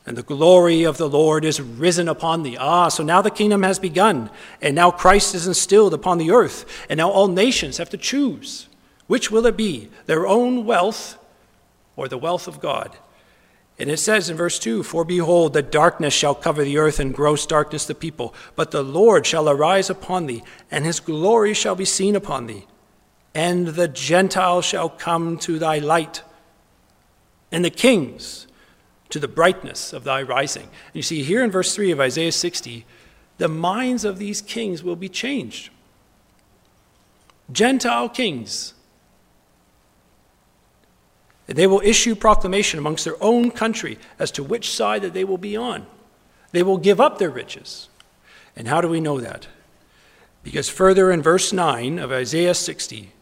and 0.05 0.17
the 0.17 0.23
glory 0.23 0.83
of 0.83 0.99
the 0.99 1.09
Lord 1.09 1.45
is 1.45 1.61
risen 1.61 2.09
upon 2.09 2.43
thee. 2.43 2.57
Ah, 2.57 2.89
so 2.89 3.03
now 3.03 3.23
the 3.23 3.31
kingdom 3.31 3.63
has 3.63 3.79
begun, 3.79 4.31
and 4.61 4.75
now 4.75 4.91
Christ 4.91 5.35
is 5.35 5.47
instilled 5.47 5.95
upon 5.95 6.19
the 6.19 6.31
earth, 6.31 6.65
and 6.89 6.99
now 6.99 7.11
all 7.11 7.29
nations 7.29 7.79
have 7.79 7.91
to 7.91 7.97
choose. 7.97 8.69
Which 9.13 9.31
will 9.31 9.45
it 9.45 9.59
be, 9.59 9.91
their 10.07 10.27
own 10.27 10.65
wealth 10.65 11.19
or 11.97 12.09
the 12.09 12.17
wealth 12.17 12.49
of 12.49 12.61
God? 12.61 12.97
And 13.79 13.91
it 13.91 13.99
says 13.99 14.31
in 14.31 14.39
verse 14.39 14.59
2 14.59 14.83
For 14.83 15.05
behold, 15.05 15.53
the 15.53 15.61
darkness 15.61 16.15
shall 16.15 16.35
cover 16.35 16.65
the 16.65 16.79
earth, 16.79 16.99
and 16.99 17.13
gross 17.13 17.45
darkness 17.45 17.85
the 17.85 17.95
people. 17.95 18.35
But 18.57 18.71
the 18.71 18.83
Lord 18.83 19.27
shall 19.27 19.51
arise 19.51 19.91
upon 19.91 20.25
thee, 20.25 20.43
and 20.71 20.87
his 20.87 20.99
glory 20.99 21.53
shall 21.53 21.75
be 21.75 21.85
seen 21.85 22.17
upon 22.17 22.47
thee. 22.47 22.67
And 23.35 23.69
the 23.69 23.87
Gentiles 23.87 24.65
shall 24.65 24.89
come 24.89 25.37
to 25.41 25.59
thy 25.59 25.77
light, 25.77 26.23
and 27.51 27.63
the 27.63 27.69
kings 27.69 28.47
to 29.11 29.19
the 29.19 29.29
brightness 29.29 29.93
of 29.93 30.05
thy 30.05 30.23
rising. 30.23 30.63
And 30.63 30.95
you 30.95 31.03
see 31.03 31.23
here 31.23 31.45
in 31.45 31.51
verse 31.51 31.75
3 31.75 31.91
of 31.91 32.01
Isaiah 32.01 32.33
60, 32.33 32.87
the 33.37 33.49
minds 33.49 34.07
of 34.07 34.19
these 34.19 34.41
kings 34.41 34.83
will 34.83 34.97
be 34.97 35.11
changed. 35.11 35.69
Gentile 37.53 38.09
kings 38.09 38.73
they 41.47 41.67
will 41.67 41.81
issue 41.85 42.15
proclamation 42.15 42.79
amongst 42.79 43.05
their 43.05 43.23
own 43.23 43.51
country 43.51 43.99
as 44.19 44.31
to 44.33 44.43
which 44.43 44.71
side 44.71 45.03
that 45.03 45.13
they 45.13 45.25
will 45.25 45.39
be 45.39 45.57
on. 45.57 45.87
They 46.53 46.63
will 46.63 46.79
give 46.79 47.01
up 47.01 47.19
their 47.19 47.31
riches. 47.31 47.89
And 48.55 48.69
how 48.69 48.81
do 48.81 48.89
we 48.89 49.01
know 49.01 49.21
that? 49.21 49.49
Because 50.43 50.69
further 50.69 51.11
in 51.11 51.23
verse 51.23 51.53
9 51.53 51.99
of 51.99 52.13
Isaiah 52.13 52.55
60, 52.55 53.13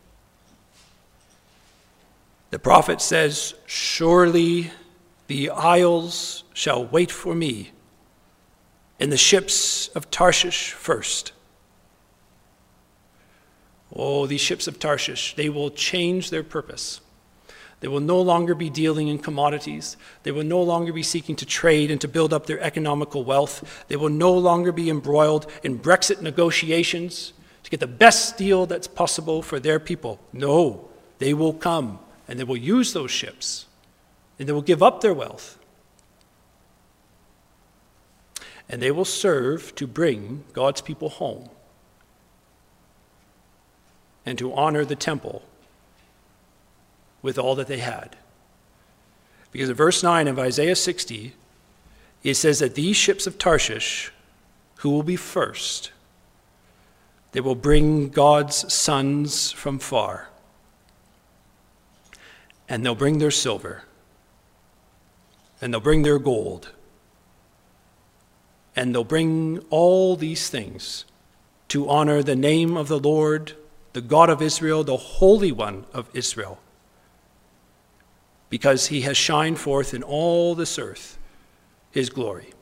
the 2.50 2.58
prophet 2.58 3.00
says, 3.00 3.54
Surely 3.66 4.70
the 5.28 5.50
isles 5.50 6.44
shall 6.52 6.84
wait 6.84 7.10
for 7.10 7.34
me, 7.34 7.70
and 8.98 9.12
the 9.12 9.16
ships 9.16 9.88
of 9.88 10.10
Tarshish 10.10 10.72
first. 10.72 11.32
Oh, 13.94 14.26
these 14.26 14.40
ships 14.40 14.66
of 14.66 14.78
Tarshish, 14.78 15.34
they 15.36 15.48
will 15.48 15.70
change 15.70 16.30
their 16.30 16.42
purpose. 16.42 17.00
They 17.80 17.88
will 17.88 18.00
no 18.00 18.20
longer 18.20 18.54
be 18.54 18.68
dealing 18.68 19.08
in 19.08 19.18
commodities. 19.18 19.96
They 20.22 20.32
will 20.32 20.44
no 20.44 20.62
longer 20.62 20.92
be 20.92 21.02
seeking 21.02 21.34
to 21.36 21.46
trade 21.46 21.90
and 21.90 22.00
to 22.02 22.08
build 22.08 22.32
up 22.32 22.46
their 22.46 22.60
economical 22.60 23.24
wealth. 23.24 23.84
They 23.88 23.96
will 23.96 24.10
no 24.10 24.32
longer 24.32 24.70
be 24.70 24.90
embroiled 24.90 25.50
in 25.62 25.78
Brexit 25.78 26.20
negotiations 26.20 27.32
to 27.64 27.70
get 27.70 27.80
the 27.80 27.86
best 27.86 28.36
deal 28.36 28.66
that's 28.66 28.86
possible 28.86 29.40
for 29.40 29.58
their 29.58 29.80
people. 29.80 30.20
No, 30.32 30.88
they 31.18 31.32
will 31.32 31.54
come 31.54 31.98
and 32.28 32.38
they 32.38 32.44
will 32.44 32.56
use 32.56 32.92
those 32.92 33.10
ships 33.10 33.66
and 34.38 34.46
they 34.46 34.52
will 34.52 34.62
give 34.62 34.82
up 34.82 35.00
their 35.00 35.14
wealth. 35.14 35.58
And 38.68 38.80
they 38.82 38.90
will 38.90 39.06
serve 39.06 39.74
to 39.76 39.86
bring 39.86 40.44
God's 40.52 40.82
people 40.82 41.08
home 41.08 41.48
and 44.26 44.38
to 44.38 44.52
honor 44.52 44.84
the 44.84 44.96
temple 44.96 45.42
with 47.22 47.38
all 47.38 47.54
that 47.54 47.66
they 47.66 47.78
had. 47.78 48.16
Because 49.52 49.68
in 49.68 49.74
verse 49.74 50.02
9 50.02 50.28
of 50.28 50.38
Isaiah 50.38 50.76
60, 50.76 51.34
it 52.22 52.34
says 52.34 52.60
that 52.60 52.74
these 52.74 52.96
ships 52.96 53.26
of 53.26 53.38
Tarshish, 53.38 54.12
who 54.76 54.90
will 54.90 55.02
be 55.02 55.16
first, 55.16 55.92
they 57.32 57.40
will 57.40 57.54
bring 57.54 58.08
God's 58.08 58.72
sons 58.72 59.52
from 59.52 59.78
far. 59.78 60.28
And 62.68 62.84
they'll 62.84 62.94
bring 62.94 63.18
their 63.18 63.30
silver. 63.30 63.82
And 65.60 65.72
they'll 65.72 65.80
bring 65.80 66.02
their 66.02 66.18
gold. 66.18 66.70
And 68.76 68.94
they'll 68.94 69.04
bring 69.04 69.58
all 69.70 70.16
these 70.16 70.48
things 70.48 71.04
to 71.68 71.88
honor 71.88 72.22
the 72.22 72.36
name 72.36 72.76
of 72.76 72.88
the 72.88 72.98
Lord, 72.98 73.54
the 73.92 74.00
God 74.00 74.30
of 74.30 74.40
Israel, 74.40 74.84
the 74.84 74.96
Holy 74.96 75.52
One 75.52 75.84
of 75.92 76.08
Israel 76.14 76.60
because 78.50 78.88
he 78.88 79.02
has 79.02 79.16
shined 79.16 79.58
forth 79.58 79.94
in 79.94 80.02
all 80.02 80.54
this 80.54 80.78
earth 80.78 81.16
his 81.92 82.10
glory. 82.10 82.52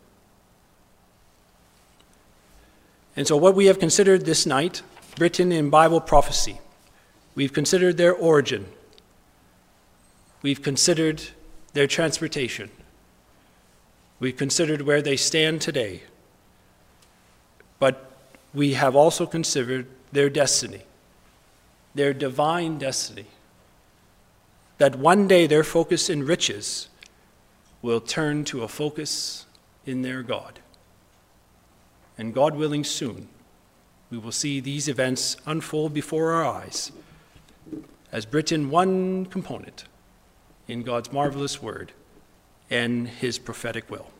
And 3.16 3.26
so, 3.26 3.36
what 3.36 3.56
we 3.56 3.66
have 3.66 3.80
considered 3.80 4.24
this 4.24 4.46
night, 4.46 4.82
Britain 5.16 5.50
in 5.50 5.70
Bible 5.70 6.00
prophecy, 6.00 6.60
we've 7.34 7.52
considered 7.52 7.96
their 7.96 8.14
origin, 8.14 8.66
we've 10.42 10.62
considered 10.62 11.22
their 11.72 11.86
transportation, 11.86 12.70
we've 14.20 14.36
considered 14.36 14.82
where 14.82 15.02
they 15.02 15.16
stand 15.16 15.60
today, 15.60 16.02
but 17.78 18.12
we 18.54 18.74
have 18.74 18.94
also 18.94 19.26
considered 19.26 19.86
their 20.12 20.30
destiny, 20.30 20.82
their 21.94 22.12
divine 22.12 22.78
destiny 22.78 23.26
that 24.78 24.96
one 24.96 25.28
day 25.28 25.46
their 25.46 25.64
focus 25.64 26.08
in 26.08 26.24
riches 26.24 26.88
will 27.82 28.00
turn 28.00 28.44
to 28.44 28.62
a 28.62 28.68
focus 28.68 29.46
in 29.84 30.02
their 30.02 30.22
God. 30.22 30.60
And 32.16 32.34
God 32.34 32.56
willing, 32.56 32.84
soon, 32.84 33.28
we 34.10 34.18
will 34.18 34.32
see 34.32 34.60
these 34.60 34.88
events 34.88 35.36
unfold 35.46 35.92
before 35.94 36.32
our 36.32 36.44
eyes 36.44 36.90
as 38.10 38.24
Britain 38.24 38.70
one 38.70 39.26
component 39.26 39.84
in 40.66 40.82
God's 40.82 41.12
marvelous 41.12 41.62
word 41.62 41.92
and 42.70 43.08
his 43.08 43.38
prophetic 43.38 43.90
will. 43.90 44.10